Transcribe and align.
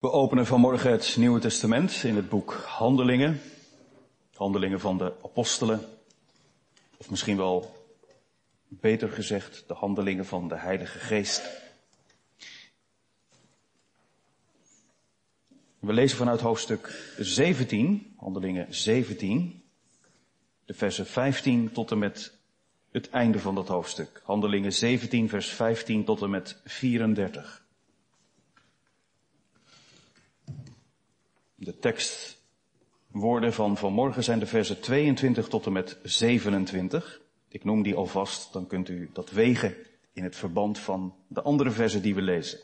We 0.00 0.10
openen 0.10 0.46
vanmorgen 0.46 0.90
het 0.90 1.16
Nieuwe 1.16 1.40
Testament 1.40 2.02
in 2.04 2.16
het 2.16 2.28
boek 2.28 2.52
Handelingen. 2.66 3.40
Handelingen 4.34 4.80
van 4.80 4.98
de 4.98 5.12
Apostelen. 5.24 5.80
Of 6.96 7.10
misschien 7.10 7.36
wel 7.36 7.84
beter 8.68 9.08
gezegd, 9.08 9.64
de 9.66 9.74
handelingen 9.74 10.26
van 10.26 10.48
de 10.48 10.56
Heilige 10.56 10.98
Geest. 10.98 11.42
We 15.78 15.92
lezen 15.92 16.16
vanuit 16.18 16.40
hoofdstuk 16.40 17.14
17, 17.18 18.14
handelingen 18.16 18.74
17, 18.74 19.62
de 20.64 20.74
versen 20.74 21.06
15 21.06 21.72
tot 21.72 21.90
en 21.90 21.98
met 21.98 22.34
het 22.90 23.10
einde 23.10 23.38
van 23.38 23.54
dat 23.54 23.68
hoofdstuk. 23.68 24.20
Handelingen 24.24 24.72
17, 24.72 25.28
vers 25.28 25.48
15 25.48 26.04
tot 26.04 26.22
en 26.22 26.30
met 26.30 26.60
34. 26.64 27.59
De 31.62 31.78
tekstwoorden 31.78 33.52
van 33.52 33.76
vanmorgen 33.76 34.24
zijn 34.24 34.38
de 34.38 34.46
versen 34.46 34.80
22 34.80 35.48
tot 35.48 35.66
en 35.66 35.72
met 35.72 35.98
27. 36.02 37.20
Ik 37.48 37.64
noem 37.64 37.82
die 37.82 37.94
alvast, 37.94 38.52
dan 38.52 38.66
kunt 38.66 38.88
u 38.88 39.10
dat 39.12 39.30
wegen 39.30 39.74
in 40.12 40.24
het 40.24 40.36
verband 40.36 40.78
van 40.78 41.14
de 41.28 41.42
andere 41.42 41.70
versen 41.70 42.02
die 42.02 42.14
we 42.14 42.22
lezen. 42.22 42.58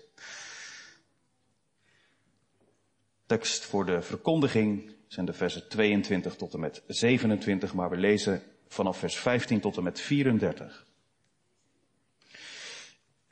Tekst 3.27 3.65
voor 3.65 3.87
de 3.87 4.03
verkondiging 4.03 4.95
zijn 5.07 5.27
de 5.27 5.33
versen 5.33 5.69
22 5.69 6.37
tot 6.37 6.55
en 6.55 6.61
met 6.61 6.83
27, 6.87 7.75
maar 7.75 7.91
we 7.91 7.97
lezen 7.97 8.43
vanaf 8.69 8.99
vers 8.99 9.17
15 9.17 9.61
tot 9.61 9.77
en 9.77 9.83
met 9.83 10.01
34. 10.01 10.87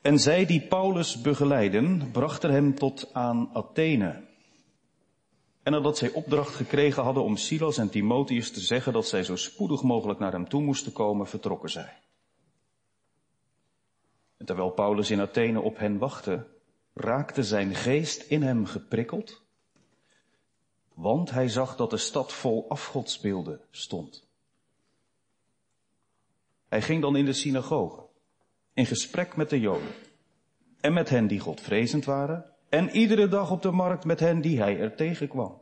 En 0.01 0.19
zij 0.19 0.45
die 0.45 0.61
Paulus 0.61 1.21
begeleiden, 1.21 2.11
brachten 2.11 2.51
hem 2.51 2.75
tot 2.75 3.09
aan 3.13 3.49
Athene. 3.53 4.33
En 5.65 5.71
nadat 5.71 5.97
zij 5.97 6.11
opdracht 6.11 6.55
gekregen 6.55 7.03
hadden 7.03 7.23
om 7.23 7.37
Silas 7.37 7.77
en 7.77 7.89
Timotheus 7.89 8.51
te 8.51 8.59
zeggen 8.59 8.93
dat 8.93 9.07
zij 9.07 9.23
zo 9.23 9.35
spoedig 9.35 9.83
mogelijk 9.83 10.19
naar 10.19 10.31
hem 10.31 10.49
toe 10.49 10.61
moesten 10.61 10.91
komen, 10.91 11.27
vertrokken 11.27 11.69
zij. 11.69 11.97
En 14.37 14.45
terwijl 14.45 14.69
Paulus 14.69 15.11
in 15.11 15.21
Athene 15.21 15.61
op 15.61 15.77
hen 15.77 15.97
wachtte, 15.97 16.47
raakte 16.93 17.43
zijn 17.43 17.75
geest 17.75 18.21
in 18.21 18.41
hem 18.41 18.65
geprikkeld, 18.65 19.41
want 20.93 21.31
hij 21.31 21.49
zag 21.49 21.75
dat 21.75 21.89
de 21.89 21.97
stad 21.97 22.33
vol 22.33 22.69
afgodsbeelden 22.69 23.61
stond. 23.71 24.27
Hij 26.67 26.81
ging 26.81 27.01
dan 27.01 27.15
in 27.15 27.25
de 27.25 27.33
synagoge, 27.33 28.05
in 28.73 28.85
gesprek 28.85 29.35
met 29.35 29.49
de 29.49 29.59
Joden 29.59 29.93
en 30.79 30.93
met 30.93 31.09
hen 31.09 31.27
die 31.27 31.39
Godvrezend 31.39 32.05
waren 32.05 32.55
en 32.69 32.89
iedere 32.89 33.27
dag 33.27 33.51
op 33.51 33.61
de 33.61 33.71
markt 33.71 34.05
met 34.05 34.19
hen 34.19 34.41
die 34.41 34.59
hij 34.59 34.79
er 34.79 34.95
tegenkwam. 34.95 35.61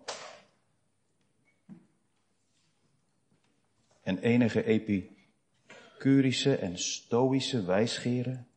En 4.04 4.18
enige 4.18 4.64
epicurische 4.64 6.56
en 6.56 6.78
stoïsche 6.78 7.64
wijsgeren 7.64 8.48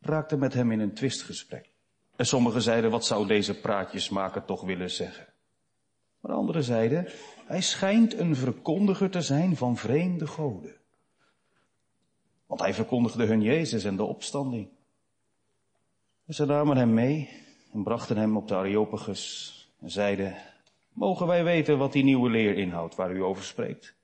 raakten 0.00 0.38
met 0.38 0.54
hem 0.54 0.72
in 0.72 0.80
een 0.80 0.94
twistgesprek. 0.94 1.70
En 2.16 2.26
sommigen 2.26 2.62
zeiden, 2.62 2.90
wat 2.90 3.04
zou 3.04 3.26
deze 3.26 3.60
praatjesmaker 3.60 4.44
toch 4.44 4.62
willen 4.62 4.90
zeggen? 4.90 5.26
Maar 6.20 6.32
anderen 6.32 6.64
zeiden, 6.64 7.08
hij 7.46 7.60
schijnt 7.60 8.18
een 8.18 8.36
verkondiger 8.36 9.10
te 9.10 9.20
zijn 9.20 9.56
van 9.56 9.76
vreemde 9.76 10.26
goden. 10.26 10.76
Want 12.46 12.60
hij 12.60 12.74
verkondigde 12.74 13.24
hun 13.24 13.42
Jezus 13.42 13.84
en 13.84 13.96
de 13.96 14.04
opstanding. 14.04 14.68
En 16.26 16.34
ze 16.34 16.44
namen 16.44 16.76
hem 16.76 16.94
mee 16.94 17.28
en 17.72 17.82
brachten 17.82 18.16
hem 18.16 18.36
op 18.36 18.48
de 18.48 18.54
Areopagus 18.54 19.54
en 19.80 19.90
zeiden, 19.90 20.36
mogen 20.92 21.26
wij 21.26 21.44
weten 21.44 21.78
wat 21.78 21.92
die 21.92 22.04
nieuwe 22.04 22.30
leer 22.30 22.54
inhoudt 22.56 22.94
waar 22.94 23.12
u 23.12 23.22
over 23.22 23.44
spreekt? 23.44 23.98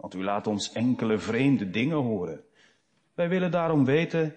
Want 0.00 0.14
u 0.14 0.24
laat 0.24 0.46
ons 0.46 0.72
enkele 0.72 1.18
vreemde 1.18 1.70
dingen 1.70 1.96
horen. 1.96 2.40
Wij 3.14 3.28
willen 3.28 3.50
daarom 3.50 3.84
weten 3.84 4.34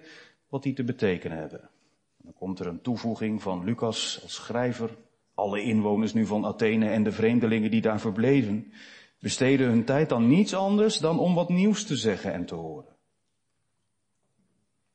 wat 0.49 0.63
die 0.63 0.73
te 0.73 0.83
betekenen 0.83 1.37
hebben. 1.37 1.69
dan 2.17 2.33
komt 2.33 2.59
er 2.59 2.67
een 2.67 2.81
toevoeging 2.81 3.41
van 3.41 3.63
Lucas 3.63 4.19
als 4.23 4.33
schrijver. 4.33 4.89
Alle 5.33 5.61
inwoners 5.61 6.13
nu 6.13 6.25
van 6.25 6.45
Athene 6.45 6.89
en 6.89 7.03
de 7.03 7.11
vreemdelingen 7.11 7.71
die 7.71 7.81
daar 7.81 7.99
verbleven, 7.99 8.73
besteden 9.19 9.67
hun 9.67 9.85
tijd 9.85 10.09
dan 10.09 10.27
niets 10.27 10.53
anders 10.53 10.97
dan 10.97 11.19
om 11.19 11.33
wat 11.33 11.49
nieuws 11.49 11.85
te 11.85 11.95
zeggen 11.95 12.33
en 12.33 12.45
te 12.45 12.55
horen. 12.55 12.95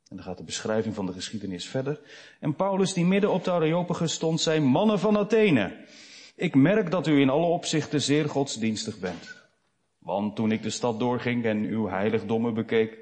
En 0.08 0.16
dan 0.16 0.24
gaat 0.24 0.38
de 0.38 0.44
beschrijving 0.44 0.94
van 0.94 1.06
de 1.06 1.12
geschiedenis 1.12 1.68
verder. 1.68 2.00
En 2.40 2.54
Paulus, 2.54 2.92
die 2.92 3.04
midden 3.04 3.32
op 3.32 3.44
de 3.44 3.50
Areopagus 3.50 4.12
stond, 4.12 4.40
zei, 4.40 4.60
mannen 4.60 4.98
van 4.98 5.16
Athene, 5.16 5.76
ik 6.36 6.54
merk 6.54 6.90
dat 6.90 7.06
u 7.06 7.20
in 7.20 7.30
alle 7.30 7.46
opzichten 7.46 8.02
zeer 8.02 8.28
godsdienstig 8.28 8.98
bent. 8.98 9.37
Want 9.98 10.36
toen 10.36 10.52
ik 10.52 10.62
de 10.62 10.70
stad 10.70 10.98
doorging 10.98 11.44
en 11.44 11.64
uw 11.64 11.88
heiligdommen 11.88 12.54
bekeek, 12.54 12.98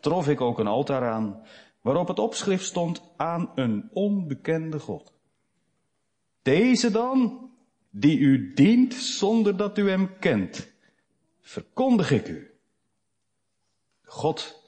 trof 0.00 0.28
ik 0.28 0.40
ook 0.40 0.58
een 0.58 0.66
altaar 0.66 1.10
aan, 1.10 1.42
waarop 1.80 2.08
het 2.08 2.18
opschrift 2.18 2.64
stond 2.64 3.02
aan 3.16 3.50
een 3.54 3.90
onbekende 3.92 4.78
God. 4.78 5.12
Deze 6.42 6.90
dan, 6.90 7.50
die 7.90 8.18
u 8.18 8.52
dient 8.54 8.94
zonder 8.94 9.56
dat 9.56 9.78
u 9.78 9.90
hem 9.90 10.18
kent, 10.18 10.72
verkondig 11.40 12.10
ik 12.10 12.28
u. 12.28 12.50
God 14.02 14.62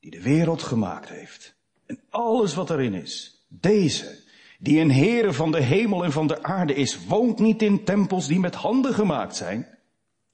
die 0.00 0.10
de 0.10 0.22
wereld 0.22 0.62
gemaakt 0.62 1.08
heeft. 1.08 1.54
En 1.86 2.00
alles 2.10 2.54
wat 2.54 2.70
erin 2.70 2.94
is. 2.94 3.44
Deze, 3.48 4.18
die 4.58 4.80
een 4.80 4.90
Heere 4.92 5.32
van 5.32 5.52
de 5.52 5.62
hemel 5.62 6.04
en 6.04 6.12
van 6.12 6.26
de 6.26 6.42
aarde 6.42 6.74
is, 6.74 7.06
woont 7.06 7.38
niet 7.38 7.62
in 7.62 7.84
tempels 7.84 8.26
die 8.26 8.40
met 8.40 8.54
handen 8.54 8.94
gemaakt 8.94 9.36
zijn. 9.36 9.78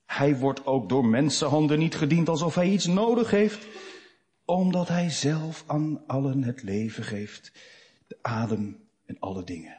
Hij 0.09 0.37
wordt 0.37 0.67
ook 0.67 0.89
door 0.89 1.07
mensenhanden 1.07 1.79
niet 1.79 1.95
gediend 1.95 2.29
alsof 2.29 2.55
hij 2.55 2.69
iets 2.69 2.87
nodig 2.87 3.31
heeft, 3.31 3.67
omdat 4.45 4.89
hij 4.89 5.11
zelf 5.11 5.65
aan 5.67 6.07
allen 6.07 6.43
het 6.43 6.63
leven 6.63 7.05
geeft, 7.05 7.53
de 8.07 8.19
adem 8.23 8.89
en 9.05 9.17
alle 9.19 9.45
dingen. 9.45 9.77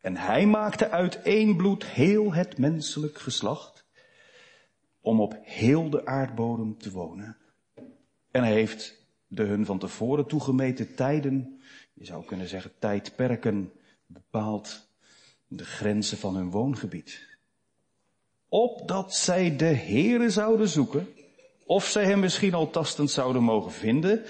En 0.00 0.16
hij 0.16 0.46
maakte 0.46 0.90
uit 0.90 1.22
één 1.22 1.56
bloed 1.56 1.84
heel 1.84 2.32
het 2.32 2.58
menselijk 2.58 3.18
geslacht, 3.18 3.86
om 5.00 5.20
op 5.20 5.38
heel 5.42 5.90
de 5.90 6.06
aardbodem 6.06 6.78
te 6.78 6.90
wonen 6.90 7.36
en 8.36 8.42
hij 8.42 8.52
heeft 8.52 9.06
de 9.26 9.42
hun 9.42 9.64
van 9.64 9.78
tevoren 9.78 10.26
toegemeten 10.26 10.94
tijden, 10.94 11.60
je 11.94 12.04
zou 12.04 12.24
kunnen 12.24 12.48
zeggen 12.48 12.72
tijdperken, 12.78 13.72
bepaald 14.06 14.88
de 15.46 15.64
grenzen 15.64 16.18
van 16.18 16.36
hun 16.36 16.50
woongebied. 16.50 17.35
Opdat 18.48 19.14
zij 19.14 19.56
de 19.56 19.74
Heere 19.74 20.30
zouden 20.30 20.68
zoeken, 20.68 21.14
of 21.64 21.84
zij 21.84 22.04
hem 22.04 22.20
misschien 22.20 22.54
al 22.54 22.70
tastend 22.70 23.10
zouden 23.10 23.42
mogen 23.42 23.72
vinden, 23.72 24.24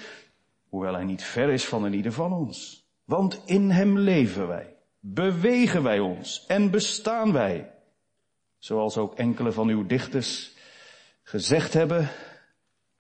hoewel 0.69 0.95
hij 0.95 1.05
niet 1.05 1.23
ver 1.23 1.49
is 1.49 1.65
van 1.65 1.85
een 1.85 1.95
ieder 1.95 2.13
van 2.13 2.33
ons. 2.33 2.87
Want 3.05 3.43
in 3.45 3.71
hem 3.71 3.99
leven 3.99 4.49
wij, 4.49 4.77
bewegen 5.01 5.83
wij 5.83 5.99
ons 5.99 6.45
en 6.47 6.71
bestaan 6.71 7.33
wij. 7.33 7.71
Zoals 8.59 8.97
ook 8.97 9.15
enkele 9.15 9.53
van 9.53 9.69
uw 9.69 9.87
dichters 9.87 10.55
gezegd 11.23 11.73
hebben, 11.73 12.09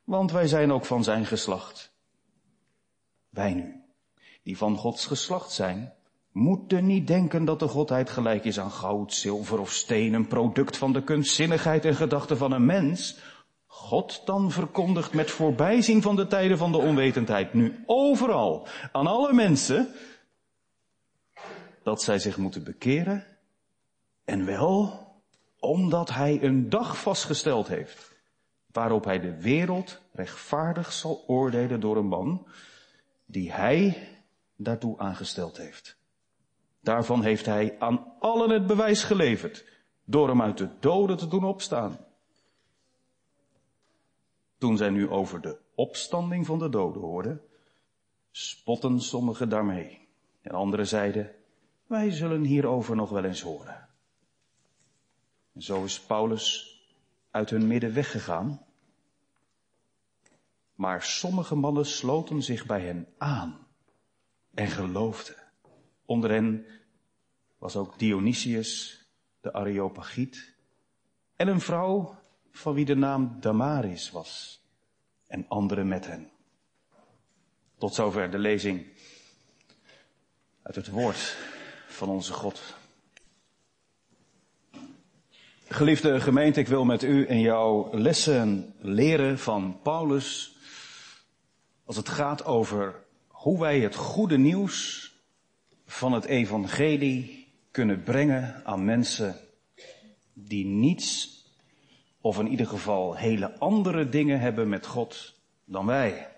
want 0.04 0.32
wij 0.32 0.46
zijn 0.46 0.72
ook 0.72 0.84
van 0.84 1.04
zijn 1.04 1.26
geslacht. 1.26 1.94
Wij 3.28 3.54
nu, 3.54 3.82
die 4.42 4.56
van 4.56 4.76
Gods 4.76 5.06
geslacht 5.06 5.52
zijn, 5.52 5.95
moeten 6.36 6.86
niet 6.86 7.06
denken 7.06 7.44
dat 7.44 7.58
de 7.58 7.68
Godheid 7.68 8.10
gelijk 8.10 8.44
is 8.44 8.60
aan 8.60 8.70
goud, 8.70 9.12
zilver 9.12 9.60
of 9.60 9.72
steen, 9.72 10.12
een 10.12 10.26
product 10.26 10.76
van 10.76 10.92
de 10.92 11.02
kunstzinnigheid 11.02 11.84
en 11.84 11.94
gedachten 11.94 12.36
van 12.36 12.52
een 12.52 12.64
mens. 12.64 13.18
God 13.66 14.22
dan 14.24 14.50
verkondigt 14.50 15.14
met 15.14 15.30
voorbijzien 15.30 16.02
van 16.02 16.16
de 16.16 16.26
tijden 16.26 16.58
van 16.58 16.72
de 16.72 16.78
onwetendheid, 16.78 17.54
nu 17.54 17.82
overal, 17.86 18.66
aan 18.92 19.06
alle 19.06 19.32
mensen, 19.32 19.88
dat 21.82 22.02
zij 22.02 22.18
zich 22.18 22.36
moeten 22.36 22.64
bekeren, 22.64 23.24
en 24.24 24.44
wel 24.44 25.04
omdat 25.60 26.10
hij 26.10 26.42
een 26.42 26.68
dag 26.68 27.00
vastgesteld 27.00 27.68
heeft 27.68 28.14
waarop 28.72 29.04
hij 29.04 29.20
de 29.20 29.40
wereld 29.40 30.00
rechtvaardig 30.12 30.92
zal 30.92 31.24
oordelen 31.26 31.80
door 31.80 31.96
een 31.96 32.08
man 32.08 32.46
die 33.26 33.52
hij 33.52 34.08
daartoe 34.56 34.98
aangesteld 34.98 35.56
heeft. 35.56 35.95
Daarvan 36.86 37.22
heeft 37.22 37.46
hij 37.46 37.76
aan 37.78 38.12
allen 38.18 38.50
het 38.50 38.66
bewijs 38.66 39.02
geleverd 39.02 39.64
door 40.04 40.28
hem 40.28 40.42
uit 40.42 40.58
de 40.58 40.68
doden 40.80 41.16
te 41.16 41.28
doen 41.28 41.44
opstaan. 41.44 41.98
Toen 44.58 44.76
zij 44.76 44.90
nu 44.90 45.08
over 45.08 45.40
de 45.40 45.58
opstanding 45.74 46.46
van 46.46 46.58
de 46.58 46.68
doden 46.68 47.02
hoorden, 47.02 47.40
spotten 48.30 49.00
sommigen 49.00 49.48
daarmee. 49.48 50.08
En 50.40 50.54
anderen 50.54 50.86
zeiden, 50.86 51.34
wij 51.86 52.10
zullen 52.10 52.42
hierover 52.44 52.96
nog 52.96 53.10
wel 53.10 53.24
eens 53.24 53.40
horen. 53.40 53.88
En 55.54 55.62
zo 55.62 55.84
is 55.84 56.00
Paulus 56.00 56.76
uit 57.30 57.50
hun 57.50 57.66
midden 57.66 57.94
weggegaan 57.94 58.66
maar 60.76 61.02
sommige 61.02 61.54
mannen 61.54 61.86
sloten 61.86 62.42
zich 62.42 62.66
bij 62.66 62.80
hen 62.80 63.08
aan 63.18 63.66
en 64.54 64.68
geloofden. 64.68 65.45
Onder 66.06 66.30
hen 66.30 66.66
was 67.58 67.76
ook 67.76 67.98
Dionysius, 67.98 69.00
de 69.40 69.52
Areopagiet, 69.52 70.54
en 71.36 71.48
een 71.48 71.60
vrouw 71.60 72.18
van 72.50 72.74
wie 72.74 72.84
de 72.84 72.96
naam 72.96 73.36
Damaris 73.40 74.10
was, 74.10 74.62
en 75.26 75.48
anderen 75.48 75.88
met 75.88 76.06
hen. 76.06 76.30
Tot 77.78 77.94
zover 77.94 78.30
de 78.30 78.38
lezing 78.38 78.86
uit 80.62 80.74
het 80.74 80.88
woord 80.88 81.36
van 81.88 82.08
onze 82.08 82.32
God. 82.32 82.76
Geliefde 85.68 86.20
gemeente, 86.20 86.60
ik 86.60 86.68
wil 86.68 86.84
met 86.84 87.02
u 87.02 87.26
en 87.26 87.40
jou 87.40 87.98
lessen 87.98 88.74
leren 88.78 89.38
van 89.38 89.80
Paulus 89.82 90.56
als 91.84 91.96
het 91.96 92.08
gaat 92.08 92.44
over 92.44 93.04
hoe 93.26 93.60
wij 93.60 93.80
het 93.80 93.94
goede 93.94 94.38
nieuws 94.38 95.10
van 95.86 96.12
het 96.12 96.24
evangelie 96.24 97.52
kunnen 97.70 98.02
brengen 98.02 98.60
aan 98.64 98.84
mensen 98.84 99.36
die 100.32 100.64
niets 100.64 101.34
of 102.20 102.38
in 102.38 102.48
ieder 102.48 102.66
geval 102.66 103.16
hele 103.16 103.58
andere 103.58 104.08
dingen 104.08 104.40
hebben 104.40 104.68
met 104.68 104.86
God 104.86 105.34
dan 105.64 105.86
wij. 105.86 106.28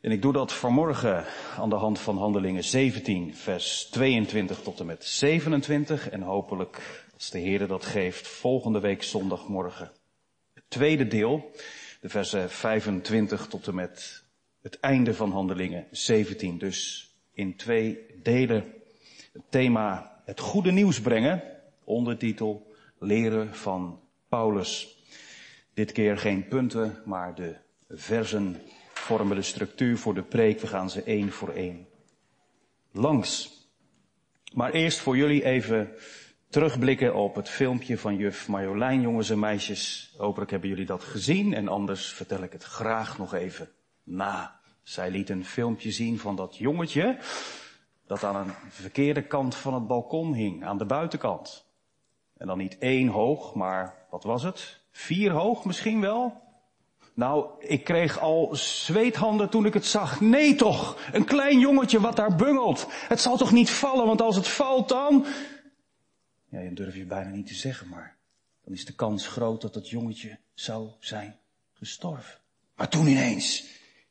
En 0.00 0.12
ik 0.12 0.22
doe 0.22 0.32
dat 0.32 0.52
vanmorgen 0.52 1.24
aan 1.56 1.68
de 1.68 1.74
hand 1.74 1.98
van 1.98 2.18
Handelingen 2.18 2.64
17, 2.64 3.34
vers 3.34 3.84
22 3.90 4.60
tot 4.60 4.80
en 4.80 4.86
met 4.86 5.04
27. 5.04 6.10
En 6.10 6.22
hopelijk, 6.22 7.04
als 7.14 7.30
de 7.30 7.38
Heer 7.38 7.66
dat 7.66 7.84
geeft, 7.84 8.28
volgende 8.28 8.80
week 8.80 9.02
zondagmorgen. 9.02 9.90
Het 10.54 10.64
tweede 10.68 11.06
deel, 11.06 11.50
de 12.00 12.08
versen 12.08 12.50
25 12.50 13.46
tot 13.46 13.66
en 13.66 13.74
met 13.74 14.24
het 14.66 14.80
einde 14.80 15.14
van 15.14 15.30
Handelingen 15.30 15.86
17. 15.90 16.58
Dus 16.58 17.10
in 17.32 17.56
twee 17.56 17.98
delen 18.22 18.72
het 19.32 19.42
thema 19.48 20.20
het 20.24 20.40
goede 20.40 20.72
nieuws 20.72 21.00
brengen, 21.00 21.42
ondertitel 21.84 22.74
leren 22.98 23.54
van 23.54 24.00
Paulus. 24.28 24.98
Dit 25.74 25.92
keer 25.92 26.18
geen 26.18 26.48
punten, 26.48 27.02
maar 27.04 27.34
de 27.34 27.56
versen 27.88 28.62
vormen 28.94 29.36
de 29.36 29.42
structuur 29.42 29.98
voor 29.98 30.14
de 30.14 30.22
preek. 30.22 30.60
We 30.60 30.66
gaan 30.66 30.90
ze 30.90 31.02
één 31.02 31.32
voor 31.32 31.52
één 31.52 31.86
langs. 32.92 33.60
Maar 34.54 34.72
eerst 34.72 34.98
voor 34.98 35.16
jullie 35.16 35.44
even 35.44 35.92
terugblikken 36.48 37.14
op 37.14 37.34
het 37.34 37.48
filmpje 37.48 37.98
van 37.98 38.16
juf 38.16 38.48
Marjolein, 38.48 39.00
jongens 39.00 39.30
en 39.30 39.38
meisjes. 39.38 40.14
Hopelijk 40.16 40.50
hebben 40.50 40.68
jullie 40.68 40.86
dat 40.86 41.04
gezien 41.04 41.54
en 41.54 41.68
anders 41.68 42.12
vertel 42.12 42.42
ik 42.42 42.52
het 42.52 42.64
graag 42.64 43.18
nog 43.18 43.34
even 43.34 43.70
na. 44.06 44.60
Zij 44.82 45.10
liet 45.10 45.30
een 45.30 45.44
filmpje 45.44 45.90
zien 45.90 46.18
van 46.18 46.36
dat 46.36 46.56
jongetje 46.56 47.18
dat 48.06 48.24
aan 48.24 48.36
een 48.36 48.54
verkeerde 48.68 49.22
kant 49.22 49.54
van 49.54 49.74
het 49.74 49.86
balkon 49.86 50.34
hing, 50.34 50.64
aan 50.64 50.78
de 50.78 50.84
buitenkant. 50.84 51.64
En 52.36 52.46
dan 52.46 52.58
niet 52.58 52.78
één 52.78 53.08
hoog, 53.08 53.54
maar 53.54 54.06
wat 54.10 54.24
was 54.24 54.42
het? 54.42 54.80
Vier 54.90 55.30
hoog 55.30 55.64
misschien 55.64 56.00
wel? 56.00 56.44
Nou, 57.14 57.50
ik 57.58 57.84
kreeg 57.84 58.18
al 58.20 58.48
zweethanden 58.52 59.48
toen 59.48 59.66
ik 59.66 59.74
het 59.74 59.86
zag. 59.86 60.20
Nee 60.20 60.54
toch, 60.54 61.10
een 61.12 61.24
klein 61.24 61.58
jongetje 61.58 62.00
wat 62.00 62.16
daar 62.16 62.36
bungelt. 62.36 62.86
Het 62.90 63.20
zal 63.20 63.36
toch 63.36 63.52
niet 63.52 63.70
vallen, 63.70 64.06
want 64.06 64.20
als 64.22 64.36
het 64.36 64.48
valt 64.48 64.88
dan... 64.88 65.26
Ja, 66.48 66.60
je 66.60 66.72
durf 66.72 66.94
je 66.94 67.04
bijna 67.04 67.30
niet 67.30 67.46
te 67.46 67.54
zeggen, 67.54 67.88
maar 67.88 68.16
dan 68.64 68.74
is 68.74 68.84
de 68.84 68.94
kans 68.94 69.26
groot 69.26 69.60
dat 69.60 69.74
het 69.74 69.88
jongetje 69.88 70.38
zou 70.54 70.88
zijn 70.98 71.36
gestorven. 71.72 72.38
Maar 72.74 72.88
toen 72.88 73.06
ineens, 73.06 73.64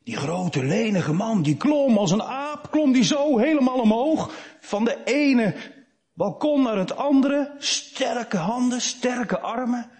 die 0.06 0.16
grote 0.16 0.64
lenige 0.64 1.12
man, 1.12 1.42
die 1.42 1.56
klom 1.56 1.98
als 1.98 2.10
een 2.10 2.22
aap, 2.22 2.70
klom 2.70 2.92
die 2.92 3.04
zo 3.04 3.38
helemaal 3.38 3.80
omhoog. 3.80 4.30
Van 4.60 4.84
de 4.84 5.04
ene 5.04 5.54
balkon 6.14 6.62
naar 6.62 6.76
het 6.76 6.96
andere. 6.96 7.54
Sterke 7.58 8.36
handen, 8.36 8.80
sterke 8.80 9.40
armen. 9.40 9.90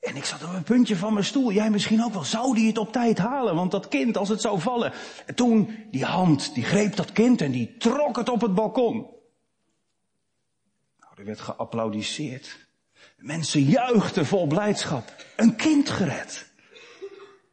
En 0.00 0.16
ik 0.16 0.24
zat 0.24 0.44
op 0.44 0.52
een 0.52 0.62
puntje 0.62 0.96
van 0.96 1.12
mijn 1.12 1.24
stoel. 1.24 1.52
Jij 1.52 1.70
misschien 1.70 2.04
ook 2.04 2.12
wel. 2.12 2.24
Zou 2.24 2.54
die 2.54 2.66
het 2.66 2.78
op 2.78 2.92
tijd 2.92 3.18
halen? 3.18 3.54
Want 3.54 3.70
dat 3.70 3.88
kind, 3.88 4.16
als 4.16 4.28
het 4.28 4.40
zou 4.40 4.60
vallen. 4.60 4.92
En 5.26 5.34
toen, 5.34 5.86
die 5.90 6.04
hand, 6.04 6.54
die 6.54 6.64
greep 6.64 6.96
dat 6.96 7.12
kind 7.12 7.40
en 7.40 7.50
die 7.50 7.76
trok 7.76 8.16
het 8.16 8.28
op 8.28 8.40
het 8.40 8.54
balkon. 8.54 8.94
Nou, 10.98 11.12
er 11.16 11.24
werd 11.24 11.40
geapplaudiseerd. 11.40 12.66
Mensen 13.16 13.62
juichten 13.62 14.26
vol 14.26 14.46
blijdschap. 14.46 15.14
Een 15.36 15.56
kind 15.56 15.90
gered. 15.90 16.52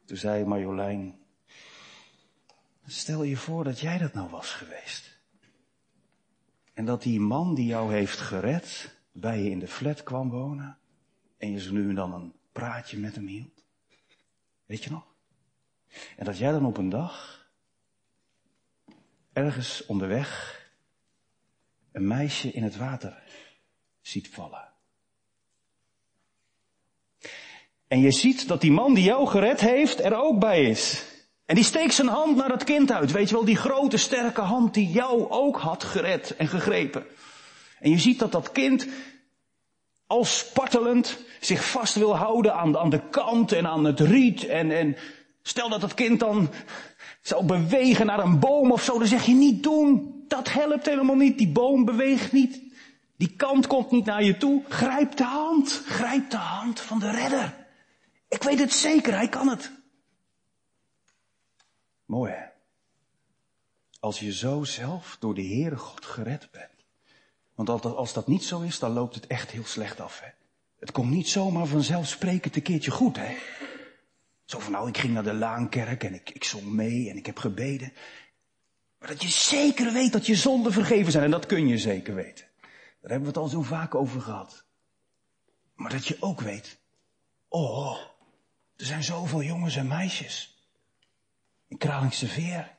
Toen 0.06 0.16
zei 0.16 0.44
Marjolein, 0.44 1.20
stel 2.86 3.22
je 3.22 3.36
voor 3.36 3.64
dat 3.64 3.80
jij 3.80 3.98
dat 3.98 4.12
nou 4.12 4.30
was 4.30 4.50
geweest. 4.50 5.20
En 6.74 6.84
dat 6.84 7.02
die 7.02 7.20
man 7.20 7.54
die 7.54 7.66
jou 7.66 7.92
heeft 7.92 8.18
gered, 8.18 8.94
bij 9.12 9.42
je 9.42 9.50
in 9.50 9.58
de 9.58 9.68
flat 9.68 10.02
kwam 10.02 10.30
wonen. 10.30 10.78
En 11.38 11.50
je 11.50 11.60
zo 11.60 11.72
nu 11.72 11.88
en 11.88 11.94
dan 11.94 12.14
een 12.14 12.32
praatje 12.52 12.98
met 12.98 13.14
hem 13.14 13.26
hield. 13.26 13.64
Weet 14.66 14.84
je 14.84 14.90
nog? 14.90 15.04
En 16.16 16.24
dat 16.24 16.38
jij 16.38 16.50
dan 16.50 16.66
op 16.66 16.76
een 16.76 16.88
dag, 16.88 17.46
ergens 19.32 19.86
onderweg, 19.86 20.60
een 21.92 22.06
meisje 22.06 22.52
in 22.52 22.62
het 22.62 22.76
water 22.76 23.22
ziet 24.00 24.28
vallen. 24.28 24.70
En 27.86 28.00
je 28.00 28.10
ziet 28.10 28.48
dat 28.48 28.60
die 28.60 28.72
man 28.72 28.94
die 28.94 29.04
jou 29.04 29.26
gered 29.26 29.60
heeft 29.60 30.00
er 30.00 30.14
ook 30.14 30.38
bij 30.38 30.64
is. 30.64 31.11
En 31.52 31.58
die 31.58 31.66
steekt 31.66 31.94
zijn 31.94 32.08
hand 32.08 32.36
naar 32.36 32.48
dat 32.48 32.64
kind 32.64 32.92
uit. 32.92 33.10
Weet 33.10 33.28
je 33.28 33.34
wel, 33.34 33.44
die 33.44 33.56
grote 33.56 33.96
sterke 33.96 34.40
hand 34.40 34.74
die 34.74 34.90
jou 34.90 35.30
ook 35.30 35.56
had 35.56 35.84
gered 35.84 36.36
en 36.36 36.48
gegrepen. 36.48 37.04
En 37.80 37.90
je 37.90 37.98
ziet 37.98 38.18
dat 38.18 38.32
dat 38.32 38.52
kind 38.52 38.86
al 40.06 40.24
spartelend 40.24 41.18
zich 41.40 41.64
vast 41.64 41.94
wil 41.94 42.16
houden 42.16 42.54
aan, 42.54 42.78
aan 42.78 42.90
de 42.90 43.08
kant 43.10 43.52
en 43.52 43.66
aan 43.66 43.84
het 43.84 44.00
riet. 44.00 44.46
En, 44.46 44.70
en 44.70 44.96
stel 45.42 45.68
dat 45.68 45.80
dat 45.80 45.94
kind 45.94 46.20
dan 46.20 46.50
zou 47.20 47.44
bewegen 47.44 48.06
naar 48.06 48.18
een 48.18 48.38
boom 48.38 48.72
of 48.72 48.82
zo, 48.82 48.98
dan 48.98 49.06
zeg 49.06 49.24
je 49.24 49.34
niet 49.34 49.62
doen. 49.62 50.24
Dat 50.28 50.52
helpt 50.52 50.86
helemaal 50.86 51.16
niet. 51.16 51.38
Die 51.38 51.52
boom 51.52 51.84
beweegt 51.84 52.32
niet. 52.32 52.60
Die 53.16 53.34
kant 53.36 53.66
komt 53.66 53.90
niet 53.90 54.04
naar 54.04 54.24
je 54.24 54.36
toe. 54.36 54.62
Grijp 54.68 55.16
de 55.16 55.24
hand. 55.24 55.82
Grijp 55.86 56.30
de 56.30 56.36
hand 56.36 56.80
van 56.80 56.98
de 56.98 57.10
redder. 57.10 57.54
Ik 58.28 58.42
weet 58.42 58.58
het 58.58 58.72
zeker, 58.72 59.14
hij 59.14 59.28
kan 59.28 59.48
het. 59.48 59.81
Mooi 62.12 62.32
hè? 62.32 62.44
Als 64.00 64.20
je 64.20 64.32
zo 64.32 64.64
zelf 64.64 65.16
door 65.20 65.34
de 65.34 65.46
Heere 65.46 65.76
God 65.76 66.04
gered 66.04 66.48
bent. 66.50 66.84
Want 67.54 67.84
als 67.84 68.12
dat 68.12 68.26
niet 68.26 68.44
zo 68.44 68.60
is, 68.60 68.78
dan 68.78 68.92
loopt 68.92 69.14
het 69.14 69.26
echt 69.26 69.50
heel 69.50 69.64
slecht 69.64 70.00
af. 70.00 70.20
Hè? 70.20 70.28
Het 70.78 70.90
komt 70.92 71.10
niet 71.10 71.28
zomaar 71.28 71.66
vanzelfsprekend 71.66 72.56
een 72.56 72.62
keertje 72.62 72.90
goed. 72.90 73.16
Hè? 73.16 73.36
Zo 74.44 74.58
van 74.58 74.72
nou, 74.72 74.88
ik 74.88 74.98
ging 74.98 75.12
naar 75.12 75.22
de 75.22 75.34
Laankerk 75.34 76.04
en 76.04 76.14
ik, 76.14 76.30
ik 76.30 76.44
zong 76.44 76.64
mee 76.64 77.10
en 77.10 77.16
ik 77.16 77.26
heb 77.26 77.38
gebeden. 77.38 77.92
Maar 78.98 79.08
dat 79.08 79.22
je 79.22 79.28
zeker 79.28 79.92
weet 79.92 80.12
dat 80.12 80.26
je 80.26 80.34
zonden 80.34 80.72
vergeven 80.72 81.12
zijn. 81.12 81.24
En 81.24 81.30
dat 81.30 81.46
kun 81.46 81.68
je 81.68 81.78
zeker 81.78 82.14
weten. 82.14 82.46
Daar 83.00 83.10
hebben 83.10 83.20
we 83.20 83.26
het 83.26 83.36
al 83.36 83.48
zo 83.48 83.62
vaak 83.62 83.94
over 83.94 84.20
gehad. 84.20 84.64
Maar 85.74 85.90
dat 85.90 86.06
je 86.06 86.16
ook 86.20 86.40
weet. 86.40 86.78
Oh, 87.48 87.98
er 88.76 88.86
zijn 88.86 89.02
zoveel 89.02 89.42
jongens 89.42 89.76
en 89.76 89.86
meisjes. 89.86 90.51
In 91.72 91.78
Kralingse 91.78 92.28
Veer. 92.28 92.74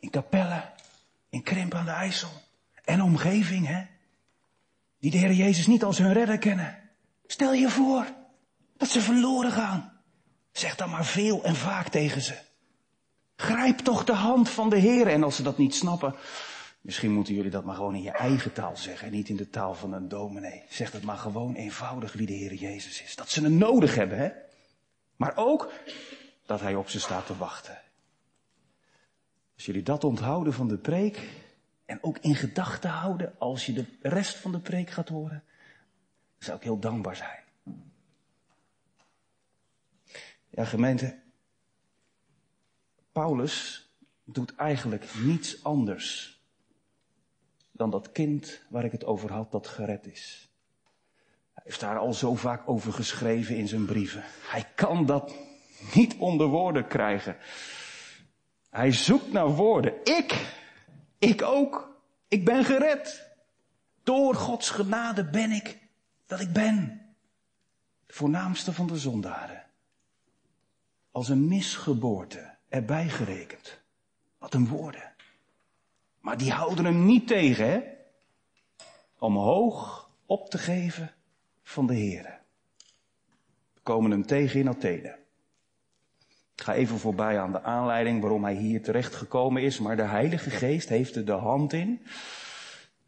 In 0.00 0.10
Capelle. 0.10 0.62
In 1.30 1.42
Krimp 1.42 1.74
aan 1.74 1.84
de 1.84 1.90
IJssel. 1.90 2.30
En 2.84 3.02
omgeving, 3.02 3.66
hè 3.66 3.82
die 5.02 5.10
de 5.10 5.16
Heer 5.16 5.32
Jezus 5.32 5.66
niet 5.66 5.84
als 5.84 5.98
hun 5.98 6.12
redder 6.12 6.38
kennen. 6.38 6.78
Stel 7.26 7.52
je 7.52 7.68
voor 7.68 8.06
dat 8.76 8.88
ze 8.88 9.00
verloren 9.00 9.52
gaan. 9.52 9.92
Zeg 10.52 10.76
dan 10.76 10.90
maar 10.90 11.04
veel 11.04 11.44
en 11.44 11.56
vaak 11.56 11.88
tegen 11.88 12.20
ze. 12.20 12.34
Grijp 13.36 13.78
toch 13.78 14.04
de 14.04 14.12
hand 14.12 14.48
van 14.48 14.70
de 14.70 14.76
Heer. 14.76 15.06
En 15.06 15.22
als 15.22 15.36
ze 15.36 15.42
dat 15.42 15.58
niet 15.58 15.74
snappen, 15.74 16.14
misschien 16.80 17.12
moeten 17.12 17.34
jullie 17.34 17.50
dat 17.50 17.64
maar 17.64 17.74
gewoon 17.74 17.94
in 17.94 18.02
je 18.02 18.10
eigen 18.10 18.52
taal 18.52 18.76
zeggen. 18.76 19.06
En 19.06 19.12
niet 19.12 19.28
in 19.28 19.36
de 19.36 19.50
taal 19.50 19.74
van 19.74 19.92
een 19.92 20.08
dominee. 20.08 20.62
Zeg 20.68 20.90
dat 20.90 21.02
maar 21.02 21.18
gewoon 21.18 21.54
eenvoudig 21.54 22.12
wie 22.12 22.26
de 22.26 22.32
Heer 22.32 22.54
Jezus 22.54 23.02
is. 23.02 23.16
Dat 23.16 23.30
ze 23.30 23.42
hem 23.42 23.56
nodig 23.56 23.94
hebben, 23.94 24.18
hè. 24.18 24.30
Maar 25.16 25.32
ook 25.36 25.72
dat 26.46 26.60
hij 26.60 26.74
op 26.74 26.88
ze 26.88 27.00
staat 27.00 27.26
te 27.26 27.36
wachten. 27.36 27.80
Als 29.62 29.70
jullie 29.70 29.86
dat 29.86 30.04
onthouden 30.04 30.52
van 30.52 30.68
de 30.68 30.78
preek, 30.78 31.28
en 31.84 31.98
ook 32.02 32.18
in 32.18 32.34
gedachten 32.34 32.90
houden 32.90 33.34
als 33.38 33.66
je 33.66 33.72
de 33.72 33.84
rest 34.00 34.36
van 34.36 34.52
de 34.52 34.60
preek 34.60 34.90
gaat 34.90 35.08
horen, 35.08 35.44
zou 36.38 36.56
ik 36.56 36.62
heel 36.62 36.78
dankbaar 36.78 37.16
zijn. 37.16 37.38
Ja, 40.48 40.64
gemeente, 40.64 41.18
Paulus 43.12 43.88
doet 44.24 44.54
eigenlijk 44.54 45.14
niets 45.14 45.64
anders 45.64 46.40
dan 47.72 47.90
dat 47.90 48.12
kind 48.12 48.62
waar 48.68 48.84
ik 48.84 48.92
het 48.92 49.04
over 49.04 49.32
had 49.32 49.52
dat 49.52 49.66
gered 49.66 50.06
is. 50.06 50.50
Hij 51.52 51.62
heeft 51.64 51.80
daar 51.80 51.98
al 51.98 52.12
zo 52.12 52.34
vaak 52.34 52.68
over 52.68 52.92
geschreven 52.92 53.56
in 53.56 53.68
zijn 53.68 53.84
brieven. 53.84 54.22
Hij 54.42 54.64
kan 54.74 55.06
dat 55.06 55.34
niet 55.94 56.16
onder 56.16 56.46
woorden 56.46 56.86
krijgen. 56.86 57.36
Hij 58.72 58.92
zoekt 58.92 59.32
naar 59.32 59.48
woorden. 59.48 59.94
Ik 60.04 60.56
Ik 61.18 61.42
ook. 61.42 62.00
Ik 62.28 62.44
ben 62.44 62.64
gered. 62.64 63.26
Door 64.02 64.34
Gods 64.34 64.70
genade 64.70 65.24
ben 65.24 65.50
ik 65.50 65.78
dat 66.26 66.40
ik 66.40 66.52
ben. 66.52 67.00
De 68.06 68.12
voornaamste 68.12 68.72
van 68.72 68.86
de 68.86 68.98
zondaren. 68.98 69.66
Als 71.10 71.28
een 71.28 71.48
misgeboorte 71.48 72.54
erbij 72.68 73.08
gerekend. 73.08 73.80
Wat 74.38 74.54
een 74.54 74.68
woorden. 74.68 75.12
Maar 76.20 76.38
die 76.38 76.52
houden 76.52 76.84
hem 76.84 77.04
niet 77.04 77.26
tegen, 77.26 77.70
hè? 77.70 77.82
Om 79.18 79.36
hoog 79.36 80.10
op 80.26 80.50
te 80.50 80.58
geven 80.58 81.14
van 81.62 81.86
de 81.86 81.94
Heer. 81.94 82.40
We 83.74 83.80
komen 83.82 84.10
hem 84.10 84.26
tegen 84.26 84.60
in 84.60 84.68
Athene. 84.68 85.21
Ik 86.62 86.68
ga 86.68 86.74
even 86.74 86.98
voorbij 86.98 87.40
aan 87.40 87.52
de 87.52 87.62
aanleiding 87.62 88.20
waarom 88.20 88.44
hij 88.44 88.54
hier 88.54 88.82
terecht 88.82 89.14
gekomen 89.14 89.62
is, 89.62 89.78
maar 89.78 89.96
de 89.96 90.02
Heilige 90.02 90.50
Geest 90.50 90.88
heeft 90.88 91.16
er 91.16 91.24
de 91.24 91.32
hand 91.32 91.72
in 91.72 92.00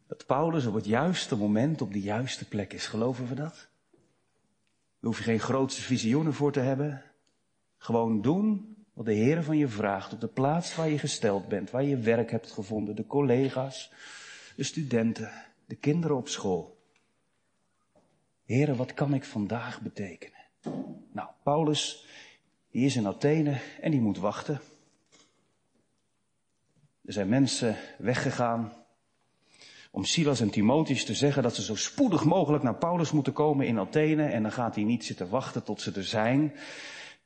dat 0.07 0.25
Paulus 0.25 0.65
op 0.65 0.73
het 0.73 0.85
juiste 0.85 1.35
moment 1.35 1.81
op 1.81 1.93
de 1.93 2.01
juiste 2.01 2.47
plek 2.47 2.73
is. 2.73 2.87
Geloven 2.87 3.27
we 3.27 3.35
dat? 3.35 3.53
Daar 4.99 5.11
hoef 5.11 5.17
je 5.17 5.23
geen 5.23 5.39
grootste 5.39 5.81
visioenen 5.81 6.33
voor 6.33 6.51
te 6.51 6.59
hebben. 6.59 7.03
Gewoon 7.77 8.21
doen 8.21 8.75
wat 8.93 9.05
de 9.05 9.13
Heer 9.13 9.43
van 9.43 9.57
je 9.57 9.67
vraagt 9.67 10.13
op 10.13 10.21
de 10.21 10.27
plaats 10.27 10.75
waar 10.75 10.89
je 10.89 10.99
gesteld 10.99 11.47
bent, 11.47 11.71
waar 11.71 11.83
je 11.83 11.97
werk 11.97 12.31
hebt 12.31 12.51
gevonden, 12.51 12.95
de 12.95 13.07
collega's, 13.07 13.91
de 14.55 14.63
studenten, 14.63 15.31
de 15.65 15.75
kinderen 15.75 16.17
op 16.17 16.27
school. 16.27 16.77
Heren, 18.45 18.75
wat 18.75 18.93
kan 18.93 19.13
ik 19.13 19.23
vandaag 19.23 19.81
betekenen? 19.81 20.43
Nou, 21.11 21.29
Paulus, 21.43 22.04
die 22.75 22.85
is 22.85 22.95
in 22.95 23.07
Athene 23.07 23.59
en 23.81 23.91
die 23.91 24.01
moet 24.01 24.17
wachten. 24.17 24.61
Er 27.05 27.13
zijn 27.13 27.29
mensen 27.29 27.75
weggegaan 27.97 28.73
om 29.91 30.03
Silas 30.03 30.39
en 30.39 30.49
Timotheus 30.49 31.05
te 31.05 31.13
zeggen 31.13 31.43
dat 31.43 31.55
ze 31.55 31.61
zo 31.61 31.75
spoedig 31.75 32.25
mogelijk 32.25 32.63
naar 32.63 32.75
Paulus 32.75 33.11
moeten 33.11 33.33
komen 33.33 33.67
in 33.67 33.79
Athene. 33.79 34.25
En 34.25 34.41
dan 34.41 34.51
gaat 34.51 34.75
hij 34.75 34.83
niet 34.83 35.05
zitten 35.05 35.29
wachten 35.29 35.63
tot 35.63 35.81
ze 35.81 35.91
er 35.91 36.03
zijn. 36.03 36.53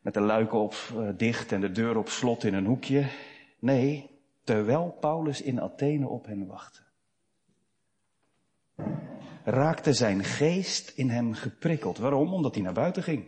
Met 0.02 0.14
de 0.14 0.20
luiken 0.20 0.60
op 0.60 0.76
uh, 0.94 1.10
dicht 1.18 1.52
en 1.52 1.62
de 1.62 1.72
deur 1.72 1.98
op 1.98 2.10
slot 2.10 2.44
in 2.44 2.54
een 2.54 2.66
hoekje. 2.66 3.08
Nee, 3.60 4.10
terwijl 4.44 4.98
Paulus 5.00 5.42
in 5.42 5.62
Athene 5.62 6.08
op 6.08 6.26
hen 6.26 6.48
wachtte. 6.48 6.82
Raakte 9.44 9.94
zijn 9.94 10.24
geest 10.24 10.90
in 10.96 11.10
hem 11.10 11.34
geprikkeld. 11.34 11.98
Waarom? 11.98 12.34
Omdat 12.34 12.54
hij 12.54 12.64
naar 12.64 12.74
buiten 12.74 13.04
ging. 13.04 13.26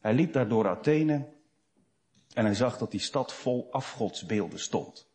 Hij 0.00 0.14
liep 0.14 0.32
daar 0.32 0.48
door 0.48 0.68
Athene 0.68 1.34
en 2.36 2.44
hij 2.44 2.54
zag 2.54 2.78
dat 2.78 2.90
die 2.90 3.00
stad 3.00 3.32
vol 3.32 3.68
afgodsbeelden 3.70 4.58
stond. 4.58 5.08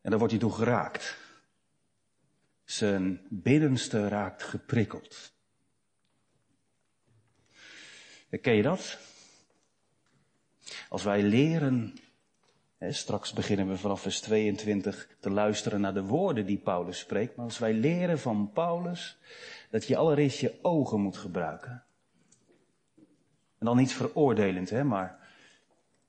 En 0.00 0.10
daar 0.10 0.18
wordt 0.18 0.32
hij 0.32 0.42
toe 0.42 0.52
geraakt. 0.52 1.18
Zijn 2.64 3.26
binnenste 3.28 4.08
raakt 4.08 4.42
geprikkeld. 4.42 5.32
Ken 8.40 8.54
je 8.54 8.62
dat? 8.62 8.98
Als 10.88 11.02
wij 11.02 11.22
leren, 11.22 11.94
hè, 12.78 12.92
straks 12.92 13.32
beginnen 13.32 13.68
we 13.68 13.76
vanaf 13.76 14.00
vers 14.00 14.20
22 14.20 15.08
te 15.20 15.30
luisteren 15.30 15.80
naar 15.80 15.94
de 15.94 16.04
woorden 16.04 16.46
die 16.46 16.58
Paulus 16.58 16.98
spreekt, 16.98 17.36
maar 17.36 17.44
als 17.44 17.58
wij 17.58 17.72
leren 17.72 18.18
van 18.18 18.50
Paulus 18.52 19.18
dat 19.70 19.86
je 19.86 19.96
allereerst 19.96 20.40
je 20.40 20.58
ogen 20.62 21.00
moet 21.00 21.16
gebruiken. 21.16 21.84
En 23.60 23.66
dan 23.66 23.76
niet 23.76 23.92
veroordelend, 23.92 24.70
hè, 24.70 24.84
maar 24.84 25.18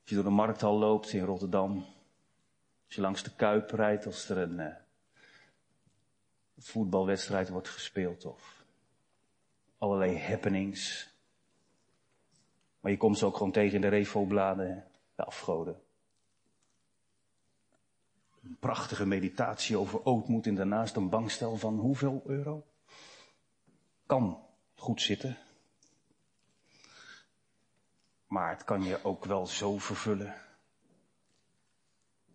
als 0.00 0.10
je 0.10 0.14
door 0.14 0.24
de 0.24 0.30
markthal 0.30 0.78
loopt 0.78 1.12
in 1.12 1.24
Rotterdam, 1.24 1.76
als 2.86 2.94
je 2.94 3.00
langs 3.00 3.22
de 3.22 3.34
Kuip 3.34 3.70
rijdt 3.70 4.06
als 4.06 4.28
er 4.28 4.38
een 4.38 4.58
uh, 4.58 4.74
voetbalwedstrijd 6.58 7.48
wordt 7.48 7.68
gespeeld 7.68 8.24
of 8.24 8.64
allerlei 9.78 10.18
happenings. 10.18 11.10
Maar 12.80 12.90
je 12.90 12.96
komt 12.96 13.18
ze 13.18 13.26
ook 13.26 13.36
gewoon 13.36 13.52
tegen 13.52 13.74
in 13.74 13.80
de 13.80 13.88
refobladen, 13.88 14.84
de 15.14 15.24
afgoden. 15.24 15.80
Een 18.42 18.56
prachtige 18.60 19.06
meditatie 19.06 19.76
over 19.76 20.04
ootmoed 20.04 20.46
en 20.46 20.54
daarnaast 20.54 20.96
een 20.96 21.08
bankstel 21.08 21.56
van 21.56 21.78
hoeveel 21.78 22.22
euro? 22.26 22.66
Kan 24.06 24.44
goed 24.74 25.02
zitten. 25.02 25.36
Maar 28.32 28.50
het 28.50 28.64
kan 28.64 28.82
je 28.82 29.04
ook 29.04 29.24
wel 29.24 29.46
zo 29.46 29.78
vervullen 29.78 30.34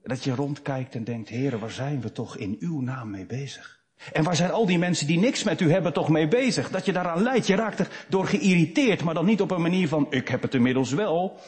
dat 0.03 0.23
je 0.23 0.35
rondkijkt 0.35 0.95
en 0.95 1.03
denkt, 1.03 1.29
heren, 1.29 1.59
waar 1.59 1.71
zijn 1.71 2.01
we 2.01 2.11
toch 2.11 2.37
in 2.37 2.55
uw 2.59 2.81
naam 2.81 3.09
mee 3.09 3.25
bezig? 3.25 3.83
En 4.13 4.23
waar 4.23 4.35
zijn 4.35 4.51
al 4.51 4.65
die 4.65 4.77
mensen 4.77 5.07
die 5.07 5.19
niks 5.19 5.43
met 5.43 5.61
u 5.61 5.71
hebben 5.71 5.93
toch 5.93 6.09
mee 6.09 6.27
bezig? 6.27 6.69
Dat 6.69 6.85
je 6.85 6.93
daaraan 6.93 7.23
leidt. 7.23 7.47
Je 7.47 7.55
raakt 7.55 7.79
er 7.79 8.05
door 8.09 8.27
geïrriteerd, 8.27 9.03
maar 9.03 9.13
dan 9.13 9.25
niet 9.25 9.41
op 9.41 9.51
een 9.51 9.61
manier 9.61 9.87
van, 9.87 10.07
ik 10.09 10.27
heb 10.27 10.41
het 10.41 10.53
inmiddels 10.53 10.91
wel. 10.91 11.39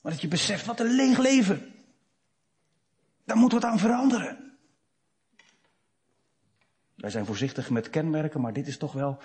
Maar 0.00 0.12
dat 0.12 0.20
je 0.20 0.28
beseft, 0.28 0.66
wat 0.66 0.80
een 0.80 0.94
leeg 0.94 1.18
leven. 1.18 1.74
Daar 3.24 3.36
moet 3.36 3.52
wat 3.52 3.64
aan 3.64 3.78
veranderen. 3.78 4.56
Wij 6.94 7.10
zijn 7.10 7.26
voorzichtig 7.26 7.70
met 7.70 7.90
kenmerken, 7.90 8.40
maar 8.40 8.52
dit 8.52 8.66
is 8.66 8.78
toch 8.78 8.92
wel 8.92 9.18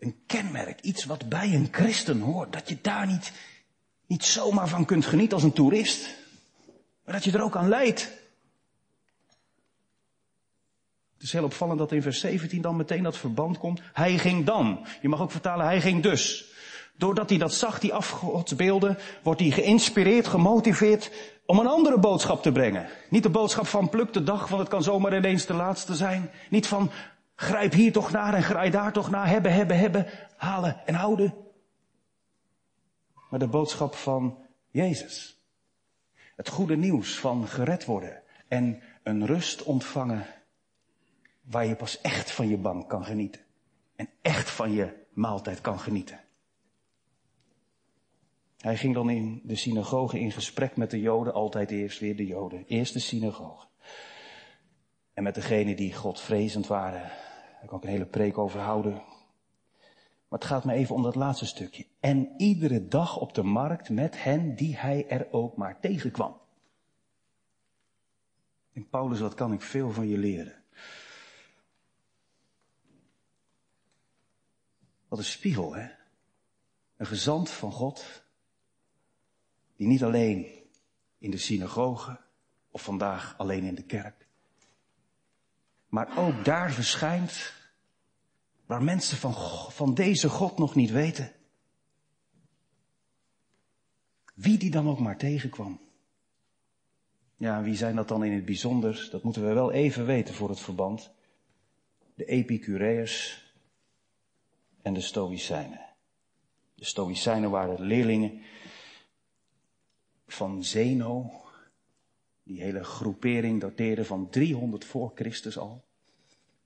een 0.00 0.22
kenmerk. 0.26 0.80
Iets 0.80 1.04
wat 1.04 1.28
bij 1.28 1.54
een 1.54 1.68
christen 1.70 2.20
hoort. 2.20 2.52
Dat 2.52 2.68
je 2.68 2.78
daar 2.82 3.06
niet, 3.06 3.32
niet 4.06 4.24
zomaar 4.24 4.68
van 4.68 4.84
kunt 4.84 5.06
genieten 5.06 5.34
als 5.34 5.42
een 5.42 5.52
toerist. 5.52 6.18
Maar 7.04 7.14
dat 7.14 7.24
je 7.24 7.32
er 7.32 7.42
ook 7.42 7.56
aan 7.56 7.68
leidt. 7.68 8.18
Het 11.14 11.22
is 11.22 11.32
heel 11.32 11.44
opvallend 11.44 11.78
dat 11.78 11.92
in 11.92 12.02
vers 12.02 12.20
17 12.20 12.62
dan 12.62 12.76
meteen 12.76 13.02
dat 13.02 13.16
verband 13.16 13.58
komt. 13.58 13.80
Hij 13.92 14.18
ging 14.18 14.46
dan. 14.46 14.86
Je 15.00 15.08
mag 15.08 15.20
ook 15.20 15.30
vertalen, 15.30 15.66
hij 15.66 15.80
ging 15.80 16.02
dus. 16.02 16.44
Doordat 16.96 17.28
hij 17.28 17.38
dat 17.38 17.54
zag, 17.54 17.78
die 17.78 17.94
afgodsbeelden, 17.94 18.98
wordt 19.22 19.40
hij 19.40 19.50
geïnspireerd, 19.50 20.26
gemotiveerd 20.26 21.10
om 21.46 21.58
een 21.58 21.66
andere 21.66 21.98
boodschap 21.98 22.42
te 22.42 22.52
brengen. 22.52 22.88
Niet 23.10 23.22
de 23.22 23.28
boodschap 23.28 23.66
van 23.66 23.88
pluk 23.88 24.12
de 24.12 24.22
dag, 24.22 24.48
want 24.48 24.60
het 24.60 24.70
kan 24.70 24.82
zomaar 24.82 25.16
ineens 25.16 25.46
de 25.46 25.54
laatste 25.54 25.94
zijn. 25.94 26.30
Niet 26.50 26.66
van 26.66 26.90
grijp 27.40 27.72
hier 27.72 27.92
toch 27.92 28.10
naar 28.10 28.34
en 28.34 28.42
graai 28.42 28.70
daar 28.70 28.92
toch 28.92 29.10
naar, 29.10 29.28
hebben, 29.28 29.52
hebben, 29.52 29.78
hebben, 29.78 30.06
halen 30.36 30.86
en 30.86 30.94
houden. 30.94 31.34
Maar 33.30 33.38
de 33.38 33.48
boodschap 33.48 33.94
van 33.94 34.46
Jezus. 34.70 35.44
Het 36.36 36.48
goede 36.48 36.76
nieuws 36.76 37.18
van 37.18 37.48
gered 37.48 37.84
worden 37.84 38.22
en 38.48 38.82
een 39.02 39.26
rust 39.26 39.62
ontvangen 39.62 40.26
waar 41.42 41.66
je 41.66 41.76
pas 41.76 42.00
echt 42.00 42.30
van 42.30 42.48
je 42.48 42.56
bank 42.56 42.88
kan 42.88 43.04
genieten. 43.04 43.40
En 43.96 44.08
echt 44.22 44.50
van 44.50 44.72
je 44.72 45.06
maaltijd 45.12 45.60
kan 45.60 45.78
genieten. 45.78 46.20
Hij 48.58 48.76
ging 48.76 48.94
dan 48.94 49.10
in 49.10 49.40
de 49.44 49.56
synagoge 49.56 50.20
in 50.20 50.32
gesprek 50.32 50.76
met 50.76 50.90
de 50.90 51.00
Joden, 51.00 51.32
altijd 51.32 51.70
eerst 51.70 51.98
weer 51.98 52.16
de 52.16 52.26
Joden. 52.26 52.64
Eerst 52.66 52.92
de 52.92 52.98
synagoge. 52.98 53.66
En 55.14 55.22
met 55.22 55.34
degenen 55.34 55.76
die 55.76 55.94
Godvrezend 55.94 56.66
waren. 56.66 57.10
Daar 57.60 57.68
kan 57.68 57.78
ik 57.78 57.84
een 57.84 57.90
hele 57.90 58.06
preek 58.06 58.38
over 58.38 58.60
houden. 58.60 58.92
Maar 60.28 60.38
het 60.38 60.44
gaat 60.44 60.64
me 60.64 60.72
even 60.72 60.94
om 60.94 61.02
dat 61.02 61.14
laatste 61.14 61.46
stukje. 61.46 61.86
En 62.00 62.34
iedere 62.36 62.88
dag 62.88 63.16
op 63.16 63.34
de 63.34 63.42
markt 63.42 63.90
met 63.90 64.22
hen 64.22 64.54
die 64.54 64.76
hij 64.76 65.08
er 65.08 65.32
ook 65.32 65.56
maar 65.56 65.80
tegenkwam. 65.80 66.40
En 68.72 68.88
Paulus, 68.88 69.20
wat 69.20 69.34
kan 69.34 69.52
ik 69.52 69.60
veel 69.60 69.90
van 69.90 70.08
je 70.08 70.18
leren? 70.18 70.64
Wat 75.08 75.18
een 75.18 75.24
spiegel, 75.24 75.74
hè? 75.74 75.88
Een 76.96 77.06
gezant 77.06 77.50
van 77.50 77.72
God, 77.72 78.22
die 79.76 79.86
niet 79.86 80.04
alleen 80.04 80.46
in 81.18 81.30
de 81.30 81.38
synagoge 81.38 82.20
of 82.70 82.82
vandaag 82.82 83.38
alleen 83.38 83.64
in 83.64 83.74
de 83.74 83.84
kerk, 83.84 84.28
maar 85.90 86.18
ook 86.18 86.44
daar 86.44 86.72
verschijnt 86.72 87.52
waar 88.66 88.82
mensen 88.82 89.16
van, 89.16 89.34
van 89.72 89.94
deze 89.94 90.28
God 90.28 90.58
nog 90.58 90.74
niet 90.74 90.90
weten. 90.90 91.32
Wie 94.34 94.58
die 94.58 94.70
dan 94.70 94.88
ook 94.88 94.98
maar 94.98 95.16
tegenkwam. 95.16 95.80
Ja, 97.36 97.62
wie 97.62 97.76
zijn 97.76 97.96
dat 97.96 98.08
dan 98.08 98.24
in 98.24 98.32
het 98.32 98.44
bijzonder? 98.44 99.08
Dat 99.10 99.22
moeten 99.22 99.46
we 99.46 99.52
wel 99.52 99.72
even 99.72 100.06
weten 100.06 100.34
voor 100.34 100.48
het 100.48 100.60
verband. 100.60 101.10
De 102.14 102.24
Epicureërs 102.24 103.44
en 104.82 104.94
de 104.94 105.00
Stoïcijnen. 105.00 105.80
De 106.74 106.84
Stoïcijnen 106.84 107.50
waren 107.50 107.80
leerlingen 107.80 108.42
van 110.26 110.64
Zeno. 110.64 111.39
Die 112.50 112.62
hele 112.62 112.84
groepering 112.84 113.60
dateerde 113.60 114.04
van 114.04 114.28
300 114.30 114.84
voor 114.84 115.12
Christus 115.14 115.58
al. 115.58 115.84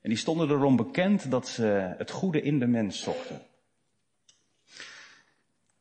En 0.00 0.08
die 0.08 0.18
stonden 0.18 0.50
erom 0.50 0.76
bekend 0.76 1.30
dat 1.30 1.48
ze 1.48 1.94
het 1.98 2.10
goede 2.10 2.42
in 2.42 2.58
de 2.58 2.66
mens 2.66 3.02
zochten. 3.02 3.40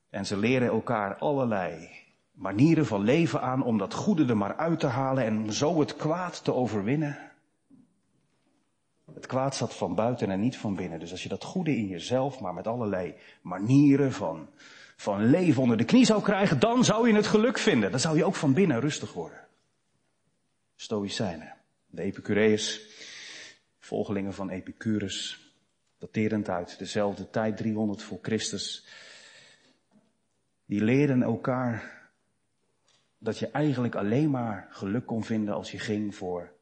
En 0.10 0.26
ze 0.26 0.38
leren 0.38 0.68
elkaar 0.68 1.16
allerlei 1.16 1.90
manieren 2.32 2.86
van 2.86 3.02
leven 3.02 3.42
aan 3.42 3.64
om 3.64 3.78
dat 3.78 3.94
goede 3.94 4.26
er 4.26 4.38
maar 4.38 4.56
uit 4.56 4.80
te 4.80 4.88
halen 4.88 5.24
en 5.24 5.54
zo 5.54 5.80
het 5.80 5.96
kwaad 5.96 6.44
te 6.44 6.54
overwinnen. 6.54 7.18
Het 9.14 9.26
kwaad 9.26 9.56
zat 9.56 9.76
van 9.76 9.96
buiten 9.96 10.30
en 10.30 10.40
niet 10.40 10.58
van 10.58 10.76
binnen. 10.76 11.00
Dus 11.00 11.12
als 11.12 11.24
je 11.24 11.30
dat 11.30 11.44
goede 11.44 11.76
in 11.76 11.88
jezelf, 11.88 12.40
maar 12.40 12.54
met 12.54 12.68
allerlei 12.68 13.16
manieren 13.42 14.12
van, 14.12 14.48
van 14.96 15.26
leven 15.26 15.62
onder 15.62 15.78
de 15.78 15.86
knie 15.86 16.06
zou 16.06 16.22
krijgen, 16.22 16.60
dan 16.60 16.84
zou 16.84 17.08
je 17.08 17.16
het 17.16 17.28
geluk 17.28 17.58
vinden. 17.58 17.92
Dan 17.92 18.00
zou 18.00 18.18
je 18.18 18.26
ook 18.26 18.36
van 18.36 18.54
binnen 18.54 18.80
rustig 18.80 19.14
worden. 19.14 19.43
Stoïcijnen, 20.84 21.56
de 21.86 22.02
Epicureërs, 22.02 22.82
volgelingen 23.80 24.34
van 24.34 24.50
Epicurus, 24.50 25.52
daterend 25.98 26.50
uit 26.50 26.80
dezelfde 26.80 27.30
tijd, 27.30 27.58
300 27.58 28.02
voor 28.02 28.20
Christus, 28.22 28.86
die 30.66 30.84
leerden 30.84 31.22
elkaar 31.22 32.02
dat 33.18 33.38
je 33.38 33.48
eigenlijk 33.48 33.96
alleen 33.96 34.30
maar 34.30 34.68
geluk 34.70 35.06
kon 35.06 35.24
vinden 35.24 35.54
als 35.54 35.72
je 35.72 35.80
ging 35.80 36.16
voor 36.16 36.54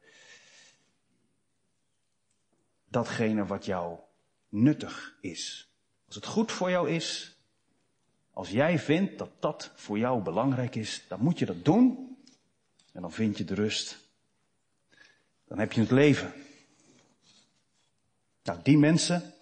datgene 2.88 3.46
wat 3.46 3.66
jou 3.66 4.00
nuttig 4.50 5.18
is. 5.22 5.72
Als 6.06 6.16
het 6.16 6.25
goed 6.25 6.51
voor 6.51 6.70
jou 6.70 6.90
is, 6.90 7.38
als 8.34 8.50
jij 8.50 8.80
vindt 8.80 9.18
dat 9.18 9.32
dat 9.40 9.72
voor 9.75 9.98
jou 9.98 10.22
belangrijk 10.24 10.75
is, 10.75 11.06
dan 11.08 11.20
moet 11.22 11.40
je 11.40 11.46
dat 11.46 11.66
doen. 11.66 12.10
En 12.94 13.01
dan 13.01 13.12
vind 13.12 13.38
je 13.38 13.44
de 13.44 13.54
rust. 13.54 14.00
Dan 15.51 15.60
heb 15.60 15.72
je 15.72 15.81
het 15.81 15.91
leven. 15.91 16.34
Nou, 18.43 18.60
die 18.63 18.77
mensen, 18.77 19.34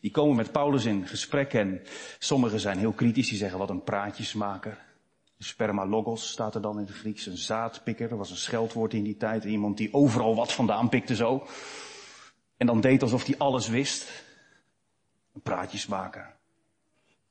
die 0.00 0.10
komen 0.10 0.36
met 0.36 0.52
Paulus 0.52 0.84
in 0.84 1.06
gesprek 1.06 1.52
en 1.52 1.82
sommigen 2.18 2.60
zijn 2.60 2.78
heel 2.78 2.92
kritisch, 2.92 3.28
die 3.28 3.38
zeggen 3.38 3.58
wat 3.58 3.70
een 3.70 3.82
praatjesmaker. 3.82 4.78
Spermalogos 5.38 6.30
staat 6.30 6.54
er 6.54 6.60
dan 6.60 6.78
in 6.78 6.86
het 6.86 6.94
Grieks, 6.94 7.26
een 7.26 7.36
zaadpikker. 7.36 8.08
Dat 8.08 8.18
was 8.18 8.30
een 8.30 8.36
scheldwoord 8.36 8.94
in 8.94 9.02
die 9.02 9.16
tijd. 9.16 9.44
Iemand 9.44 9.76
die 9.76 9.94
overal 9.94 10.34
wat 10.34 10.52
vandaan 10.52 10.88
pikte 10.88 11.14
zo. 11.14 11.46
En 12.56 12.66
dan 12.66 12.80
deed 12.80 13.02
alsof 13.02 13.24
hij 13.24 13.38
alles 13.38 13.68
wist. 13.68 14.24
Een 15.34 15.40
praatjesmaker. 15.40 16.37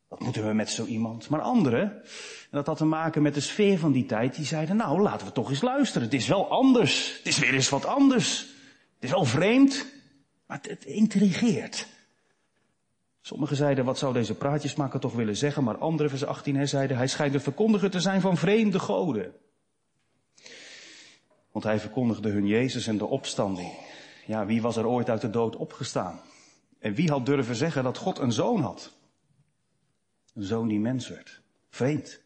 Wat 0.08 0.20
moeten 0.20 0.48
we 0.48 0.54
met 0.54 0.70
zo 0.70 0.86
iemand? 0.86 1.30
Maar 1.30 1.42
anderen, 1.42 1.82
en 1.82 2.50
dat 2.52 2.66
had 2.66 2.78
te 2.78 2.86
maken 2.86 3.22
met 3.22 3.34
de 3.34 3.40
sfeer 3.40 3.80
van 3.80 3.92
die 3.92 4.06
tijd, 4.06 4.36
die 4.36 4.46
zeiden, 4.46 4.76
nou 4.76 5.02
laten 5.02 5.28
we 5.28 5.34
toch 5.34 5.50
eens 5.50 5.62
luisteren. 5.62 6.04
Het 6.04 6.14
is 6.14 6.28
wel 6.28 6.50
anders. 6.50 7.18
Het 7.18 7.28
is 7.28 7.40
weer 7.40 7.54
eens 7.54 7.70
wat 7.70 7.86
anders. 7.86 8.40
Het 8.94 9.04
is 9.04 9.10
wel 9.10 9.26
vreemd, 9.26 9.86
maar 10.46 10.58
het, 10.58 10.70
het 10.70 10.86
intrigeert. 10.86 11.88
Sommigen 13.22 13.56
zeiden, 13.56 13.86
wat 13.86 13.98
zou 13.98 14.14
deze 14.14 14.36
praatjesmaker 14.36 15.00
toch 15.00 15.14
willen 15.14 15.38
zeggen? 15.38 15.64
Maar 15.64 15.78
anderen, 15.78 16.10
vers 16.10 16.26
18, 16.26 16.56
hij 16.56 16.66
zeiden, 16.66 16.98
hij 16.98 17.08
schijnt 17.08 17.34
de 17.34 17.40
verkondiger 17.40 17.90
te 17.90 18.00
zijn 18.00 18.22
van 18.22 18.38
vreemde 18.38 18.80
goden. 18.80 19.34
Want 21.52 21.66
hij 21.66 21.80
verkondigde 21.80 22.30
hun 22.30 22.48
Jezus 22.48 22.88
en 22.88 22.98
de 22.98 23.06
opstanding. 23.06 23.72
Ja, 24.26 24.46
wie 24.46 24.62
was 24.62 24.78
er 24.78 24.88
ooit 24.88 25.10
uit 25.10 25.22
de 25.22 25.30
dood 25.30 25.56
opgestaan? 25.56 26.20
En 26.80 26.94
wie 26.94 27.10
had 27.10 27.26
durven 27.26 27.56
zeggen 27.56 27.84
dat 27.84 27.98
God 27.98 28.20
een 28.20 28.32
zoon 28.32 28.62
had? 28.62 28.97
Een 30.38 30.44
zoon 30.44 30.68
die 30.68 30.80
mens 30.80 31.08
werd. 31.08 31.42
Vreemd. 31.70 32.22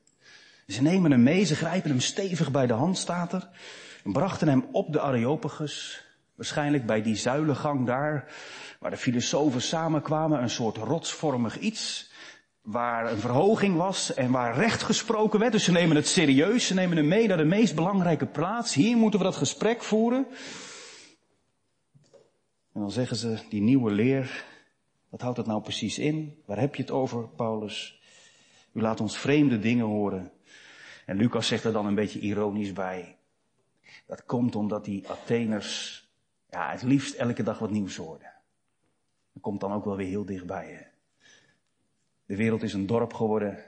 Ze 0.67 0.81
nemen 0.81 1.11
hem 1.11 1.23
mee, 1.23 1.43
ze 1.43 1.55
grijpen 1.55 1.89
hem 1.89 1.99
stevig 1.99 2.51
bij 2.51 2.67
de 2.67 2.73
hand, 2.73 2.97
staat 2.97 3.33
er. 3.33 3.49
En 4.03 4.11
brachten 4.11 4.47
hem 4.47 4.65
op 4.71 4.93
de 4.93 5.01
Areopagus. 5.01 6.05
Waarschijnlijk 6.35 6.85
bij 6.85 7.01
die 7.01 7.15
zuilengang 7.15 7.85
daar, 7.85 8.33
waar 8.79 8.91
de 8.91 8.97
filosofen 8.97 9.61
samenkwamen, 9.61 10.41
een 10.41 10.49
soort 10.49 10.77
rotsvormig 10.77 11.59
iets. 11.59 12.11
Waar 12.61 13.11
een 13.11 13.17
verhoging 13.17 13.75
was 13.75 14.13
en 14.13 14.31
waar 14.31 14.55
recht 14.55 14.83
gesproken 14.83 15.39
werd. 15.39 15.51
Dus 15.51 15.63
ze 15.63 15.71
nemen 15.71 15.95
het 15.95 16.07
serieus, 16.07 16.67
ze 16.67 16.73
nemen 16.73 16.97
hem 16.97 17.07
mee 17.07 17.27
naar 17.27 17.37
de 17.37 17.43
meest 17.43 17.75
belangrijke 17.75 18.25
plaats. 18.25 18.73
Hier 18.73 18.97
moeten 18.97 19.19
we 19.19 19.25
dat 19.25 19.35
gesprek 19.35 19.83
voeren. 19.83 20.27
En 22.73 22.81
dan 22.81 22.91
zeggen 22.91 23.17
ze, 23.17 23.39
die 23.49 23.61
nieuwe 23.61 23.91
leer, 23.91 24.43
wat 25.09 25.21
houdt 25.21 25.35
dat 25.35 25.47
nou 25.47 25.61
precies 25.61 25.99
in? 25.99 26.41
Waar 26.45 26.59
heb 26.59 26.75
je 26.75 26.81
het 26.81 26.91
over, 26.91 27.27
Paulus? 27.27 28.00
U 28.71 28.81
laat 28.81 28.99
ons 28.99 29.17
vreemde 29.17 29.59
dingen 29.59 29.85
horen. 29.85 30.31
En 31.05 31.17
Lucas 31.17 31.47
zegt 31.47 31.63
er 31.63 31.73
dan 31.73 31.85
een 31.85 31.95
beetje 31.95 32.19
ironisch 32.19 32.73
bij. 32.73 33.17
Dat 34.05 34.25
komt 34.25 34.55
omdat 34.55 34.85
die 34.85 35.09
Atheners 35.09 36.01
ja, 36.49 36.71
het 36.71 36.81
liefst 36.81 37.13
elke 37.13 37.43
dag 37.43 37.59
wat 37.59 37.69
nieuws 37.69 37.95
hoorden. 37.95 38.33
Dat 39.33 39.41
komt 39.41 39.59
dan 39.59 39.71
ook 39.71 39.85
wel 39.85 39.95
weer 39.95 40.07
heel 40.07 40.25
dichtbij. 40.25 40.71
Hè? 40.71 40.83
De 42.25 42.35
wereld 42.35 42.63
is 42.63 42.73
een 42.73 42.85
dorp 42.85 43.13
geworden. 43.13 43.63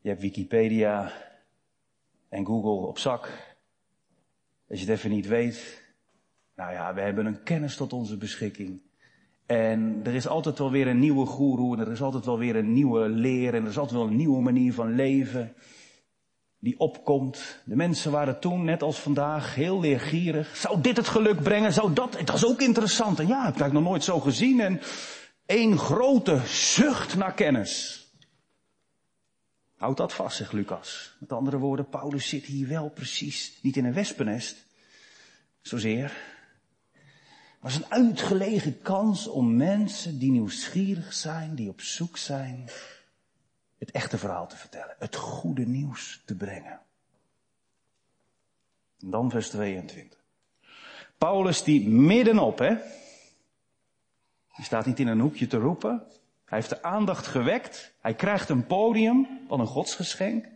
Je 0.00 0.08
hebt 0.08 0.20
Wikipedia 0.20 1.12
en 2.28 2.46
Google 2.46 2.86
op 2.86 2.98
zak. 2.98 3.56
Als 4.68 4.80
je 4.80 4.86
het 4.86 4.96
even 4.96 5.10
niet 5.10 5.26
weet. 5.26 5.84
Nou 6.54 6.72
ja, 6.72 6.94
we 6.94 7.00
hebben 7.00 7.26
een 7.26 7.42
kennis 7.42 7.76
tot 7.76 7.92
onze 7.92 8.16
beschikking. 8.16 8.80
En 9.52 10.00
er 10.04 10.14
is 10.14 10.26
altijd 10.26 10.58
wel 10.58 10.70
weer 10.70 10.86
een 10.86 10.98
nieuwe 10.98 11.26
goeroe. 11.26 11.76
En 11.76 11.82
er 11.82 11.92
is 11.92 12.02
altijd 12.02 12.24
wel 12.24 12.38
weer 12.38 12.56
een 12.56 12.72
nieuwe 12.72 13.08
leer. 13.08 13.54
En 13.54 13.62
er 13.62 13.68
is 13.68 13.78
altijd 13.78 13.98
wel 13.98 14.08
een 14.08 14.16
nieuwe 14.16 14.40
manier 14.40 14.74
van 14.74 14.94
leven 14.94 15.54
die 16.58 16.78
opkomt. 16.78 17.60
De 17.64 17.76
mensen 17.76 18.10
waren 18.10 18.40
toen, 18.40 18.64
net 18.64 18.82
als 18.82 18.98
vandaag, 18.98 19.54
heel 19.54 19.80
leergierig. 19.80 20.56
Zou 20.56 20.80
dit 20.80 20.96
het 20.96 21.08
geluk 21.08 21.42
brengen? 21.42 21.72
Zou 21.72 21.92
dat? 21.92 22.12
Dat 22.24 22.34
is 22.36 22.46
ook 22.46 22.60
interessant. 22.60 23.18
En 23.18 23.26
ja, 23.26 23.44
heb 23.44 23.56
ik 23.56 23.72
nog 23.72 23.82
nooit 23.82 24.04
zo 24.04 24.20
gezien. 24.20 24.60
En 24.60 24.80
één 25.46 25.78
grote 25.78 26.40
zucht 26.46 27.16
naar 27.16 27.34
kennis. 27.34 28.06
Houd 29.76 29.96
dat 29.96 30.12
vast, 30.12 30.36
zegt 30.36 30.52
Lucas. 30.52 31.16
Met 31.20 31.32
andere 31.32 31.58
woorden, 31.58 31.88
Paulus 31.88 32.28
zit 32.28 32.44
hier 32.44 32.68
wel 32.68 32.88
precies 32.88 33.58
niet 33.62 33.76
in 33.76 33.84
een 33.84 33.94
wespennest. 33.94 34.66
Zozeer. 35.60 36.40
Is 37.64 37.76
een 37.76 37.90
uitgelegen 37.92 38.82
kans 38.82 39.26
om 39.26 39.56
mensen 39.56 40.18
die 40.18 40.30
nieuwsgierig 40.30 41.12
zijn, 41.12 41.54
die 41.54 41.68
op 41.68 41.80
zoek 41.80 42.16
zijn, 42.16 42.68
het 43.78 43.90
echte 43.90 44.18
verhaal 44.18 44.48
te 44.48 44.56
vertellen, 44.56 44.94
het 44.98 45.16
goede 45.16 45.66
nieuws 45.66 46.22
te 46.24 46.34
brengen. 46.34 46.80
En 49.00 49.10
dan 49.10 49.30
vers 49.30 49.48
22. 49.50 50.18
Paulus 51.18 51.62
die 51.62 51.88
middenop, 51.88 52.58
hè, 52.58 52.76
die 54.56 54.64
staat 54.64 54.86
niet 54.86 54.98
in 54.98 55.06
een 55.06 55.20
hoekje 55.20 55.46
te 55.46 55.56
roepen. 55.56 56.02
Hij 56.44 56.58
heeft 56.58 56.70
de 56.70 56.82
aandacht 56.82 57.26
gewekt. 57.26 57.94
Hij 58.00 58.14
krijgt 58.14 58.48
een 58.48 58.66
podium 58.66 59.28
van 59.48 59.60
een 59.60 59.66
godsgeschenk. 59.66 60.46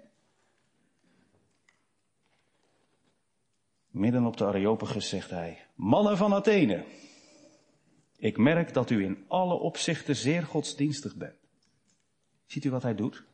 Midden 3.96 4.24
op 4.24 4.37
de 4.37 4.44
Areopagus 4.44 5.09
zegt 5.09 5.30
hij, 5.30 5.66
mannen 5.74 6.16
van 6.16 6.35
Athene, 6.35 6.85
ik 8.16 8.37
merk 8.37 8.72
dat 8.72 8.90
u 8.90 9.04
in 9.04 9.24
alle 9.28 9.54
opzichten 9.54 10.16
zeer 10.16 10.42
godsdienstig 10.42 11.14
bent. 11.14 11.38
Ziet 12.46 12.64
u 12.64 12.70
wat 12.70 12.82
hij 12.82 12.94
doet? 12.94 13.24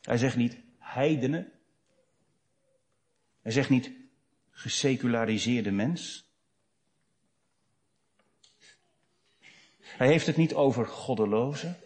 Hij 0.00 0.16
zegt 0.16 0.36
niet 0.36 0.58
heidenen. 0.78 1.52
Hij 3.42 3.52
zegt 3.52 3.68
niet 3.68 3.92
geseculariseerde 4.50 5.70
mens. 5.70 6.30
Hij 9.80 10.06
heeft 10.06 10.26
het 10.26 10.36
niet 10.36 10.54
over 10.54 10.86
goddelozen. 10.86 11.76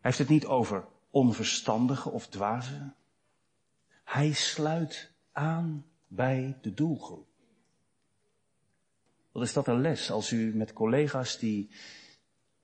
heeft 0.00 0.18
het 0.18 0.28
niet 0.28 0.46
over 0.46 0.86
onverstandige 1.10 2.10
of 2.10 2.28
dwazen. 2.28 2.94
Hij 4.04 4.32
sluit 4.32 5.14
aan 5.36 5.84
bij 6.08 6.56
de 6.60 6.74
doelgroep. 6.74 7.26
Wat 9.32 9.42
is 9.42 9.52
dat 9.52 9.66
een 9.66 9.80
les 9.80 10.10
als 10.10 10.30
u 10.32 10.56
met 10.56 10.72
collega's 10.72 11.38
die 11.38 11.70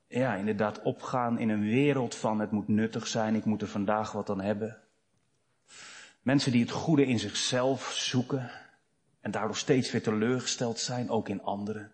ja, 0.06 0.34
inderdaad 0.34 0.82
opgaan 0.82 1.38
in 1.38 1.48
een 1.48 1.62
wereld 1.62 2.14
van 2.14 2.40
het 2.40 2.50
moet 2.50 2.68
nuttig 2.68 3.06
zijn, 3.06 3.34
ik 3.34 3.44
moet 3.44 3.62
er 3.62 3.68
vandaag 3.68 4.12
wat 4.12 4.30
aan 4.30 4.40
hebben. 4.40 4.80
Mensen 6.22 6.52
die 6.52 6.60
het 6.60 6.70
goede 6.70 7.06
in 7.06 7.18
zichzelf 7.18 7.92
zoeken 7.92 8.50
en 9.20 9.30
daardoor 9.30 9.56
steeds 9.56 9.90
weer 9.90 10.02
teleurgesteld 10.02 10.78
zijn, 10.78 11.10
ook 11.10 11.28
in 11.28 11.42
anderen. 11.42 11.92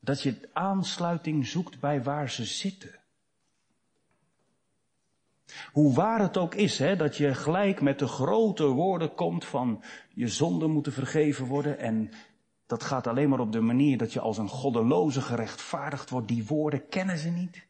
Dat 0.00 0.22
je 0.22 0.48
aansluiting 0.52 1.46
zoekt 1.46 1.80
bij 1.80 2.02
waar 2.02 2.30
ze 2.30 2.44
zitten. 2.44 3.03
Hoe 5.72 5.94
waar 5.94 6.20
het 6.20 6.36
ook 6.36 6.54
is, 6.54 6.78
hè, 6.78 6.96
dat 6.96 7.16
je 7.16 7.34
gelijk 7.34 7.80
met 7.80 7.98
de 7.98 8.06
grote 8.06 8.66
woorden 8.66 9.14
komt 9.14 9.44
van 9.44 9.82
je 10.08 10.28
zonden 10.28 10.70
moeten 10.70 10.92
vergeven 10.92 11.46
worden 11.46 11.78
en 11.78 12.10
dat 12.66 12.82
gaat 12.82 13.06
alleen 13.06 13.28
maar 13.28 13.40
op 13.40 13.52
de 13.52 13.60
manier 13.60 13.98
dat 13.98 14.12
je 14.12 14.20
als 14.20 14.38
een 14.38 14.48
goddeloze 14.48 15.20
gerechtvaardigd 15.20 16.10
wordt. 16.10 16.28
Die 16.28 16.46
woorden 16.46 16.88
kennen 16.88 17.18
ze 17.18 17.28
niet. 17.28 17.66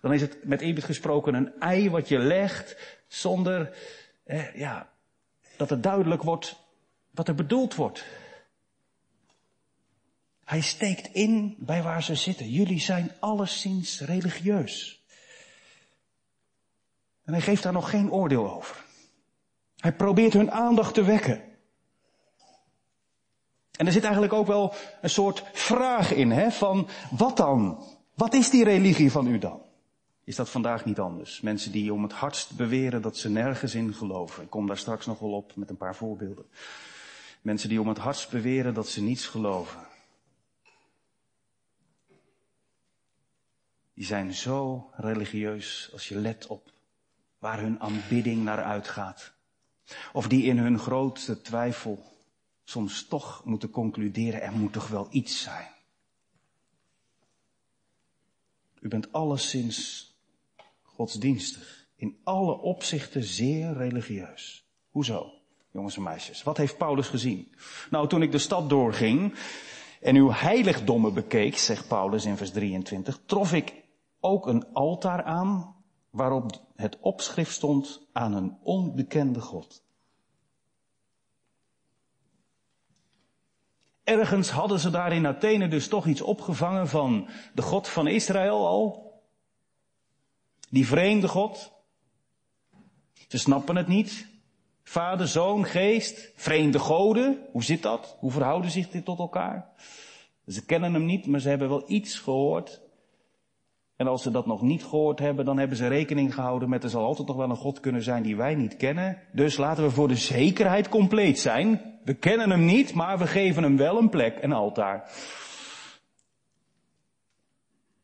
Dan 0.00 0.12
is 0.12 0.20
het 0.20 0.44
met 0.44 0.60
eerbied 0.60 0.84
gesproken 0.84 1.34
een 1.34 1.60
ei 1.60 1.90
wat 1.90 2.08
je 2.08 2.18
legt 2.18 2.98
zonder 3.06 3.76
eh, 4.24 4.54
ja, 4.54 4.92
dat 5.56 5.70
het 5.70 5.82
duidelijk 5.82 6.22
wordt 6.22 6.66
wat 7.10 7.28
er 7.28 7.34
bedoeld 7.34 7.74
wordt. 7.74 8.06
Hij 10.44 10.60
steekt 10.60 11.14
in 11.14 11.56
bij 11.58 11.82
waar 11.82 12.02
ze 12.02 12.14
zitten. 12.14 12.50
Jullie 12.50 12.80
zijn 12.80 13.12
alleszins 13.20 14.00
religieus. 14.00 14.97
En 17.28 17.34
hij 17.34 17.42
geeft 17.42 17.62
daar 17.62 17.72
nog 17.72 17.90
geen 17.90 18.10
oordeel 18.10 18.54
over. 18.54 18.84
Hij 19.76 19.92
probeert 19.92 20.32
hun 20.32 20.50
aandacht 20.50 20.94
te 20.94 21.04
wekken. 21.04 21.42
En 23.76 23.86
er 23.86 23.92
zit 23.92 24.02
eigenlijk 24.02 24.32
ook 24.32 24.46
wel 24.46 24.74
een 25.00 25.10
soort 25.10 25.44
vraag 25.52 26.12
in, 26.12 26.30
hè, 26.30 26.50
van 26.50 26.88
wat 27.10 27.36
dan? 27.36 27.84
Wat 28.14 28.34
is 28.34 28.50
die 28.50 28.64
religie 28.64 29.10
van 29.10 29.26
u 29.26 29.38
dan? 29.38 29.62
Is 30.24 30.36
dat 30.36 30.50
vandaag 30.50 30.84
niet 30.84 30.98
anders? 30.98 31.40
Mensen 31.40 31.72
die 31.72 31.92
om 31.92 32.02
het 32.02 32.12
hardst 32.12 32.56
beweren 32.56 33.02
dat 33.02 33.16
ze 33.16 33.30
nergens 33.30 33.74
in 33.74 33.94
geloven. 33.94 34.42
Ik 34.42 34.50
kom 34.50 34.66
daar 34.66 34.78
straks 34.78 35.06
nog 35.06 35.18
wel 35.18 35.32
op 35.32 35.56
met 35.56 35.70
een 35.70 35.76
paar 35.76 35.96
voorbeelden. 35.96 36.46
Mensen 37.40 37.68
die 37.68 37.80
om 37.80 37.88
het 37.88 37.98
hardst 37.98 38.30
beweren 38.30 38.74
dat 38.74 38.88
ze 38.88 39.02
niets 39.02 39.26
geloven. 39.26 39.86
Die 43.94 44.04
zijn 44.04 44.34
zo 44.34 44.90
religieus 44.96 45.90
als 45.92 46.08
je 46.08 46.16
let 46.16 46.46
op 46.46 46.76
waar 47.38 47.60
hun 47.60 47.80
aanbidding 47.80 48.44
naar 48.44 48.62
uitgaat. 48.62 49.32
Of 50.12 50.28
die 50.28 50.42
in 50.42 50.58
hun 50.58 50.78
grootste 50.78 51.40
twijfel 51.40 52.02
soms 52.64 53.06
toch 53.06 53.44
moeten 53.44 53.70
concluderen, 53.70 54.42
er 54.42 54.52
moet 54.52 54.72
toch 54.72 54.88
wel 54.88 55.06
iets 55.10 55.42
zijn. 55.42 55.68
U 58.80 58.88
bent 58.88 59.12
alleszins 59.12 60.06
godsdienstig. 60.82 61.86
In 61.96 62.18
alle 62.24 62.58
opzichten 62.58 63.24
zeer 63.24 63.72
religieus. 63.72 64.66
Hoezo, 64.90 65.32
jongens 65.70 65.96
en 65.96 66.02
meisjes? 66.02 66.42
Wat 66.42 66.56
heeft 66.56 66.76
Paulus 66.76 67.08
gezien? 67.08 67.54
Nou, 67.90 68.08
toen 68.08 68.22
ik 68.22 68.32
de 68.32 68.38
stad 68.38 68.68
doorging 68.68 69.34
en 70.00 70.16
uw 70.16 70.32
heiligdommen 70.32 71.14
bekeek, 71.14 71.58
zegt 71.58 71.88
Paulus 71.88 72.24
in 72.24 72.36
vers 72.36 72.50
23, 72.50 73.20
trof 73.26 73.52
ik 73.52 73.74
ook 74.20 74.46
een 74.46 74.72
altaar 74.72 75.22
aan 75.22 75.76
waarop 76.10 76.67
het 76.80 76.98
opschrift 77.00 77.52
stond 77.52 78.08
aan 78.12 78.34
een 78.34 78.58
onbekende 78.62 79.40
God. 79.40 79.82
Ergens 84.04 84.50
hadden 84.50 84.78
ze 84.78 84.90
daar 84.90 85.12
in 85.12 85.26
Athene 85.26 85.68
dus 85.68 85.88
toch 85.88 86.06
iets 86.06 86.20
opgevangen 86.20 86.88
van 86.88 87.28
de 87.54 87.62
God 87.62 87.88
van 87.88 88.06
Israël 88.06 88.66
al. 88.66 89.12
Die 90.70 90.86
vreemde 90.86 91.28
God. 91.28 91.72
Ze 93.28 93.38
snappen 93.38 93.76
het 93.76 93.88
niet. 93.88 94.26
Vader, 94.82 95.28
zoon, 95.28 95.64
geest, 95.64 96.32
vreemde 96.34 96.78
goden. 96.78 97.46
Hoe 97.52 97.64
zit 97.64 97.82
dat? 97.82 98.16
Hoe 98.18 98.30
verhouden 98.30 98.70
zich 98.70 98.88
dit 98.88 99.04
tot 99.04 99.18
elkaar? 99.18 99.70
Ze 100.46 100.64
kennen 100.64 100.92
hem 100.92 101.04
niet, 101.04 101.26
maar 101.26 101.40
ze 101.40 101.48
hebben 101.48 101.68
wel 101.68 101.90
iets 101.90 102.18
gehoord. 102.18 102.87
En 103.98 104.06
als 104.06 104.22
ze 104.22 104.30
dat 104.30 104.46
nog 104.46 104.62
niet 104.62 104.84
gehoord 104.84 105.18
hebben, 105.18 105.44
dan 105.44 105.58
hebben 105.58 105.76
ze 105.76 105.86
rekening 105.86 106.34
gehouden 106.34 106.68
met 106.68 106.82
er 106.84 106.90
zal 106.90 107.04
altijd 107.04 107.28
nog 107.28 107.36
wel 107.36 107.50
een 107.50 107.56
God 107.56 107.80
kunnen 107.80 108.02
zijn 108.02 108.22
die 108.22 108.36
wij 108.36 108.54
niet 108.54 108.76
kennen. 108.76 109.22
Dus 109.32 109.56
laten 109.56 109.84
we 109.84 109.90
voor 109.90 110.08
de 110.08 110.16
zekerheid 110.16 110.88
compleet 110.88 111.38
zijn. 111.38 111.98
We 112.04 112.14
kennen 112.14 112.50
hem 112.50 112.64
niet, 112.64 112.94
maar 112.94 113.18
we 113.18 113.26
geven 113.26 113.62
hem 113.62 113.76
wel 113.76 113.98
een 113.98 114.08
plek, 114.08 114.42
een 114.42 114.52
altaar. 114.52 115.10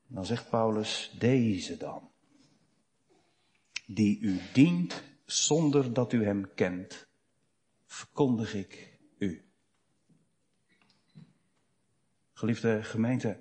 Dan 0.07 0.27
zegt 0.27 0.51
Paulus, 0.51 1.15
deze 1.19 1.77
dan, 1.77 2.11
die 3.87 4.21
u 4.21 4.41
dient 4.53 5.03
zonder 5.25 5.93
dat 5.93 6.13
u 6.13 6.25
hem 6.25 6.55
kent, 6.55 7.07
verkondig 7.87 8.55
ik 8.55 8.99
u. 9.19 9.45
Geliefde 12.33 12.83
gemeente, 12.83 13.39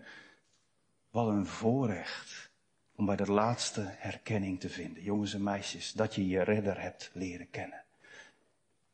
wat 1.14 1.28
een 1.28 1.46
voorrecht 1.46 2.52
om 2.96 3.06
bij 3.06 3.16
de 3.16 3.32
laatste 3.32 3.86
herkenning 3.86 4.60
te 4.60 4.70
vinden. 4.70 5.04
Jongens 5.04 5.34
en 5.34 5.44
meisjes, 5.44 5.92
dat 5.92 6.16
je 6.16 6.28
je 6.28 6.44
redder 6.44 6.82
hebt 6.82 7.12
leren 7.14 7.50
kennen. 7.50 7.84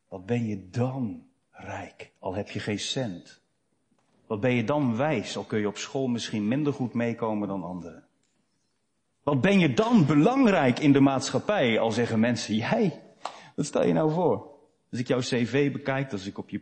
Wat 0.08 0.26
ben 0.26 0.46
je 0.46 0.70
dan 0.70 1.28
rijk, 1.52 2.12
al 2.20 2.36
heb 2.36 2.50
je 2.50 2.60
geen 2.60 2.80
cent. 2.80 3.42
Wat 4.28 4.40
ben 4.40 4.54
je 4.54 4.64
dan 4.64 4.96
wijs, 4.96 5.38
al 5.38 5.44
kun 5.44 5.60
je 5.60 5.68
op 5.68 5.78
school 5.78 6.08
misschien 6.08 6.48
minder 6.48 6.74
goed 6.74 6.94
meekomen 6.94 7.48
dan 7.48 7.64
anderen. 7.64 8.04
Wat 9.24 9.42
ben 9.42 9.60
je 9.60 9.74
dan 9.74 10.06
belangrijk 10.06 10.80
in 10.80 10.92
de 10.92 11.00
maatschappij, 11.00 11.80
al 11.80 11.92
zeggen 11.92 12.20
mensen, 12.20 12.56
jij, 12.56 13.02
wat 13.56 13.66
stel 13.66 13.86
je 13.86 13.94
nou 13.94 14.12
voor? 14.12 14.52
Als 14.92 15.00
ik 15.00 15.08
jouw 15.08 15.20
cv 15.20 15.72
bekijk, 15.72 16.12
als 16.12 16.26
ik 16.26 16.38
op 16.38 16.50
je 16.50 16.62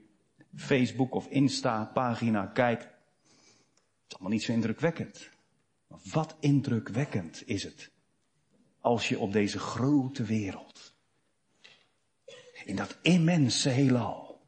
Facebook 0.56 1.14
of 1.14 1.28
Insta 1.28 1.92
pagina 1.94 2.46
kijk, 2.46 2.80
het 2.80 2.90
is 4.08 4.14
allemaal 4.14 4.32
niet 4.32 4.44
zo 4.44 4.52
indrukwekkend. 4.52 5.36
Wat 5.88 6.36
indrukwekkend 6.40 7.44
is 7.46 7.64
het 7.64 7.92
als 8.82 9.10
je 9.10 9.20
op 9.20 9.34
deze 9.34 9.60
grote 9.60 10.24
wereld, 10.24 10.96
in 12.66 12.76
dat 12.76 12.98
immense 13.02 13.70
heelal, 13.70 14.42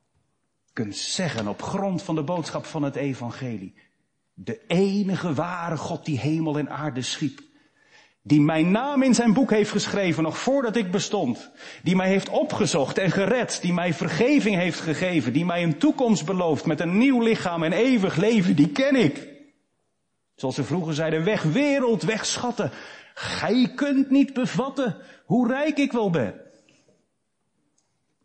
kunt 0.73 0.95
zeggen 0.95 1.47
op 1.47 1.61
grond 1.61 2.01
van 2.01 2.15
de 2.15 2.23
boodschap 2.23 2.65
van 2.65 2.83
het 2.83 2.95
evangelie, 2.95 3.73
de 4.33 4.65
enige 4.67 5.33
ware 5.33 5.77
God 5.77 6.05
die 6.05 6.19
hemel 6.19 6.57
en 6.57 6.69
aarde 6.69 7.01
schiep, 7.01 7.41
die 8.21 8.41
mijn 8.41 8.71
naam 8.71 9.03
in 9.03 9.15
zijn 9.15 9.33
boek 9.33 9.49
heeft 9.49 9.71
geschreven 9.71 10.23
nog 10.23 10.37
voordat 10.37 10.75
ik 10.75 10.91
bestond, 10.91 11.51
die 11.83 11.95
mij 11.95 12.07
heeft 12.07 12.29
opgezocht 12.29 12.97
en 12.97 13.11
gered, 13.11 13.59
die 13.61 13.73
mij 13.73 13.93
vergeving 13.93 14.55
heeft 14.55 14.79
gegeven, 14.79 15.33
die 15.33 15.45
mij 15.45 15.63
een 15.63 15.77
toekomst 15.77 16.25
belooft 16.25 16.65
met 16.65 16.79
een 16.79 16.97
nieuw 16.97 17.21
lichaam 17.21 17.63
en 17.63 17.71
eeuwig 17.71 18.15
leven, 18.15 18.55
die 18.55 18.69
ken 18.69 18.95
ik. 18.95 19.28
Zoals 20.39 20.55
ze 20.55 20.63
vroeger 20.63 20.93
zeiden, 20.93 21.23
weg 21.23 21.43
wereld, 21.43 22.03
weg 22.03 22.25
schatten. 22.25 22.71
Gij 23.13 23.71
kunt 23.75 24.09
niet 24.09 24.33
bevatten 24.33 24.97
hoe 25.25 25.47
rijk 25.47 25.77
ik 25.77 25.91
wel 25.91 26.09
ben. 26.09 26.41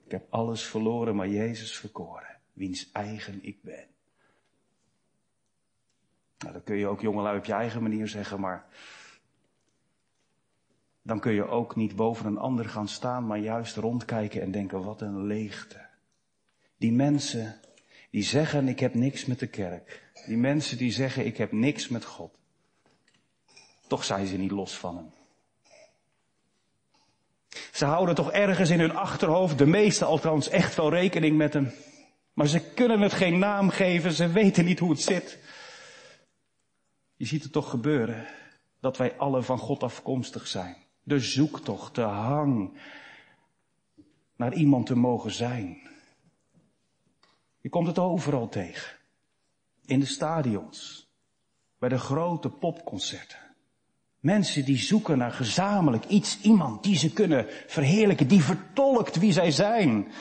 Ik 0.05 0.11
heb 0.11 0.27
alles 0.31 0.63
verloren, 0.63 1.17
maar 1.17 1.29
Jezus 1.29 1.77
verkoren, 1.77 2.39
wiens 2.53 2.91
eigen 2.93 3.39
ik 3.43 3.63
ben. 3.63 3.87
Nou, 6.39 6.53
dat 6.53 6.65
kun 6.65 6.77
je 6.77 6.87
ook 6.87 7.01
jongelui 7.01 7.39
op 7.39 7.45
je 7.45 7.53
eigen 7.53 7.83
manier 7.83 8.09
zeggen, 8.09 8.41
maar 8.41 8.67
dan 11.03 11.21
kun 11.21 11.33
je 11.33 11.47
ook 11.47 11.77
niet 11.77 11.97
boven 11.97 12.27
een 12.27 12.39
ander 12.39 12.65
gaan 12.65 12.89
staan, 12.89 13.27
maar 13.27 13.39
juist 13.39 13.77
rondkijken 13.77 14.41
en 14.43 14.51
denken, 14.51 14.85
wat 14.85 15.01
een 15.01 15.27
leegte. 15.27 15.87
Die 16.77 16.93
mensen 16.93 17.61
die 18.15 18.23
zeggen, 18.23 18.69
ik 18.69 18.81
heb 18.81 18.95
niks 18.95 19.25
met 19.25 19.39
de 19.39 19.47
kerk. 19.47 20.11
Die 20.27 20.37
mensen 20.37 20.77
die 20.77 20.93
zeggen, 20.93 21.27
ik 21.27 21.37
heb 21.37 21.53
niks 21.53 21.89
met 21.89 22.05
God. 22.05 22.35
Toch 23.87 24.05
zijn 24.05 24.27
ze 24.27 24.37
niet 24.37 24.51
los 24.51 24.77
van 24.77 24.97
hem. 24.97 25.11
Ze 27.73 27.85
houden 27.85 28.15
toch 28.15 28.33
ergens 28.33 28.71
in 28.71 28.81
hun 28.81 28.97
achterhoofd, 28.97 29.59
de 29.59 29.67
meeste 29.67 30.05
althans, 30.05 30.49
echt 30.49 30.75
wel 30.75 30.91
rekening 30.91 31.37
met 31.37 31.53
hem. 31.53 31.73
Maar 32.33 32.47
ze 32.47 32.61
kunnen 32.61 33.01
het 33.01 33.13
geen 33.13 33.39
naam 33.39 33.69
geven, 33.71 34.13
ze 34.13 34.29
weten 34.29 34.65
niet 34.65 34.79
hoe 34.79 34.91
het 34.91 35.01
zit. 35.01 35.39
Je 37.17 37.27
ziet 37.27 37.43
het 37.43 37.53
toch 37.53 37.71
gebeuren 37.71 38.27
dat 38.81 38.97
wij 38.97 39.17
alle 39.17 39.43
van 39.43 39.59
God 39.59 39.83
afkomstig 39.83 40.47
zijn. 40.47 40.77
De 41.03 41.19
zoektocht, 41.19 41.95
de 41.95 42.01
hang 42.01 42.79
naar 44.37 44.55
iemand 44.55 44.87
te 44.87 44.97
mogen 44.97 45.33
zijn. 45.33 45.93
Je 47.65 47.71
komt 47.71 47.87
het 47.87 47.99
overal 47.99 48.49
tegen. 48.49 48.97
In 49.85 50.01
de 50.01 50.07
stadions. 50.07 51.09
Bij 51.79 51.89
de 51.89 51.99
grote 51.99 52.49
popconcerten. 52.49 53.39
Mensen 54.21 54.65
die 54.65 54.77
zoeken 54.77 55.19
naar 55.19 55.33
gezamenlijk 55.33 56.05
iets, 56.05 56.41
iemand 56.41 56.83
die 56.83 56.97
ze 56.97 57.13
kunnen 57.13 57.47
verheerlijken, 57.67 58.29
die 58.29 58.43
vertolkt 58.43 59.17
wie 59.17 59.33
zij 59.33 59.51
zijn. 59.51 60.13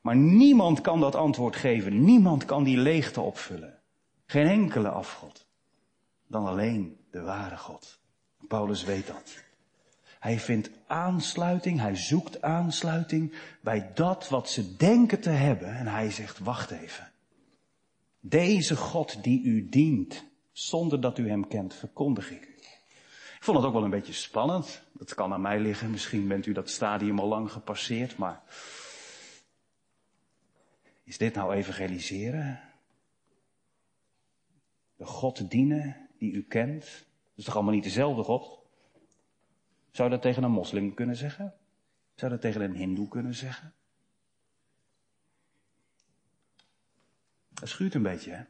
Maar 0.00 0.16
niemand 0.16 0.80
kan 0.80 1.00
dat 1.00 1.14
antwoord 1.14 1.56
geven. 1.56 2.04
Niemand 2.04 2.44
kan 2.44 2.64
die 2.64 2.78
leegte 2.78 3.20
opvullen. 3.20 3.78
Geen 4.26 4.46
enkele 4.46 4.88
afgod. 4.88 5.46
Dan 6.26 6.46
alleen 6.46 6.96
de 7.10 7.20
ware 7.20 7.56
God. 7.56 7.98
Paulus 8.48 8.84
weet 8.84 9.06
dat. 9.06 9.44
Hij 10.20 10.40
vindt 10.40 10.70
aansluiting, 10.86 11.80
hij 11.80 11.96
zoekt 11.96 12.42
aansluiting 12.42 13.34
bij 13.60 13.90
dat 13.94 14.28
wat 14.28 14.50
ze 14.50 14.76
denken 14.76 15.20
te 15.20 15.30
hebben. 15.30 15.76
En 15.76 15.86
hij 15.86 16.10
zegt, 16.10 16.38
wacht 16.38 16.70
even. 16.70 17.10
Deze 18.20 18.76
God 18.76 19.22
die 19.22 19.42
u 19.42 19.68
dient, 19.68 20.24
zonder 20.52 21.00
dat 21.00 21.18
u 21.18 21.28
hem 21.28 21.48
kent, 21.48 21.74
verkondig 21.74 22.30
ik 22.30 22.42
u. 22.42 22.54
Ik 23.36 23.46
vond 23.46 23.56
het 23.56 23.66
ook 23.66 23.72
wel 23.72 23.84
een 23.84 23.90
beetje 23.90 24.12
spannend. 24.12 24.82
Dat 24.92 25.14
kan 25.14 25.32
aan 25.32 25.40
mij 25.40 25.60
liggen. 25.60 25.90
Misschien 25.90 26.28
bent 26.28 26.46
u 26.46 26.52
dat 26.52 26.70
stadium 26.70 27.18
al 27.18 27.28
lang 27.28 27.52
gepasseerd, 27.52 28.16
maar 28.16 28.42
is 31.04 31.18
dit 31.18 31.34
nou 31.34 31.54
evangeliseren? 31.54 32.60
De 34.96 35.06
God 35.06 35.50
dienen 35.50 36.08
die 36.18 36.32
u 36.32 36.42
kent? 36.42 36.82
Dat 36.82 37.32
is 37.36 37.44
toch 37.44 37.54
allemaal 37.54 37.74
niet 37.74 37.84
dezelfde 37.84 38.22
God? 38.22 38.59
Zou 39.90 40.10
dat 40.10 40.22
tegen 40.22 40.42
een 40.42 40.50
moslim 40.50 40.94
kunnen 40.94 41.16
zeggen? 41.16 41.54
Zou 42.14 42.30
dat 42.30 42.40
tegen 42.40 42.60
een 42.60 42.74
hindoe 42.74 43.08
kunnen 43.08 43.34
zeggen? 43.34 43.74
Dat 47.48 47.68
schuurt 47.68 47.94
een 47.94 48.02
beetje, 48.02 48.30
hè? 48.30 48.42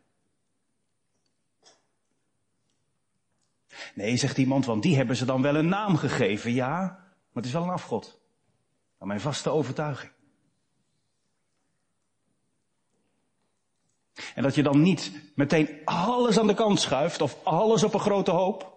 Nee, 3.95 4.17
zegt 4.17 4.39
iemand, 4.39 4.67
want 4.67 4.83
die 4.83 4.97
hebben 4.97 5.17
ze 5.17 5.25
dan 5.25 5.43
wel 5.43 5.57
een 5.57 5.69
naam 5.69 5.97
gegeven. 5.97 6.53
Ja, 6.53 6.79
Maar 6.79 7.43
het 7.43 7.45
is 7.45 7.53
wel 7.53 7.63
een 7.63 7.69
afgod. 7.69 8.21
Naar 8.99 9.09
mijn 9.09 9.21
vaste 9.21 9.51
overtuiging. 9.51 10.13
En 14.35 14.43
dat 14.43 14.55
je 14.55 14.63
dan 14.63 14.83
niet 14.83 15.13
meteen 15.35 15.81
alles 15.85 16.39
aan 16.39 16.47
de 16.47 16.55
kant 16.55 16.81
schuift 16.81 17.21
of 17.21 17.45
alles 17.45 17.83
op 17.83 17.95
een 17.95 18.01
grote 18.01 18.31
hoop. 18.31 18.70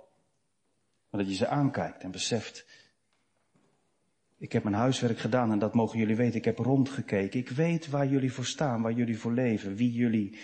Maar 1.14 1.22
dat 1.22 1.32
je 1.32 1.38
ze 1.38 1.48
aankijkt 1.48 2.04
en 2.04 2.12
beseft. 2.12 2.66
Ik 4.38 4.52
heb 4.52 4.64
mijn 4.64 4.76
huiswerk 4.76 5.20
gedaan 5.20 5.52
en 5.52 5.60
dat 5.60 5.74
mogen 5.74 6.00
jullie 6.00 6.16
weten. 6.16 6.36
Ik 6.36 6.46
heb 6.46 6.58
rondgekeken. 6.58 7.40
Ik 7.40 7.50
weet 7.50 7.90
waar 7.90 8.08
jullie 8.08 8.34
voor 8.34 8.46
staan, 8.46 8.82
waar 8.82 8.92
jullie 8.92 9.18
voor 9.18 9.32
leven, 9.32 9.76
wie 9.76 9.92
jullie 9.92 10.40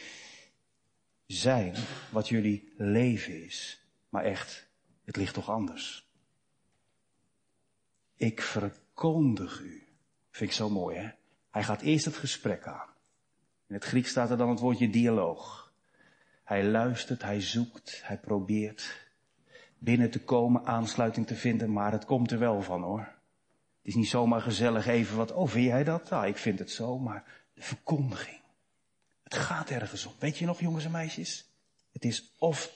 zijn, 1.25 1.75
wat 2.11 2.27
jullie 2.27 2.73
leven 2.77 3.45
is. 3.45 3.85
Maar 4.09 4.23
echt, 4.23 4.69
het 5.03 5.15
ligt 5.15 5.33
toch 5.33 5.49
anders. 5.49 6.09
Ik 8.15 8.41
verkondig 8.41 9.61
u. 9.61 9.87
Vind 10.31 10.49
ik 10.49 10.55
zo 10.55 10.69
mooi, 10.69 10.97
hè? 10.97 11.09
Hij 11.49 11.63
gaat 11.63 11.81
eerst 11.81 12.05
het 12.05 12.17
gesprek 12.17 12.67
aan. 12.67 12.89
In 13.67 13.75
het 13.75 13.83
Grieks 13.83 14.09
staat 14.09 14.29
er 14.29 14.37
dan 14.37 14.49
het 14.49 14.59
woordje 14.59 14.89
dialoog. 14.89 15.73
Hij 16.43 16.65
luistert, 16.65 17.21
hij 17.21 17.41
zoekt, 17.41 18.01
hij 18.03 18.17
probeert 18.17 19.07
binnen 19.79 20.09
te 20.09 20.23
komen, 20.23 20.65
aansluiting 20.65 21.27
te 21.27 21.35
vinden, 21.35 21.71
maar 21.71 21.91
het 21.91 22.05
komt 22.05 22.31
er 22.31 22.39
wel 22.39 22.61
van 22.61 22.83
hoor. 22.83 22.99
Het 22.99 23.87
is 23.87 23.95
niet 23.95 24.09
zomaar 24.09 24.41
gezellig 24.41 24.87
even 24.87 25.17
wat, 25.17 25.31
oh 25.31 25.47
vind 25.47 25.65
jij 25.65 25.83
dat? 25.83 26.09
Nou, 26.09 26.27
ik 26.27 26.37
vind 26.37 26.59
het 26.59 26.71
zo, 26.71 26.99
maar 26.99 27.23
de 27.53 27.61
verkondiging. 27.61 28.41
Het 29.23 29.35
gaat 29.35 29.69
ergens 29.69 30.05
om. 30.05 30.13
Weet 30.19 30.37
je 30.37 30.45
nog, 30.45 30.59
jongens 30.59 30.85
en 30.85 30.91
meisjes? 30.91 31.49
Het 31.91 32.05
is 32.05 32.33
of 32.37 32.71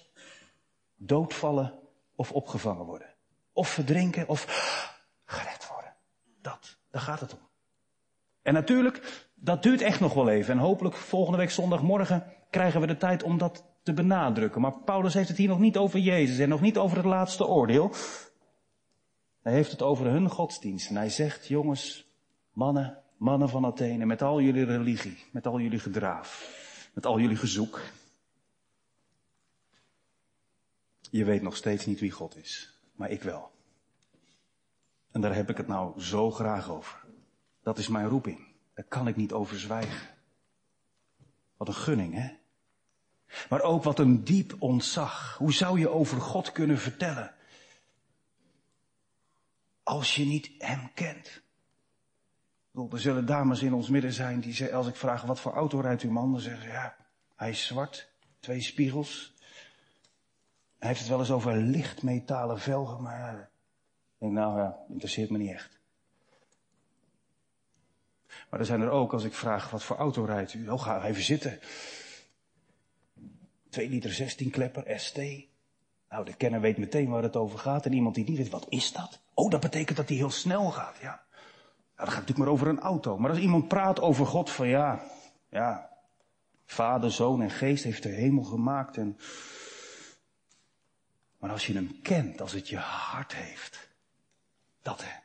doodvallen 0.95 1.79
of 2.15 2.31
opgevangen 2.31 2.85
worden. 2.85 3.07
Of 3.53 3.69
verdrinken 3.69 4.27
of 4.27 4.45
gered 5.25 5.67
worden. 5.67 5.93
Dat, 6.41 6.77
daar 6.91 7.01
gaat 7.01 7.19
het 7.19 7.33
om. 7.33 7.39
En 8.41 8.53
natuurlijk, 8.53 9.25
dat 9.35 9.63
duurt 9.63 9.81
echt 9.81 9.99
nog 9.99 10.13
wel 10.13 10.29
even. 10.29 10.53
En 10.53 10.59
hopelijk 10.59 10.95
volgende 10.95 11.37
week 11.37 11.51
zondagmorgen 11.51 12.23
krijgen 12.49 12.81
we 12.81 12.87
de 12.87 12.97
tijd 12.97 13.23
om 13.23 13.37
dat 13.37 13.63
te 13.83 13.93
benadrukken. 13.93 14.61
Maar 14.61 14.79
Paulus 14.79 15.13
heeft 15.13 15.27
het 15.27 15.37
hier 15.37 15.47
nog 15.47 15.59
niet 15.59 15.77
over 15.77 15.99
Jezus 15.99 16.39
en 16.39 16.49
nog 16.49 16.61
niet 16.61 16.77
over 16.77 16.97
het 16.97 17.05
laatste 17.05 17.47
oordeel. 17.47 17.91
Hij 19.41 19.53
heeft 19.53 19.71
het 19.71 19.81
over 19.81 20.05
hun 20.05 20.29
godsdienst. 20.29 20.89
En 20.89 20.95
hij 20.95 21.09
zegt, 21.09 21.47
jongens, 21.47 22.07
mannen, 22.51 23.03
mannen 23.17 23.49
van 23.49 23.65
Athene, 23.65 24.05
met 24.05 24.21
al 24.21 24.41
jullie 24.41 24.65
religie, 24.65 25.23
met 25.31 25.47
al 25.47 25.59
jullie 25.59 25.79
gedraaf, 25.79 26.57
met 26.93 27.05
al 27.05 27.19
jullie 27.19 27.37
gezoek. 27.37 27.81
Je 31.09 31.25
weet 31.25 31.41
nog 31.41 31.55
steeds 31.55 31.85
niet 31.85 31.99
wie 31.99 32.11
God 32.11 32.37
is, 32.37 32.79
maar 32.95 33.09
ik 33.09 33.21
wel. 33.21 33.51
En 35.11 35.21
daar 35.21 35.35
heb 35.35 35.49
ik 35.49 35.57
het 35.57 35.67
nou 35.67 36.01
zo 36.01 36.31
graag 36.31 36.69
over. 36.69 37.05
Dat 37.63 37.77
is 37.77 37.87
mijn 37.87 38.07
roeping. 38.07 38.47
Daar 38.73 38.85
kan 38.85 39.07
ik 39.07 39.15
niet 39.15 39.33
over 39.33 39.59
zwijgen. 39.59 40.07
Wat 41.57 41.67
een 41.67 41.73
gunning, 41.73 42.13
hè? 42.13 42.41
Maar 43.49 43.61
ook 43.61 43.83
wat 43.83 43.99
een 43.99 44.23
diep 44.23 44.55
ontzag. 44.59 45.37
Hoe 45.37 45.53
zou 45.53 45.79
je 45.79 45.89
over 45.89 46.21
God 46.21 46.51
kunnen 46.51 46.77
vertellen? 46.77 47.33
Als 49.83 50.15
je 50.15 50.25
niet 50.25 50.51
Hem 50.57 50.91
kent. 50.93 51.41
Er 52.91 52.99
zullen 52.99 53.25
dames 53.25 53.61
in 53.61 53.73
ons 53.73 53.89
midden 53.89 54.13
zijn 54.13 54.39
die 54.39 54.53
zeggen, 54.53 54.77
als 54.77 54.87
ik 54.87 54.95
vraag 54.95 55.21
wat 55.21 55.39
voor 55.39 55.53
auto 55.53 55.79
rijdt 55.79 56.01
uw 56.01 56.11
man, 56.11 56.31
dan 56.31 56.41
zeggen 56.41 56.63
ze 56.63 56.69
ja, 56.69 56.95
hij 57.35 57.49
is 57.49 57.65
zwart, 57.65 58.09
twee 58.39 58.61
spiegels. 58.61 59.33
Hij 60.79 60.87
heeft 60.87 60.99
het 60.99 61.09
wel 61.09 61.19
eens 61.19 61.31
over 61.31 61.57
lichtmetalen 61.57 62.59
velgen, 62.59 63.01
maar 63.01 63.39
ik 63.39 64.19
denk 64.19 64.31
nou 64.31 64.59
ja, 64.59 64.77
interesseert 64.89 65.29
me 65.29 65.37
niet 65.37 65.51
echt. 65.51 65.79
Maar 68.49 68.59
er 68.59 68.65
zijn 68.65 68.81
er 68.81 68.89
ook, 68.89 69.13
als 69.13 69.23
ik 69.23 69.33
vraag 69.33 69.69
wat 69.69 69.83
voor 69.83 69.97
auto 69.97 70.23
rijdt 70.23 70.53
u, 70.53 70.69
oh 70.69 70.81
ga 70.81 71.03
even 71.03 71.23
zitten. 71.23 71.59
2 73.73 73.89
liter 73.89 74.13
16 74.13 74.49
klepper, 74.49 74.99
ST. 74.99 75.17
Nou, 76.09 76.25
de 76.25 76.33
kenner 76.33 76.62
weet 76.62 76.77
meteen 76.77 77.09
waar 77.09 77.23
het 77.23 77.36
over 77.36 77.59
gaat. 77.59 77.86
En 77.86 77.93
iemand 77.93 78.15
die 78.15 78.29
niet 78.29 78.38
weet, 78.38 78.49
wat 78.49 78.65
is 78.69 78.91
dat? 78.91 79.19
Oh, 79.33 79.49
dat 79.49 79.59
betekent 79.59 79.97
dat 79.97 80.07
hij 80.07 80.17
heel 80.17 80.31
snel 80.31 80.71
gaat, 80.71 80.97
ja. 81.01 81.21
Nou, 81.95 81.95
dan 81.95 82.07
gaat 82.07 82.27
natuurlijk 82.27 82.38
maar 82.38 82.47
over 82.47 82.67
een 82.67 82.79
auto. 82.79 83.17
Maar 83.17 83.29
als 83.29 83.39
iemand 83.39 83.67
praat 83.67 83.99
over 84.01 84.25
God 84.25 84.49
van 84.49 84.67
ja, 84.67 85.03
ja, 85.49 85.89
Vader, 86.65 87.12
Zoon 87.12 87.41
en 87.41 87.51
Geest 87.51 87.83
heeft 87.83 88.03
de 88.03 88.09
hemel 88.09 88.43
gemaakt 88.43 88.97
en... 88.97 89.17
Maar 91.39 91.51
als 91.51 91.67
je 91.67 91.73
hem 91.73 92.01
kent, 92.01 92.41
als 92.41 92.51
het 92.51 92.69
je 92.69 92.77
hart 92.77 93.36
heeft, 93.36 93.89
dat 94.81 95.03
hè. 95.03 95.21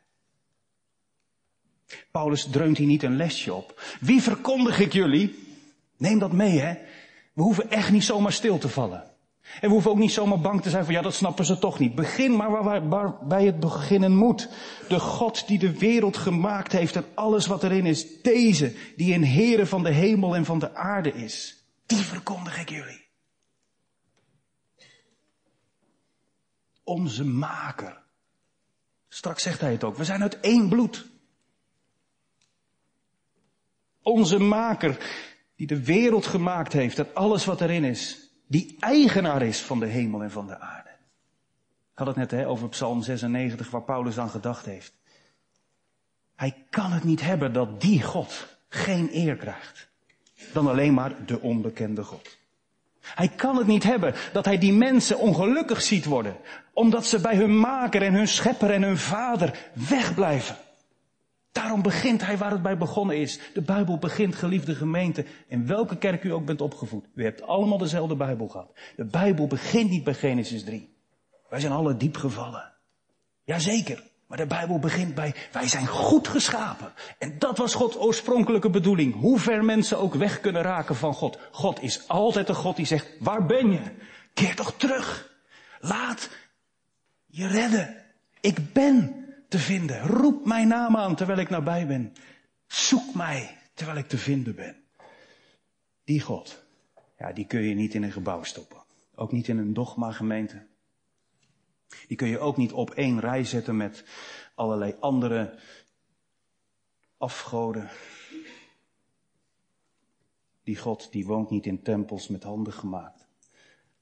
Paulus 2.11 2.51
dreunt 2.51 2.77
hier 2.77 2.87
niet 2.87 3.03
een 3.03 3.17
lesje 3.17 3.55
op. 3.55 3.97
Wie 4.01 4.23
verkondig 4.23 4.81
ik 4.81 4.93
jullie? 4.93 5.57
Neem 5.97 6.19
dat 6.19 6.33
mee, 6.33 6.59
hè. 6.59 6.79
We 7.39 7.45
hoeven 7.45 7.71
echt 7.71 7.91
niet 7.91 8.05
zomaar 8.05 8.33
stil 8.33 8.59
te 8.59 8.69
vallen. 8.69 9.05
En 9.43 9.69
we 9.69 9.69
hoeven 9.69 9.91
ook 9.91 9.99
niet 9.99 10.13
zomaar 10.13 10.41
bang 10.41 10.63
te 10.63 10.71
zijn 10.71 10.85
van 10.85 10.95
ja, 10.95 11.03
dat 11.03 11.15
snappen 11.15 11.45
ze 11.45 11.59
toch 11.59 11.79
niet. 11.79 11.95
Begin 11.95 12.37
maar 12.37 12.51
waar, 12.51 12.89
waar, 12.89 13.27
bij 13.27 13.45
het 13.45 13.61
beginnen 13.61 14.17
moet. 14.17 14.49
De 14.89 14.99
God 14.99 15.47
die 15.47 15.59
de 15.59 15.79
wereld 15.79 16.17
gemaakt 16.17 16.73
heeft 16.73 16.97
en 16.97 17.05
alles 17.15 17.47
wat 17.47 17.65
erin 17.65 17.87
is. 17.87 18.23
Deze, 18.23 18.75
die 18.97 19.15
een 19.15 19.27
Heere 19.27 19.67
van 19.67 19.83
de 19.83 19.91
hemel 19.91 20.37
en 20.37 20.45
van 20.45 20.59
de 20.59 20.75
aarde 20.75 21.13
is. 21.13 21.65
Die 21.87 21.99
verkondig 21.99 22.61
ik 22.61 22.69
jullie. 22.69 23.07
Onze 26.85 27.25
maker. 27.25 28.03
Straks 29.09 29.43
zegt 29.43 29.61
hij 29.61 29.73
het 29.73 29.85
ook. 29.85 29.97
We 29.97 30.05
zijn 30.05 30.23
uit 30.23 30.41
één 30.41 30.69
bloed. 30.69 31.07
Onze 34.03 34.39
maker 34.39 34.99
die 35.59 35.67
de 35.67 35.85
wereld 35.85 36.27
gemaakt 36.27 36.73
heeft 36.73 36.99
en 36.99 37.15
alles 37.15 37.45
wat 37.45 37.61
erin 37.61 37.85
is. 37.85 38.31
Die 38.47 38.77
eigenaar 38.81 39.43
is 39.43 39.61
van 39.61 39.81
de 39.81 39.87
hemel 39.87 40.23
en 40.23 40.31
van 40.31 40.47
de 40.47 40.59
aarde. 40.59 40.89
Ik 41.93 41.99
had 41.99 42.07
het 42.07 42.17
net 42.17 42.31
hè, 42.31 42.49
over 42.49 42.69
Psalm 42.69 43.03
96 43.03 43.71
waar 43.71 43.83
Paulus 43.83 44.19
aan 44.19 44.31
gedacht 44.31 44.65
heeft. 44.65 44.93
Hij 46.37 46.65
kan 46.71 46.93
het 46.93 47.05
niet 47.05 47.21
hebben 47.21 47.53
dat 47.53 47.81
die 47.81 48.03
God 48.03 48.47
geen 48.69 49.09
eer 49.13 49.37
krijgt. 49.37 49.89
Dan 50.53 50.69
alleen 50.69 50.95
maar 50.95 51.27
de 51.27 51.41
onbekende 51.41 52.05
God. 52.05 52.39
Hij 53.01 53.29
kan 53.29 53.57
het 53.57 53.67
niet 53.67 53.85
hebben 53.85 54.15
dat 54.33 54.45
hij 54.45 54.59
die 54.59 54.73
mensen 54.73 55.19
ongelukkig 55.19 55.83
ziet 55.83 56.05
worden. 56.05 56.37
Omdat 56.73 57.07
ze 57.07 57.21
bij 57.21 57.37
hun 57.37 57.59
maker 57.59 58.03
en 58.03 58.15
hun 58.15 58.29
schepper 58.29 58.71
en 58.71 58.83
hun 58.83 58.99
vader 58.99 59.71
wegblijven. 59.73 60.57
Daarom 61.59 61.83
begint 61.83 62.25
hij 62.25 62.39
waar 62.39 62.51
het 62.51 62.63
bij 62.63 62.77
begonnen 62.77 63.17
is. 63.17 63.39
De 63.55 63.63
Bijbel 63.63 63.99
begint, 63.99 64.35
geliefde 64.35 64.75
gemeente, 64.75 65.25
in 65.49 65.67
welke 65.67 65.97
kerk 65.97 66.25
u 66.25 66.33
ook 66.33 66.45
bent 66.45 66.61
opgevoed. 66.61 67.07
U 67.15 67.25
hebt 67.25 67.43
allemaal 67.43 67.79
dezelfde 67.79 68.17
Bijbel 68.17 68.49
gehad. 68.49 68.73
De 68.97 69.05
Bijbel 69.05 69.47
begint 69.47 69.91
niet 69.91 70.05
bij 70.05 70.15
Genesis 70.15 70.65
3. 70.65 70.97
Wij 71.49 71.61
zijn 71.61 71.73
alle 71.73 71.97
diep 71.97 72.17
gevallen. 72.17 72.73
Jazeker. 73.45 74.03
Maar 74.27 74.39
de 74.39 74.47
Bijbel 74.47 74.79
begint 74.79 75.15
bij, 75.15 75.35
wij 75.53 75.69
zijn 75.69 75.87
goed 75.87 76.29
geschapen. 76.29 76.93
En 77.19 77.39
dat 77.39 77.59
was 77.59 77.75
Gods 77.75 77.97
oorspronkelijke 77.97 78.71
bedoeling. 78.71 79.15
Hoe 79.15 79.39
ver 79.39 79.65
mensen 79.65 79.99
ook 79.99 80.15
weg 80.15 80.41
kunnen 80.41 80.63
raken 80.63 80.97
van 80.97 81.15
God. 81.15 81.39
God 81.51 81.83
is 81.83 82.09
altijd 82.09 82.49
een 82.49 82.55
God 82.55 82.77
die 82.77 82.87
zegt, 82.87 83.09
waar 83.21 83.47
ben 83.47 83.71
je? 83.71 83.83
Keer 84.35 84.55
toch 84.55 84.75
terug. 84.77 85.37
Laat 85.81 86.31
je 87.27 87.47
redden. 87.47 87.97
Ik 88.41 88.73
ben 88.73 89.28
te 89.49 89.59
vinden. 89.59 90.01
Roep 90.01 90.45
mijn 90.45 90.69
naam 90.69 90.97
aan 90.97 91.17
terwijl 91.17 91.39
ik 91.39 91.51
nabij 91.51 91.87
ben. 91.87 92.13
Zoek 92.67 93.15
mij 93.15 93.59
terwijl 93.75 93.99
ik 93.99 94.09
te 94.09 94.19
vinden 94.19 94.55
ben. 94.55 94.77
Die 96.05 96.21
God, 96.21 96.65
ja, 97.19 97.33
die 97.33 97.47
kun 97.47 97.63
je 97.63 97.75
niet 97.75 97.95
in 97.95 98.03
een 98.03 98.13
gebouw 98.13 98.43
stoppen. 98.43 98.83
Ook 99.15 99.33
niet 99.33 99.49
in 99.49 99.59
een 99.59 99.75
dogma 99.75 100.13
gemeente. 100.13 100.67
Die 102.09 102.17
kun 102.17 102.29
je 102.29 102.39
ook 102.39 102.57
niet 102.57 102.73
op 102.73 102.91
één 102.91 103.21
rij 103.21 103.45
zetten 103.45 103.77
met 103.77 104.05
allerlei 104.55 104.97
andere 105.01 105.59
afgoden. 107.17 107.91
Die 110.63 110.77
God, 110.77 111.13
die 111.13 111.27
woont 111.27 111.51
niet 111.51 111.67
in 111.67 111.83
tempels 111.83 112.29
met 112.29 112.43
handen 112.43 112.73
gemaakt. 112.73 113.27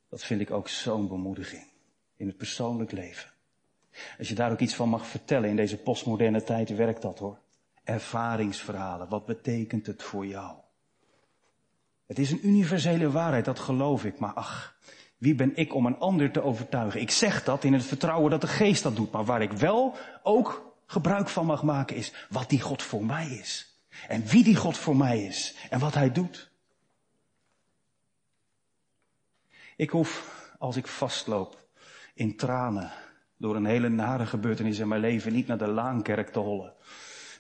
Dat 0.09 0.25
vind 0.25 0.41
ik 0.41 0.51
ook 0.51 0.69
zo'n 0.69 1.09
bemoediging 1.09 1.67
in 2.17 2.27
het 2.27 2.37
persoonlijk 2.37 2.93
leven. 2.93 3.31
Als 4.19 4.29
je 4.29 4.35
daar 4.35 4.53
ook 4.53 4.61
iets 4.61 4.75
van 4.75 4.89
mag 4.89 5.07
vertellen 5.07 5.49
in 5.49 5.57
deze 5.57 5.77
postmoderne 5.77 6.43
tijd, 6.43 6.77
werkt 6.77 7.03
dat 7.03 7.19
hoor. 7.19 7.39
Ervaringsverhalen, 7.85 9.09
wat 9.09 9.27
betekent 9.27 9.87
het 9.87 10.03
voor 10.03 10.27
jou? 10.27 10.57
Het 12.07 12.19
is 12.19 12.31
een 12.31 12.47
universele 12.47 13.11
waarheid, 13.11 13.45
dat 13.45 13.59
geloof 13.59 14.05
ik, 14.05 14.19
maar 14.19 14.33
ach, 14.33 14.77
wie 15.19 15.35
ben 15.35 15.57
ik 15.57 15.75
om 15.75 15.87
een 15.87 15.99
ander 15.99 16.31
te 16.31 16.43
overtuigen? 16.43 17.01
Ik 17.01 17.11
zeg 17.11 17.45
dat 17.45 17.65
in 17.65 17.73
het 17.73 17.85
vertrouwen 17.85 18.31
dat 18.31 18.41
de 18.41 18.47
geest 18.47 18.83
dat 18.83 18.97
doet, 18.97 19.13
maar 19.13 19.25
waar 19.25 19.43
ik 19.43 19.53
wel 19.53 19.95
ook 20.23 20.75
gebruik 20.87 21.29
van 21.29 21.47
mag 21.47 21.63
maken 21.63 21.97
is 21.97 22.13
wat 22.29 22.49
die 22.51 22.61
God 22.61 22.83
voor 22.83 23.05
mij 23.05 23.29
is. 23.29 23.81
En 24.09 24.27
wie 24.27 24.45
die 24.45 24.57
God 24.57 24.77
voor 24.77 24.97
mij 24.97 25.25
is 25.25 25.55
en 25.71 25.79
wat 25.79 25.95
hij 25.95 26.13
doet. 26.13 26.51
Ik 29.77 29.91
hoef, 29.91 30.41
als 30.59 30.77
ik 30.77 30.87
vastloop 30.87 31.69
in 32.15 32.37
tranen, 32.37 32.93
door 33.37 33.57
een 33.57 33.67
hele 33.67 33.89
nare 33.89 34.27
gebeurtenis 34.27 34.79
in 34.79 34.89
mijn 34.89 35.01
leven 35.01 35.33
niet 35.33 35.47
naar 35.47 35.59
de 35.59 35.67
Laankerk 35.67 36.29
te 36.29 36.39
hollen. 36.39 36.73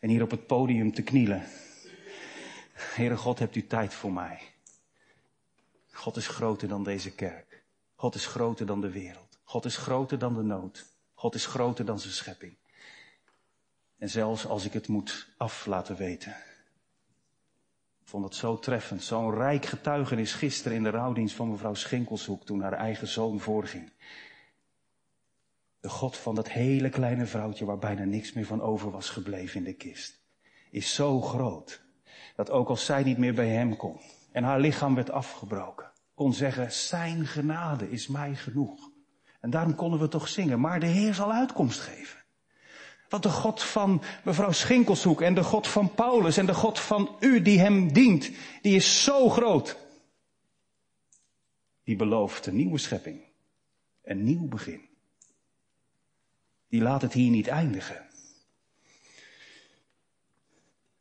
En 0.01 0.09
hier 0.09 0.23
op 0.23 0.31
het 0.31 0.47
podium 0.47 0.93
te 0.93 1.03
knielen. 1.03 1.43
Heere 2.73 3.17
God, 3.17 3.39
hebt 3.39 3.57
u 3.57 3.67
tijd 3.67 3.95
voor 3.95 4.13
mij. 4.13 4.41
God 5.91 6.17
is 6.17 6.29
groter 6.29 6.69
dan 6.69 6.85
deze 6.85 7.15
kerk. 7.15 7.65
God 7.95 8.15
is 8.15 8.27
groter 8.27 8.67
dan 8.67 8.81
de 8.81 8.91
wereld. 8.91 9.39
God 9.45 9.65
is 9.65 9.77
groter 9.77 10.19
dan 10.19 10.35
de 10.35 10.43
nood. 10.43 10.87
God 11.15 11.35
is 11.35 11.47
groter 11.47 11.85
dan 11.85 12.01
zijn 12.01 12.13
schepping. 12.13 12.55
En 13.99 14.09
zelfs 14.09 14.47
als 14.47 14.65
ik 14.65 14.73
het 14.73 14.89
moet 14.89 15.29
af 15.37 15.67
laten 15.67 15.97
weten. 15.97 16.37
Ik 18.01 18.13
vond 18.13 18.25
het 18.25 18.35
zo 18.35 18.59
treffend, 18.59 19.03
zo'n 19.03 19.35
rijk 19.35 19.67
getuigenis 19.67 20.33
gisteren 20.33 20.77
in 20.77 20.83
de 20.83 20.91
rouwdienst 20.91 21.35
van 21.35 21.51
mevrouw 21.51 21.75
Schinkelshoek 21.75 22.45
toen 22.45 22.61
haar 22.61 22.73
eigen 22.73 23.09
zoon 23.09 23.41
voorging. 23.41 23.91
De 25.87 25.93
God 25.93 26.17
van 26.17 26.35
dat 26.35 26.49
hele 26.49 26.89
kleine 26.89 27.27
vrouwtje 27.27 27.65
waar 27.65 27.79
bijna 27.79 28.05
niks 28.05 28.33
meer 28.33 28.47
van 28.47 28.61
over 28.61 28.91
was 28.91 29.11
gebleven 29.11 29.59
in 29.59 29.65
de 29.65 29.73
kist, 29.73 30.21
is 30.71 30.95
zo 30.95 31.21
groot 31.21 31.83
dat 32.37 32.51
ook 32.51 32.69
als 32.69 32.85
zij 32.85 33.03
niet 33.03 33.19
meer 33.19 33.35
bij 33.35 33.49
hem 33.49 33.77
kon 33.77 34.01
en 34.33 34.45
haar 34.45 34.61
lichaam 34.61 34.95
werd 34.95 35.11
afgebroken, 35.11 35.91
kon 36.15 36.33
zeggen, 36.33 36.73
zijn 36.73 37.27
genade 37.27 37.91
is 37.91 38.07
mij 38.07 38.35
genoeg. 38.35 38.91
En 39.41 39.51
daarom 39.51 39.75
konden 39.75 40.01
we 40.01 40.09
toch 40.09 40.29
zingen, 40.29 40.61
maar 40.61 40.81
de 40.81 40.87
Heer 40.87 41.15
zal 41.15 41.33
uitkomst 41.33 41.81
geven. 41.81 42.25
Want 43.09 43.23
de 43.23 43.29
God 43.29 43.63
van 43.63 44.03
mevrouw 44.25 44.53
Schinkelshoek 44.53 45.21
en 45.21 45.35
de 45.35 45.45
God 45.45 45.67
van 45.67 45.95
Paulus 45.95 46.37
en 46.37 46.47
de 46.47 46.55
God 46.55 46.81
van 46.81 47.17
u 47.21 47.43
die 47.43 47.59
hem 47.59 47.93
dient, 47.93 48.31
die 48.63 48.77
is 48.77 49.05
zo 49.05 49.29
groot. 49.29 49.77
Die 51.85 51.97
belooft 51.97 52.47
een 52.47 52.57
nieuwe 52.57 52.79
schepping, 52.79 53.21
een 54.03 54.25
nieuw 54.25 54.49
begin. 54.49 54.86
Die 56.69 56.83
laat 56.83 57.03
het 57.03 57.13
hier 57.13 57.31
niet 57.31 57.47
eindigen. 57.47 58.07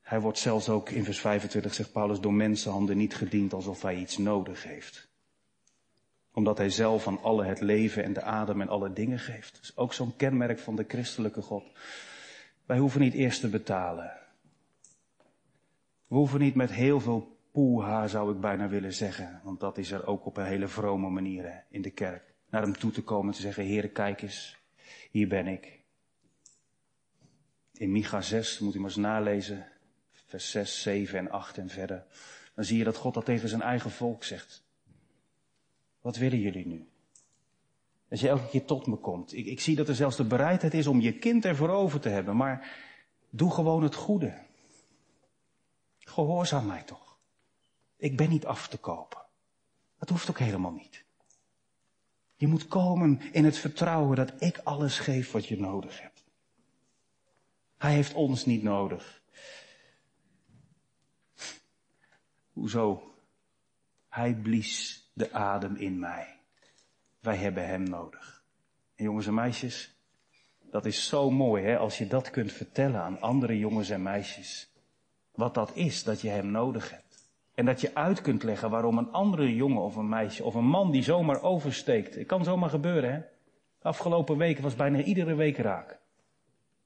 Hij 0.01 0.19
wordt 0.19 0.39
zelfs 0.39 0.69
ook 0.69 0.89
in 0.89 1.03
vers 1.03 1.19
25, 1.19 1.73
zegt 1.73 1.91
Paulus, 1.91 2.19
door 2.19 2.33
mensenhanden 2.33 2.97
niet 2.97 3.15
gediend 3.15 3.53
alsof 3.53 3.81
hij 3.81 3.95
iets 3.95 4.17
nodig 4.17 4.63
heeft. 4.63 5.07
Omdat 6.31 6.57
hij 6.57 6.69
zelf 6.69 7.07
aan 7.07 7.21
alle 7.21 7.45
het 7.45 7.61
leven 7.61 8.03
en 8.03 8.13
de 8.13 8.21
adem 8.21 8.61
en 8.61 8.69
alle 8.69 8.93
dingen 8.93 9.19
geeft. 9.19 9.53
Dat 9.53 9.63
is 9.63 9.77
ook 9.77 9.93
zo'n 9.93 10.15
kenmerk 10.15 10.59
van 10.59 10.75
de 10.75 10.85
christelijke 10.87 11.41
God. 11.41 11.63
Wij 12.65 12.77
hoeven 12.77 13.01
niet 13.01 13.13
eerst 13.13 13.39
te 13.39 13.49
betalen. 13.49 14.11
We 16.07 16.15
hoeven 16.15 16.39
niet 16.39 16.55
met 16.55 16.71
heel 16.71 16.99
veel 16.99 17.37
poeha, 17.51 18.07
zou 18.07 18.33
ik 18.33 18.39
bijna 18.39 18.67
willen 18.67 18.93
zeggen. 18.93 19.41
Want 19.43 19.59
dat 19.59 19.77
is 19.77 19.91
er 19.91 20.07
ook 20.07 20.25
op 20.25 20.37
een 20.37 20.45
hele 20.45 20.67
vrome 20.67 21.09
manier 21.09 21.63
in 21.69 21.81
de 21.81 21.91
kerk. 21.91 22.33
Naar 22.49 22.61
hem 22.61 22.77
toe 22.77 22.91
te 22.91 23.03
komen 23.03 23.27
en 23.27 23.35
te 23.35 23.41
zeggen, 23.41 23.67
Heere, 23.67 23.89
kijk 23.89 24.21
eens, 24.21 24.57
hier 25.11 25.27
ben 25.27 25.47
ik. 25.47 25.79
In 27.73 27.91
Micha 27.91 28.21
6, 28.21 28.59
moet 28.59 28.75
u 28.75 28.79
maar 28.79 28.89
eens 28.89 28.97
nalezen, 28.97 29.67
vers 30.11 30.51
6, 30.51 30.81
7 30.81 31.19
en 31.19 31.31
8 31.31 31.57
en 31.57 31.69
verder. 31.69 32.05
Dan 32.55 32.65
zie 32.65 32.77
je 32.77 32.83
dat 32.83 32.97
God 32.97 33.13
dat 33.13 33.25
tegen 33.25 33.49
zijn 33.49 33.61
eigen 33.61 33.91
volk 33.91 34.23
zegt. 34.23 34.63
Wat 36.01 36.15
willen 36.15 36.39
jullie 36.39 36.67
nu? 36.67 36.89
Als 38.09 38.19
je 38.19 38.29
elke 38.29 38.47
keer 38.47 38.65
tot 38.65 38.87
me 38.87 38.95
komt. 38.95 39.33
Ik, 39.33 39.45
ik 39.45 39.59
zie 39.59 39.75
dat 39.75 39.87
er 39.87 39.95
zelfs 39.95 40.15
de 40.15 40.23
bereidheid 40.23 40.73
is 40.73 40.87
om 40.87 40.99
je 40.99 41.19
kind 41.19 41.45
ervoor 41.45 41.69
over 41.69 41.99
te 41.99 42.09
hebben. 42.09 42.35
Maar 42.35 42.77
doe 43.29 43.51
gewoon 43.51 43.83
het 43.83 43.95
goede. 43.95 44.43
Gehoorzaam 45.99 46.65
mij 46.65 46.83
toch. 46.83 47.17
Ik 47.97 48.17
ben 48.17 48.29
niet 48.29 48.45
af 48.45 48.67
te 48.67 48.77
kopen. 48.77 49.25
Dat 49.97 50.09
hoeft 50.09 50.29
ook 50.29 50.39
helemaal 50.39 50.71
niet. 50.71 51.04
Je 52.35 52.47
moet 52.47 52.67
komen 52.67 53.21
in 53.31 53.45
het 53.45 53.57
vertrouwen 53.57 54.15
dat 54.15 54.33
ik 54.41 54.57
alles 54.57 54.99
geef 54.99 55.31
wat 55.31 55.47
je 55.47 55.59
nodig 55.59 56.01
hebt. 56.01 56.23
Hij 57.77 57.93
heeft 57.93 58.13
ons 58.13 58.45
niet 58.45 58.63
nodig. 58.63 59.21
Hoezo? 62.53 63.15
Hij 64.09 64.33
blies 64.33 65.09
de 65.13 65.33
adem 65.33 65.75
in 65.75 65.99
mij. 65.99 66.39
Wij 67.19 67.35
hebben 67.35 67.67
hem 67.67 67.83
nodig. 67.83 68.43
En 68.95 69.03
jongens 69.03 69.27
en 69.27 69.33
meisjes, 69.33 69.95
dat 70.61 70.85
is 70.85 71.07
zo 71.07 71.31
mooi 71.31 71.63
hè, 71.63 71.77
als 71.77 71.97
je 71.97 72.07
dat 72.07 72.29
kunt 72.29 72.51
vertellen 72.51 73.01
aan 73.01 73.21
andere 73.21 73.57
jongens 73.57 73.89
en 73.89 74.03
meisjes. 74.03 74.69
Wat 75.31 75.53
dat 75.53 75.75
is, 75.75 76.03
dat 76.03 76.21
je 76.21 76.29
hem 76.29 76.51
nodig 76.51 76.89
hebt. 76.89 77.04
En 77.55 77.65
dat 77.65 77.81
je 77.81 77.95
uit 77.95 78.21
kunt 78.21 78.43
leggen 78.43 78.69
waarom 78.69 78.97
een 78.97 79.11
andere 79.11 79.55
jongen 79.55 79.81
of 79.81 79.95
een 79.95 80.09
meisje 80.09 80.43
of 80.43 80.53
een 80.53 80.67
man 80.67 80.91
die 80.91 81.03
zomaar 81.03 81.41
oversteekt. 81.41 82.15
Het 82.15 82.27
kan 82.27 82.43
zomaar 82.43 82.69
gebeuren 82.69 83.13
hè. 83.13 83.19
De 83.79 83.87
afgelopen 83.87 84.37
weken 84.37 84.63
was 84.63 84.75
bijna 84.75 85.01
iedere 85.01 85.35
week 85.35 85.57
raak. 85.57 85.99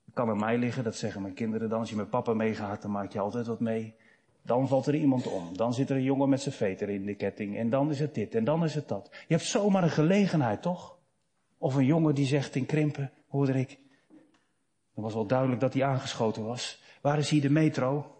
Het 0.05 0.13
kan 0.13 0.29
aan 0.29 0.39
mij 0.39 0.57
liggen, 0.57 0.83
dat 0.83 0.95
zeggen 0.95 1.21
mijn 1.21 1.33
kinderen 1.33 1.69
dan. 1.69 1.79
Als 1.79 1.89
je 1.89 1.95
met 1.95 2.09
papa 2.09 2.33
meegaat, 2.33 2.81
dan 2.81 2.91
maak 2.91 3.11
je 3.11 3.19
altijd 3.19 3.47
wat 3.47 3.59
mee. 3.59 3.95
Dan 4.41 4.67
valt 4.67 4.85
er 4.85 4.95
iemand 4.95 5.27
om. 5.27 5.57
Dan 5.57 5.73
zit 5.73 5.89
er 5.89 5.95
een 5.95 6.03
jongen 6.03 6.29
met 6.29 6.41
zijn 6.41 6.55
veter 6.55 6.89
in 6.89 7.05
de 7.05 7.15
ketting. 7.15 7.57
En 7.57 7.69
dan 7.69 7.89
is 7.89 7.99
het 7.99 8.15
dit. 8.15 8.35
En 8.35 8.43
dan 8.43 8.63
is 8.63 8.75
het 8.75 8.87
dat. 8.87 9.09
Je 9.11 9.33
hebt 9.33 9.47
zomaar 9.47 9.83
een 9.83 9.89
gelegenheid, 9.89 10.61
toch? 10.61 10.97
Of 11.57 11.75
een 11.75 11.85
jongen 11.85 12.15
die 12.15 12.25
zegt 12.25 12.55
in 12.55 12.65
Krimpen, 12.65 13.11
hoorde 13.27 13.59
ik. 13.59 13.69
Het 14.93 15.03
was 15.03 15.13
wel 15.13 15.25
duidelijk 15.25 15.61
dat 15.61 15.73
hij 15.73 15.83
aangeschoten 15.83 16.45
was. 16.45 16.81
Waar 17.01 17.17
is 17.17 17.29
hier 17.29 17.41
de 17.41 17.49
metro? 17.49 18.18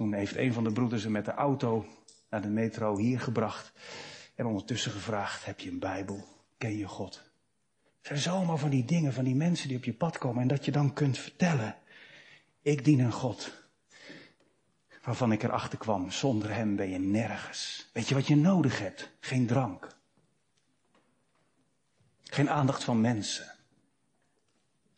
Toen 0.00 0.12
heeft 0.12 0.36
een 0.36 0.52
van 0.52 0.64
de 0.64 0.72
broeders 0.72 1.02
hem 1.02 1.12
met 1.12 1.24
de 1.24 1.32
auto 1.32 1.86
naar 2.30 2.42
de 2.42 2.48
metro 2.48 2.96
hier 2.96 3.20
gebracht. 3.20 3.72
En 4.34 4.46
ondertussen 4.46 4.92
gevraagd, 4.92 5.44
heb 5.44 5.60
je 5.60 5.70
een 5.70 5.78
Bijbel? 5.78 6.24
Ken 6.58 6.76
je 6.76 6.88
God? 6.88 7.14
Het 7.82 8.06
zijn 8.06 8.18
zomaar 8.18 8.58
van 8.58 8.70
die 8.70 8.84
dingen, 8.84 9.12
van 9.12 9.24
die 9.24 9.34
mensen 9.34 9.68
die 9.68 9.76
op 9.76 9.84
je 9.84 9.92
pad 9.92 10.18
komen. 10.18 10.42
En 10.42 10.48
dat 10.48 10.64
je 10.64 10.70
dan 10.70 10.92
kunt 10.92 11.18
vertellen, 11.18 11.76
ik 12.62 12.84
dien 12.84 13.00
een 13.00 13.12
God 13.12 13.52
waarvan 15.02 15.32
ik 15.32 15.42
erachter 15.42 15.78
kwam, 15.78 16.10
zonder 16.10 16.54
hem 16.54 16.76
ben 16.76 16.90
je 16.90 16.98
nergens. 16.98 17.90
Weet 17.92 18.08
je 18.08 18.14
wat 18.14 18.26
je 18.26 18.36
nodig 18.36 18.78
hebt? 18.78 19.10
Geen 19.20 19.46
drank. 19.46 19.96
Geen 22.22 22.50
aandacht 22.50 22.84
van 22.84 23.00
mensen. 23.00 23.54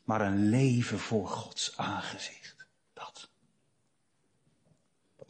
Maar 0.04 0.20
een 0.20 0.48
leven 0.48 0.98
voor 0.98 1.28
Gods 1.28 1.76
aangezicht. 1.76 2.41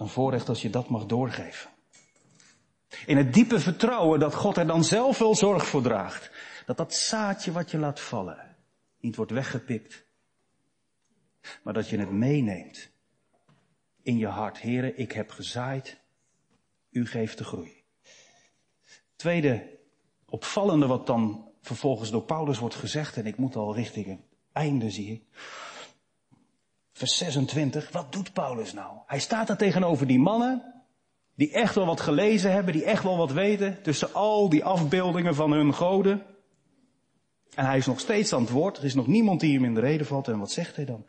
Een 0.03 0.09
voorrecht 0.09 0.49
als 0.49 0.62
je 0.62 0.71
dat 0.71 0.88
mag 0.88 1.07
doorgeven. 1.07 1.71
In 3.07 3.17
het 3.17 3.35
diepe 3.35 3.61
vertrouwen 3.61 4.21
dat 4.21 4.35
God 4.35 4.57
er 4.57 4.67
dan 4.67 4.85
zelf 4.85 5.19
wel 5.19 5.35
zorg 5.35 5.67
voor 5.67 5.83
draagt. 5.83 6.31
Dat 6.67 6.77
dat 6.77 6.95
zaadje 6.95 7.53
wat 7.53 7.71
je 7.71 7.79
laat 7.79 8.01
vallen 8.01 8.57
niet 9.01 9.17
wordt 9.17 9.31
weggepikt. 9.31 10.05
Maar 11.62 11.75
dat 11.75 11.88
je 11.88 11.99
het 11.99 12.11
meeneemt 12.11 12.91
in 14.03 14.19
je 14.19 14.27
hart. 14.27 14.59
Heren, 14.59 14.99
ik 14.99 15.12
heb 15.12 15.31
gezaaid, 15.31 16.01
u 16.91 17.07
geeft 17.07 17.38
de 17.38 17.45
groei. 17.45 17.85
Tweede 19.17 19.79
opvallende 20.27 20.87
wat 20.87 21.07
dan 21.07 21.51
vervolgens 21.61 22.11
door 22.11 22.23
Paulus 22.23 22.59
wordt 22.59 22.75
gezegd, 22.75 23.17
en 23.17 23.27
ik 23.27 23.37
moet 23.37 23.57
al 23.57 23.75
richting 23.75 24.07
het 24.07 24.21
einde 24.53 24.91
zie 24.91 25.12
ik. 25.12 25.23
Vers 26.92 27.16
26, 27.16 27.90
wat 27.90 28.12
doet 28.12 28.33
Paulus 28.33 28.72
nou? 28.72 28.98
Hij 29.07 29.20
staat 29.20 29.46
daar 29.46 29.57
tegenover 29.57 30.07
die 30.07 30.18
mannen, 30.18 30.83
die 31.35 31.52
echt 31.52 31.74
wel 31.74 31.87
wat 31.87 32.00
gelezen 32.00 32.52
hebben, 32.52 32.72
die 32.72 32.85
echt 32.85 33.02
wel 33.02 33.16
wat 33.16 33.33
weten, 33.33 33.83
tussen 33.83 34.14
al 34.14 34.48
die 34.48 34.64
afbeeldingen 34.64 35.35
van 35.35 35.52
hun 35.52 35.74
goden. 35.74 36.26
En 37.55 37.64
hij 37.64 37.76
is 37.76 37.87
nog 37.87 38.00
steeds 38.00 38.33
aan 38.33 38.40
het 38.40 38.50
woord, 38.50 38.76
er 38.78 38.85
is 38.85 38.94
nog 38.94 39.07
niemand 39.07 39.40
die 39.40 39.55
hem 39.55 39.64
in 39.64 39.74
de 39.74 39.81
reden 39.81 40.07
valt, 40.07 40.28
en 40.28 40.38
wat 40.38 40.50
zegt 40.50 40.76
hij 40.76 40.85
dan? 40.85 41.07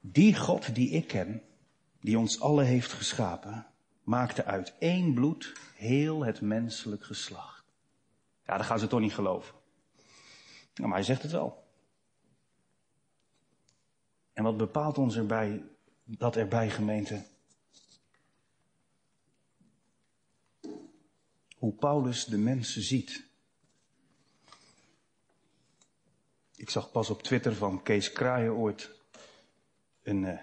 Die 0.00 0.36
God 0.36 0.74
die 0.74 0.90
ik 0.90 1.06
ken, 1.06 1.42
die 2.00 2.18
ons 2.18 2.40
alle 2.40 2.62
heeft 2.62 2.92
geschapen, 2.92 3.66
maakte 4.02 4.44
uit 4.44 4.74
één 4.78 5.14
bloed 5.14 5.52
heel 5.76 6.24
het 6.24 6.40
menselijk 6.40 7.04
geslacht. 7.04 7.64
Ja, 8.46 8.56
dan 8.56 8.64
gaan 8.64 8.78
ze 8.78 8.86
toch 8.86 9.00
niet 9.00 9.14
geloven. 9.14 9.54
maar 10.74 10.92
hij 10.92 11.02
zegt 11.02 11.22
het 11.22 11.32
wel. 11.32 11.67
En 14.38 14.44
wat 14.44 14.56
bepaalt 14.56 14.98
ons 14.98 15.16
erbij, 15.16 15.62
dat 16.04 16.36
erbij 16.36 16.70
gemeente? 16.70 17.24
Hoe 21.56 21.72
Paulus 21.72 22.24
de 22.24 22.38
mensen 22.38 22.82
ziet. 22.82 23.24
Ik 26.56 26.70
zag 26.70 26.90
pas 26.90 27.10
op 27.10 27.22
Twitter 27.22 27.54
van 27.54 27.82
Kees 27.82 28.12
Kraaien 28.12 28.52
ooit 28.52 28.90
een 30.02 30.22
uh, 30.22 30.38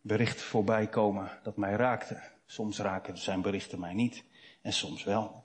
bericht 0.00 0.40
voorbij 0.40 0.88
komen 0.88 1.38
dat 1.42 1.56
mij 1.56 1.74
raakte. 1.74 2.22
Soms 2.46 2.78
raken 2.78 3.18
zijn 3.18 3.42
berichten 3.42 3.80
mij 3.80 3.94
niet 3.94 4.24
en 4.62 4.72
soms 4.72 5.04
wel. 5.04 5.44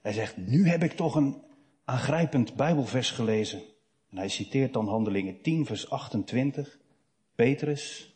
Hij 0.00 0.12
zegt, 0.12 0.36
nu 0.36 0.68
heb 0.68 0.82
ik 0.82 0.92
toch 0.92 1.14
een 1.14 1.42
aangrijpend 1.84 2.54
Bijbelvers 2.54 3.10
gelezen. 3.10 3.62
En 4.10 4.16
hij 4.16 4.28
citeert 4.28 4.72
dan 4.72 4.88
Handelingen 4.88 5.40
10, 5.40 5.66
vers 5.66 5.90
28. 5.90 6.78
Petrus, 7.34 8.12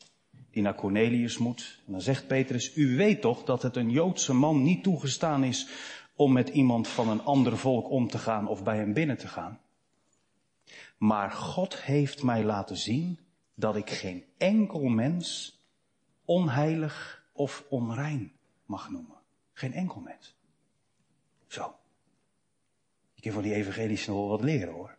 die 0.51 0.63
naar 0.63 0.75
Cornelius 0.75 1.39
moet. 1.39 1.81
En 1.87 1.93
dan 1.93 2.01
zegt 2.01 2.27
Petrus, 2.27 2.77
u 2.77 2.97
weet 2.97 3.21
toch 3.21 3.45
dat 3.45 3.63
het 3.63 3.77
een 3.77 3.91
Joodse 3.91 4.35
man 4.35 4.63
niet 4.63 4.83
toegestaan 4.83 5.45
is 5.45 5.69
om 6.17 6.33
met 6.33 6.49
iemand 6.49 6.89
van 6.89 7.09
een 7.09 7.23
ander 7.23 7.59
volk 7.59 7.91
om 7.91 8.09
te 8.09 8.19
gaan 8.19 8.49
of 8.49 8.63
bij 8.63 8.77
hem 8.77 8.93
binnen 8.93 9.19
te 9.19 9.29
gaan. 9.29 9.61
Maar 10.97 11.31
God 11.31 11.83
heeft 11.83 12.23
mij 12.23 12.45
laten 12.45 12.77
zien 12.77 13.19
dat 13.55 13.77
ik 13.77 13.91
geen 13.91 14.25
enkel 14.39 14.85
mens 14.85 15.57
onheilig 16.25 17.25
of 17.33 17.65
onrein 17.69 18.33
mag 18.67 18.91
noemen. 18.91 19.17
Geen 19.53 19.73
enkel 19.73 20.01
mens. 20.01 20.35
Zo. 21.47 21.75
Ik 23.15 23.23
kan 23.23 23.33
van 23.33 23.43
die 23.43 23.55
evangelische 23.55 24.11
nog 24.11 24.19
wel 24.19 24.29
wat 24.29 24.43
leren 24.43 24.75
hoor. 24.75 24.99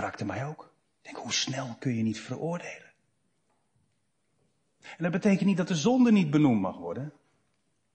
Dat 0.00 0.24
mij 0.24 0.46
ook. 0.46 0.72
Ik 0.98 1.04
denk, 1.04 1.16
hoe 1.16 1.32
snel 1.32 1.76
kun 1.78 1.96
je 1.96 2.02
niet 2.02 2.20
veroordelen? 2.20 2.92
En 4.80 5.02
dat 5.02 5.10
betekent 5.12 5.44
niet 5.44 5.56
dat 5.56 5.68
de 5.68 5.74
zonde 5.74 6.12
niet 6.12 6.30
benoemd 6.30 6.60
mag 6.60 6.76
worden. 6.76 7.12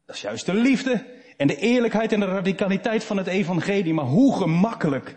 Dat 0.06 0.16
is 0.16 0.22
juist 0.22 0.46
de 0.46 0.54
liefde 0.54 1.06
en 1.38 1.48
de 1.48 1.56
eerlijkheid 1.56 2.12
en 2.12 2.20
de 2.20 2.26
radicaliteit 2.26 3.04
van 3.04 3.18
het 3.18 3.28
evangelie. 3.28 3.94
Maar 3.94 4.06
hoe 4.06 4.38
gemakkelijk 4.38 5.16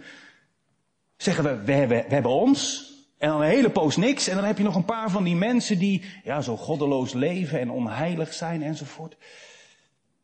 zeggen 1.17 1.45
we, 1.45 1.65
we 1.65 1.73
hebben, 1.73 2.05
we 2.09 2.15
hebben 2.15 2.33
ons. 2.33 2.91
En 3.19 3.29
dan 3.29 3.41
een 3.41 3.49
hele 3.49 3.71
poos 3.71 3.97
niks. 3.97 4.29
En 4.29 4.37
dan 4.37 4.45
heb 4.45 4.59
je 4.59 4.65
nog 4.65 4.75
een 4.75 4.85
paar 4.85 5.11
van 5.11 5.25
die 5.25 5.37
mensen 5.37 5.79
die 5.79 6.05
ja, 6.25 6.41
zo 6.41 6.57
goddeloos 6.57 7.13
leven 7.13 7.61
en 7.61 7.71
onheilig 7.71 8.33
zijn 8.33 8.63
enzovoort. 8.63 9.17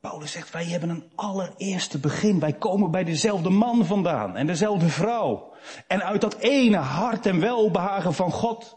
Paulus 0.02 0.32
zegt, 0.32 0.50
wij 0.50 0.64
hebben 0.64 0.88
een 0.88 1.10
allereerste 1.14 1.98
begin. 1.98 2.38
Wij 2.40 2.52
komen 2.52 2.90
bij 2.90 3.04
dezelfde 3.04 3.50
man 3.50 3.86
vandaan 3.86 4.36
en 4.36 4.46
dezelfde 4.46 4.88
vrouw. 4.88 5.54
En 5.86 6.02
uit 6.04 6.20
dat 6.20 6.38
ene 6.38 6.76
hart 6.76 7.26
en 7.26 7.40
welbehagen 7.40 8.14
van 8.14 8.30
God. 8.30 8.76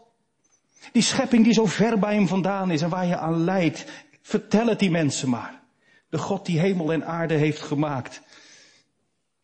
Die 0.92 1.02
schepping 1.02 1.44
die 1.44 1.52
zo 1.52 1.66
ver 1.66 1.98
bij 1.98 2.14
hem 2.14 2.28
vandaan 2.28 2.70
is 2.70 2.82
en 2.82 2.88
waar 2.88 3.06
je 3.06 3.16
aan 3.16 3.44
leidt. 3.44 3.84
Vertel 4.22 4.66
het 4.66 4.78
die 4.78 4.90
mensen 4.90 5.28
maar. 5.28 5.62
De 6.08 6.18
God 6.18 6.46
die 6.46 6.60
hemel 6.60 6.92
en 6.92 7.06
aarde 7.06 7.34
heeft 7.34 7.62
gemaakt. 7.62 8.22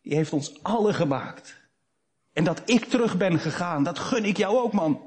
Die 0.01 0.15
heeft 0.15 0.33
ons 0.33 0.63
alle 0.63 0.93
gemaakt. 0.93 1.61
En 2.33 2.43
dat 2.43 2.61
ik 2.65 2.85
terug 2.85 3.17
ben 3.17 3.39
gegaan, 3.39 3.83
dat 3.83 3.99
gun 3.99 4.25
ik 4.25 4.37
jou 4.37 4.57
ook, 4.57 4.73
man. 4.73 5.01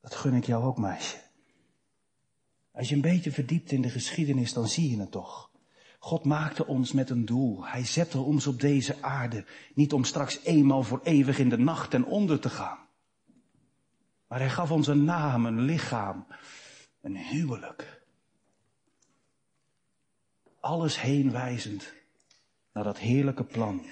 Dat 0.00 0.14
gun 0.14 0.34
ik 0.34 0.44
jou 0.44 0.64
ook, 0.64 0.78
meisje. 0.78 1.29
Als 2.72 2.88
je 2.88 2.94
een 2.94 3.00
beetje 3.00 3.32
verdiept 3.32 3.72
in 3.72 3.82
de 3.82 3.90
geschiedenis, 3.90 4.52
dan 4.52 4.68
zie 4.68 4.90
je 4.90 5.00
het 5.00 5.10
toch. 5.10 5.50
God 5.98 6.24
maakte 6.24 6.66
ons 6.66 6.92
met 6.92 7.10
een 7.10 7.24
doel. 7.24 7.66
Hij 7.66 7.84
zette 7.84 8.18
ons 8.18 8.46
op 8.46 8.60
deze 8.60 9.02
aarde, 9.02 9.44
niet 9.74 9.92
om 9.92 10.04
straks 10.04 10.44
eenmaal 10.44 10.82
voor 10.82 11.00
eeuwig 11.02 11.38
in 11.38 11.48
de 11.48 11.58
nacht 11.58 11.94
en 11.94 12.04
onder 12.04 12.40
te 12.40 12.48
gaan. 12.48 12.78
Maar 14.26 14.38
hij 14.38 14.50
gaf 14.50 14.70
ons 14.70 14.86
een 14.86 15.04
naam, 15.04 15.46
een 15.46 15.60
lichaam, 15.60 16.26
een 17.00 17.16
huwelijk. 17.16 18.02
Alles 20.60 21.00
heenwijzend 21.00 21.94
naar 22.72 22.84
dat 22.84 22.98
heerlijke 22.98 23.44
plan. 23.44 23.86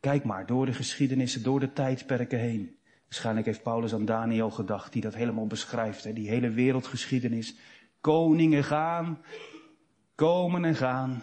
Kijk 0.00 0.24
maar 0.24 0.46
door 0.46 0.66
de 0.66 0.72
geschiedenissen, 0.72 1.42
door 1.42 1.60
de 1.60 1.72
tijdperken 1.72 2.38
heen. 2.38 2.77
Waarschijnlijk 3.08 3.46
heeft 3.46 3.62
Paulus 3.62 3.94
aan 3.94 4.04
Daniel 4.04 4.50
gedacht, 4.50 4.92
die 4.92 5.02
dat 5.02 5.14
helemaal 5.14 5.46
beschrijft. 5.46 6.04
Hè? 6.04 6.12
Die 6.12 6.28
hele 6.28 6.50
wereldgeschiedenis. 6.50 7.56
Koningen 8.00 8.64
gaan, 8.64 9.22
komen 10.14 10.64
en 10.64 10.74
gaan. 10.74 11.22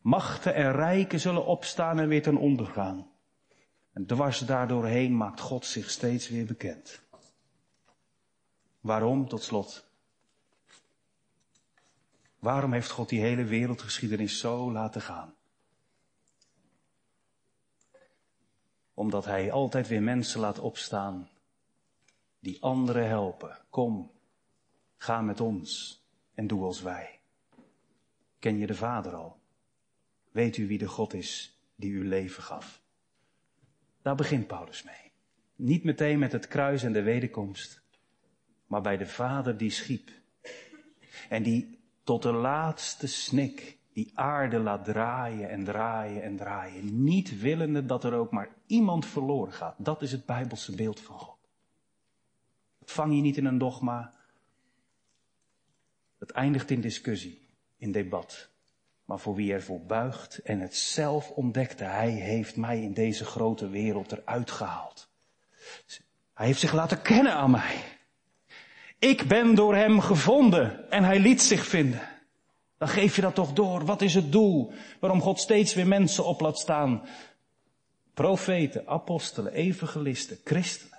Machten 0.00 0.54
en 0.54 0.72
rijken 0.72 1.20
zullen 1.20 1.46
opstaan 1.46 2.00
en 2.00 2.08
weer 2.08 2.22
ten 2.22 2.36
onder 2.36 2.66
gaan. 2.66 3.10
En 3.92 4.06
dwars 4.06 4.38
daardoorheen 4.38 5.16
maakt 5.16 5.40
God 5.40 5.66
zich 5.66 5.90
steeds 5.90 6.28
weer 6.28 6.46
bekend. 6.46 7.02
Waarom, 8.80 9.28
tot 9.28 9.42
slot? 9.42 9.88
Waarom 12.38 12.72
heeft 12.72 12.90
God 12.90 13.08
die 13.08 13.20
hele 13.20 13.44
wereldgeschiedenis 13.44 14.38
zo 14.38 14.72
laten 14.72 15.00
gaan? 15.00 15.34
Omdat 19.00 19.24
Hij 19.24 19.52
altijd 19.52 19.88
weer 19.88 20.02
mensen 20.02 20.40
laat 20.40 20.58
opstaan 20.58 21.28
die 22.38 22.62
anderen 22.62 23.08
helpen. 23.08 23.58
Kom, 23.70 24.10
ga 24.96 25.20
met 25.20 25.40
ons 25.40 26.00
en 26.34 26.46
doe 26.46 26.64
als 26.64 26.82
wij. 26.82 27.20
Ken 28.38 28.58
je 28.58 28.66
de 28.66 28.74
Vader 28.74 29.14
al? 29.14 29.40
Weet 30.30 30.56
u 30.56 30.66
wie 30.66 30.78
de 30.78 30.88
God 30.88 31.14
is 31.14 31.58
die 31.74 31.92
uw 31.92 32.08
leven 32.08 32.42
gaf? 32.42 32.82
Daar 34.02 34.14
begint 34.14 34.46
Paulus 34.46 34.82
mee. 34.82 35.12
Niet 35.56 35.84
meteen 35.84 36.18
met 36.18 36.32
het 36.32 36.48
kruis 36.48 36.82
en 36.82 36.92
de 36.92 37.02
wederkomst, 37.02 37.82
maar 38.66 38.82
bij 38.82 38.96
de 38.96 39.06
Vader 39.06 39.56
die 39.56 39.70
schiep. 39.70 40.10
En 41.28 41.42
die 41.42 41.78
tot 42.04 42.22
de 42.22 42.32
laatste 42.32 43.06
snik 43.06 43.78
die 43.92 44.10
aarde 44.14 44.58
laat 44.58 44.84
draaien 44.84 45.50
en 45.50 45.64
draaien 45.64 46.22
en 46.22 46.36
draaien. 46.36 47.04
Niet 47.04 47.40
willende 47.40 47.86
dat 47.86 48.04
er 48.04 48.14
ook 48.14 48.30
maar 48.30 48.48
iemand 48.66 49.06
verloren 49.06 49.52
gaat. 49.52 49.74
Dat 49.78 50.02
is 50.02 50.12
het 50.12 50.26
Bijbelse 50.26 50.74
beeld 50.74 51.00
van 51.00 51.18
God. 51.18 51.38
Dat 52.78 52.90
vang 52.90 53.14
je 53.14 53.20
niet 53.20 53.36
in 53.36 53.44
een 53.44 53.58
dogma. 53.58 54.12
Het 56.18 56.30
eindigt 56.30 56.70
in 56.70 56.80
discussie, 56.80 57.48
in 57.76 57.92
debat. 57.92 58.50
Maar 59.04 59.18
voor 59.18 59.34
wie 59.34 59.52
ervoor 59.52 59.80
buigt 59.80 60.38
en 60.38 60.60
het 60.60 60.76
zelf 60.76 61.30
ontdekte, 61.30 61.84
hij 61.84 62.10
heeft 62.10 62.56
mij 62.56 62.82
in 62.82 62.92
deze 62.92 63.24
grote 63.24 63.68
wereld 63.68 64.12
eruit 64.12 64.50
gehaald. 64.50 65.08
Hij 66.34 66.46
heeft 66.46 66.60
zich 66.60 66.72
laten 66.72 67.02
kennen 67.02 67.34
aan 67.34 67.50
mij. 67.50 67.84
Ik 68.98 69.28
ben 69.28 69.54
door 69.54 69.74
hem 69.74 70.00
gevonden 70.00 70.90
en 70.90 71.04
hij 71.04 71.18
liet 71.18 71.42
zich 71.42 71.66
vinden. 71.66 72.09
Dan 72.80 72.88
geef 72.88 73.16
je 73.16 73.22
dat 73.22 73.34
toch 73.34 73.52
door. 73.52 73.84
Wat 73.84 74.02
is 74.02 74.14
het 74.14 74.32
doel? 74.32 74.72
Waarom 75.00 75.20
God 75.20 75.40
steeds 75.40 75.74
weer 75.74 75.86
mensen 75.86 76.24
op 76.24 76.40
laat 76.40 76.58
staan? 76.58 77.02
Profeten, 78.14 78.86
apostelen, 78.86 79.52
evangelisten, 79.52 80.38
christenen. 80.44 80.98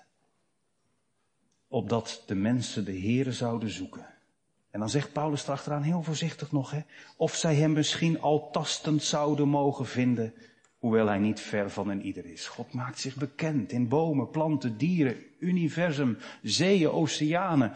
Opdat 1.68 2.24
de 2.26 2.36
mensen 2.36 2.86
de 2.86 3.00
Here 3.00 3.32
zouden 3.32 3.70
zoeken. 3.70 4.06
En 4.72 4.80
dan 4.80 4.90
zegt 4.90 5.14
Paulus 5.14 5.44
erachteraan 5.44 5.82
heel 5.82 6.04
voorzichtig 6.04 6.52
nog, 6.52 6.72
hè, 6.72 6.80
of 7.18 7.36
zij 7.36 7.56
hem 7.56 7.74
misschien 7.74 8.22
al 8.22 8.52
tastend 8.52 9.04
zouden 9.04 9.48
mogen 9.48 9.86
vinden, 9.86 10.34
hoewel 10.78 11.08
hij 11.08 11.20
niet 11.20 11.40
ver 11.40 11.70
van 11.70 11.90
een 11.90 12.06
ieder 12.06 12.26
is. 12.26 12.48
God 12.48 12.74
maakt 12.74 13.00
zich 13.00 13.16
bekend 13.16 13.72
in 13.72 13.88
bomen, 13.88 14.30
planten, 14.30 14.78
dieren, 14.78 15.18
universum, 15.40 16.18
zeeën, 16.42 16.90
oceanen. 16.90 17.74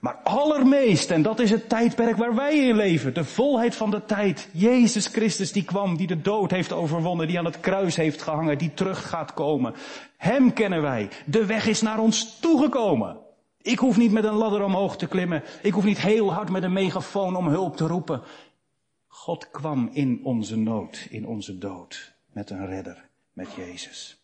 Maar 0.00 0.14
allermeest, 0.14 1.10
en 1.10 1.22
dat 1.22 1.40
is 1.40 1.50
het 1.50 1.68
tijdperk 1.68 2.16
waar 2.16 2.34
wij 2.34 2.58
in 2.58 2.76
leven, 2.76 3.14
de 3.14 3.24
volheid 3.24 3.76
van 3.76 3.90
de 3.90 4.04
tijd. 4.04 4.48
Jezus 4.52 5.06
Christus 5.06 5.52
die 5.52 5.64
kwam, 5.64 5.96
die 5.96 6.06
de 6.06 6.20
dood 6.20 6.50
heeft 6.50 6.72
overwonnen, 6.72 7.26
die 7.26 7.38
aan 7.38 7.44
het 7.44 7.60
kruis 7.60 7.96
heeft 7.96 8.22
gehangen, 8.22 8.58
die 8.58 8.74
terug 8.74 9.08
gaat 9.08 9.34
komen. 9.34 9.74
Hem 10.16 10.52
kennen 10.52 10.82
wij. 10.82 11.08
De 11.26 11.46
weg 11.46 11.66
is 11.66 11.80
naar 11.80 11.98
ons 11.98 12.38
toegekomen. 12.38 13.18
Ik 13.62 13.78
hoef 13.78 13.96
niet 13.96 14.12
met 14.12 14.24
een 14.24 14.34
ladder 14.34 14.64
omhoog 14.64 14.96
te 14.96 15.06
klimmen. 15.06 15.42
Ik 15.62 15.72
hoef 15.72 15.84
niet 15.84 16.00
heel 16.00 16.32
hard 16.32 16.50
met 16.50 16.62
een 16.62 16.72
megafoon 16.72 17.36
om 17.36 17.48
hulp 17.48 17.76
te 17.76 17.86
roepen. 17.86 18.22
God 19.06 19.50
kwam 19.50 19.90
in 19.92 20.20
onze 20.24 20.56
nood, 20.56 21.06
in 21.10 21.26
onze 21.26 21.58
dood, 21.58 22.12
met 22.32 22.50
een 22.50 22.66
redder, 22.66 23.08
met 23.32 23.52
Jezus. 23.52 24.20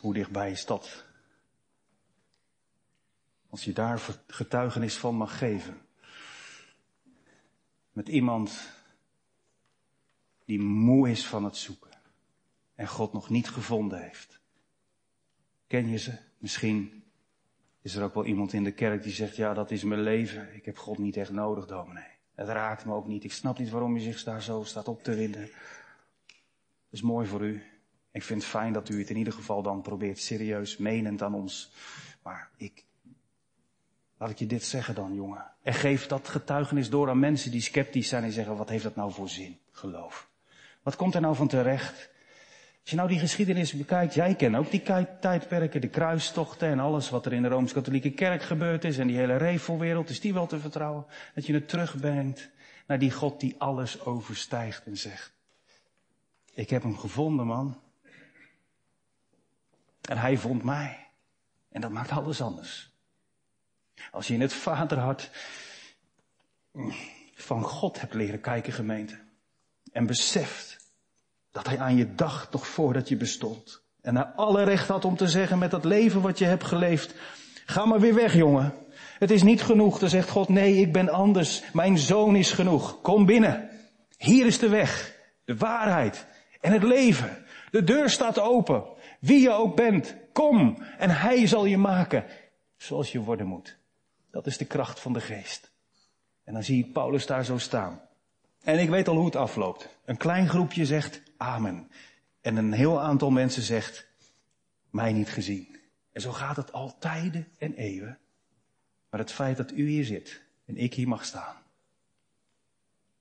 Hoe 0.00 0.14
dichtbij 0.14 0.50
is 0.50 0.66
dat 0.66 1.04
als 3.52 3.64
je 3.64 3.72
daar 3.72 4.22
getuigenis 4.26 4.96
van 4.96 5.14
mag 5.14 5.38
geven. 5.38 5.80
Met 7.92 8.08
iemand 8.08 8.72
die 10.44 10.60
moe 10.60 11.10
is 11.10 11.26
van 11.26 11.44
het 11.44 11.56
zoeken 11.56 11.90
en 12.74 12.88
God 12.88 13.12
nog 13.12 13.30
niet 13.30 13.48
gevonden 13.48 14.02
heeft. 14.02 14.40
Ken 15.66 15.88
je 15.88 15.98
ze? 15.98 16.18
Misschien 16.38 17.04
is 17.82 17.94
er 17.94 18.04
ook 18.04 18.14
wel 18.14 18.24
iemand 18.24 18.52
in 18.52 18.64
de 18.64 18.72
kerk 18.72 19.02
die 19.02 19.12
zegt, 19.12 19.36
ja, 19.36 19.54
dat 19.54 19.70
is 19.70 19.82
mijn 19.84 20.02
leven. 20.02 20.54
Ik 20.54 20.64
heb 20.64 20.78
God 20.78 20.98
niet 20.98 21.16
echt 21.16 21.30
nodig, 21.30 21.66
dominee. 21.66 22.10
Het 22.34 22.48
raakt 22.48 22.84
me 22.84 22.94
ook 22.94 23.06
niet. 23.06 23.24
Ik 23.24 23.32
snap 23.32 23.58
niet 23.58 23.70
waarom 23.70 23.96
u 23.96 24.00
zich 24.00 24.22
daar 24.22 24.42
zo 24.42 24.62
staat 24.62 24.88
op 24.88 25.02
te 25.02 25.14
winden. 25.14 25.46
Dat 25.46 26.90
is 26.90 27.02
mooi 27.02 27.26
voor 27.26 27.42
u. 27.42 27.62
Ik 28.10 28.22
vind 28.22 28.42
het 28.42 28.50
fijn 28.50 28.72
dat 28.72 28.88
u 28.88 28.98
het 28.98 29.10
in 29.10 29.16
ieder 29.16 29.32
geval 29.32 29.62
dan 29.62 29.82
probeert 29.82 30.18
serieus 30.18 30.76
menend 30.76 31.22
aan 31.22 31.34
ons. 31.34 31.72
Maar 32.22 32.50
ik, 32.56 32.84
Laat 34.22 34.30
ik 34.30 34.38
je 34.38 34.46
dit 34.46 34.64
zeggen 34.64 34.94
dan, 34.94 35.14
jongen. 35.14 35.44
En 35.62 35.74
geef 35.74 36.06
dat 36.06 36.28
getuigenis 36.28 36.90
door 36.90 37.08
aan 37.08 37.18
mensen 37.18 37.50
die 37.50 37.60
sceptisch 37.60 38.08
zijn 38.08 38.24
en 38.24 38.32
zeggen, 38.32 38.56
wat 38.56 38.68
heeft 38.68 38.82
dat 38.82 38.96
nou 38.96 39.12
voor 39.12 39.28
zin? 39.28 39.58
Geloof. 39.70 40.28
Wat 40.82 40.96
komt 40.96 41.14
er 41.14 41.20
nou 41.20 41.34
van 41.34 41.48
terecht? 41.48 42.10
Als 42.80 42.90
je 42.90 42.96
nou 42.96 43.08
die 43.08 43.18
geschiedenis 43.18 43.72
bekijkt, 43.72 44.14
jij 44.14 44.34
kent 44.34 44.56
ook 44.56 44.70
die 44.70 44.82
tijdperken, 45.20 45.80
de 45.80 45.88
kruistochten 45.88 46.68
en 46.68 46.80
alles 46.80 47.10
wat 47.10 47.26
er 47.26 47.32
in 47.32 47.42
de 47.42 47.48
Rooms-Katholieke 47.48 48.10
Kerk 48.10 48.42
gebeurd 48.42 48.84
is 48.84 48.98
en 48.98 49.06
die 49.06 49.16
hele 49.16 49.36
revelwereld, 49.36 50.08
is 50.08 50.20
die 50.20 50.34
wel 50.34 50.46
te 50.46 50.60
vertrouwen? 50.60 51.06
Dat 51.34 51.46
je 51.46 51.54
het 51.54 51.68
terugbrengt 51.68 52.50
naar 52.86 52.98
die 52.98 53.12
God 53.12 53.40
die 53.40 53.54
alles 53.58 54.04
overstijgt 54.04 54.86
en 54.86 54.96
zegt, 54.96 55.32
ik 56.54 56.70
heb 56.70 56.82
hem 56.82 56.98
gevonden 56.98 57.46
man. 57.46 57.80
En 60.00 60.18
hij 60.18 60.36
vond 60.36 60.62
mij. 60.62 61.06
En 61.68 61.80
dat 61.80 61.90
maakt 61.90 62.10
alles 62.10 62.40
anders. 62.40 62.91
Als 64.10 64.26
je 64.26 64.34
in 64.34 64.40
het 64.40 64.52
vaderhart 64.52 65.30
van 67.34 67.62
God 67.62 68.00
hebt 68.00 68.14
leren 68.14 68.40
kijken, 68.40 68.72
gemeente. 68.72 69.18
En 69.92 70.06
beseft 70.06 70.76
dat 71.50 71.66
hij 71.66 71.78
aan 71.78 71.96
je 71.96 72.14
dacht 72.14 72.52
nog 72.52 72.66
voordat 72.66 73.08
je 73.08 73.16
bestond. 73.16 73.82
En 74.00 74.16
hij 74.16 74.24
alle 74.24 74.62
recht 74.62 74.88
had 74.88 75.04
om 75.04 75.16
te 75.16 75.28
zeggen 75.28 75.58
met 75.58 75.70
dat 75.70 75.84
leven 75.84 76.20
wat 76.20 76.38
je 76.38 76.44
hebt 76.44 76.64
geleefd. 76.64 77.14
Ga 77.66 77.84
maar 77.84 78.00
weer 78.00 78.14
weg, 78.14 78.34
jongen. 78.34 78.74
Het 79.18 79.30
is 79.30 79.42
niet 79.42 79.62
genoeg. 79.62 79.98
Dan 79.98 80.08
zegt 80.08 80.30
God, 80.30 80.48
nee, 80.48 80.76
ik 80.76 80.92
ben 80.92 81.08
anders. 81.08 81.62
Mijn 81.72 81.98
zoon 81.98 82.36
is 82.36 82.52
genoeg. 82.52 83.00
Kom 83.00 83.26
binnen. 83.26 83.70
Hier 84.16 84.46
is 84.46 84.58
de 84.58 84.68
weg, 84.68 85.18
de 85.44 85.56
waarheid 85.56 86.26
en 86.60 86.72
het 86.72 86.82
leven. 86.82 87.44
De 87.70 87.84
deur 87.84 88.10
staat 88.10 88.38
open. 88.38 88.84
Wie 89.20 89.40
je 89.40 89.50
ook 89.50 89.76
bent, 89.76 90.16
kom 90.32 90.82
en 90.98 91.10
hij 91.10 91.46
zal 91.46 91.64
je 91.64 91.78
maken 91.78 92.24
zoals 92.76 93.12
je 93.12 93.20
worden 93.20 93.46
moet. 93.46 93.78
Dat 94.32 94.46
is 94.46 94.56
de 94.56 94.64
kracht 94.64 95.00
van 95.00 95.12
de 95.12 95.20
geest. 95.20 95.70
En 96.44 96.52
dan 96.52 96.62
zie 96.62 96.84
ik 96.84 96.92
Paulus 96.92 97.26
daar 97.26 97.44
zo 97.44 97.58
staan. 97.58 98.00
En 98.62 98.78
ik 98.78 98.88
weet 98.88 99.08
al 99.08 99.16
hoe 99.16 99.24
het 99.24 99.36
afloopt. 99.36 99.88
Een 100.04 100.16
klein 100.16 100.48
groepje 100.48 100.86
zegt 100.86 101.22
amen. 101.36 101.90
En 102.40 102.56
een 102.56 102.72
heel 102.72 103.00
aantal 103.00 103.30
mensen 103.30 103.62
zegt, 103.62 104.06
mij 104.90 105.12
niet 105.12 105.30
gezien. 105.30 105.76
En 106.12 106.20
zo 106.20 106.32
gaat 106.32 106.56
het 106.56 106.72
al 106.72 106.98
tijden 106.98 107.48
en 107.58 107.74
eeuwen. 107.74 108.18
Maar 109.10 109.20
het 109.20 109.32
feit 109.32 109.56
dat 109.56 109.70
u 109.70 109.88
hier 109.88 110.04
zit 110.04 110.42
en 110.64 110.76
ik 110.76 110.94
hier 110.94 111.08
mag 111.08 111.24
staan, 111.24 111.56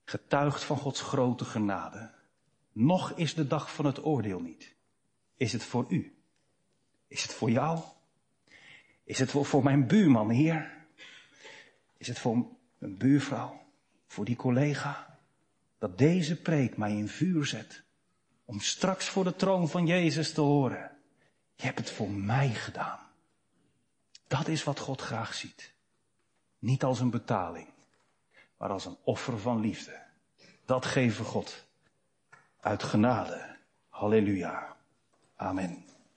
getuigt 0.04 0.64
van 0.64 0.78
Gods 0.78 1.02
grote 1.02 1.46
genade. 1.46 2.12
Nog 2.72 3.12
is 3.12 3.34
de 3.34 3.48
dag 3.48 3.74
van 3.74 3.86
het 3.86 4.06
oordeel 4.06 4.40
niet. 4.40 4.76
Is 5.38 5.54
het 5.54 5.64
voor 5.64 5.86
u? 5.90 6.16
Is 7.08 7.22
het 7.22 7.34
voor 7.34 7.52
jou? 7.52 7.80
Is 9.04 9.20
het 9.20 9.32
voor 9.32 9.64
mijn 9.64 9.88
buurman 9.88 10.30
hier? 10.30 10.81
Is 12.02 12.08
het 12.08 12.20
voor 12.20 12.46
een 12.80 12.98
buurvrouw? 12.98 13.62
Voor 14.08 14.26
die 14.26 14.36
collega? 14.36 15.20
Dat 15.78 15.98
deze 15.98 16.42
preek 16.42 16.78
mij 16.78 16.92
in 16.92 17.08
vuur 17.08 17.46
zet. 17.46 17.84
Om 18.46 18.60
straks 18.60 19.10
voor 19.10 19.24
de 19.24 19.36
troon 19.36 19.70
van 19.70 19.86
Jezus 19.86 20.34
te 20.34 20.42
horen. 20.42 20.92
Je 21.56 21.66
hebt 21.66 21.80
het 21.80 21.92
voor 21.92 22.10
mij 22.10 22.50
gedaan. 22.50 23.00
Dat 24.28 24.48
is 24.48 24.64
wat 24.64 24.80
God 24.80 25.02
graag 25.02 25.34
ziet. 25.34 25.74
Niet 26.60 26.84
als 26.84 27.00
een 27.00 27.10
betaling, 27.10 27.68
maar 28.58 28.70
als 28.70 28.86
een 28.86 28.98
offer 29.04 29.40
van 29.40 29.60
liefde. 29.60 30.04
Dat 30.66 30.86
geven 30.86 31.26
God 31.26 31.68
uit 32.60 32.84
genade. 32.84 33.58
Halleluja. 33.90 34.78
Amen. 35.36 35.91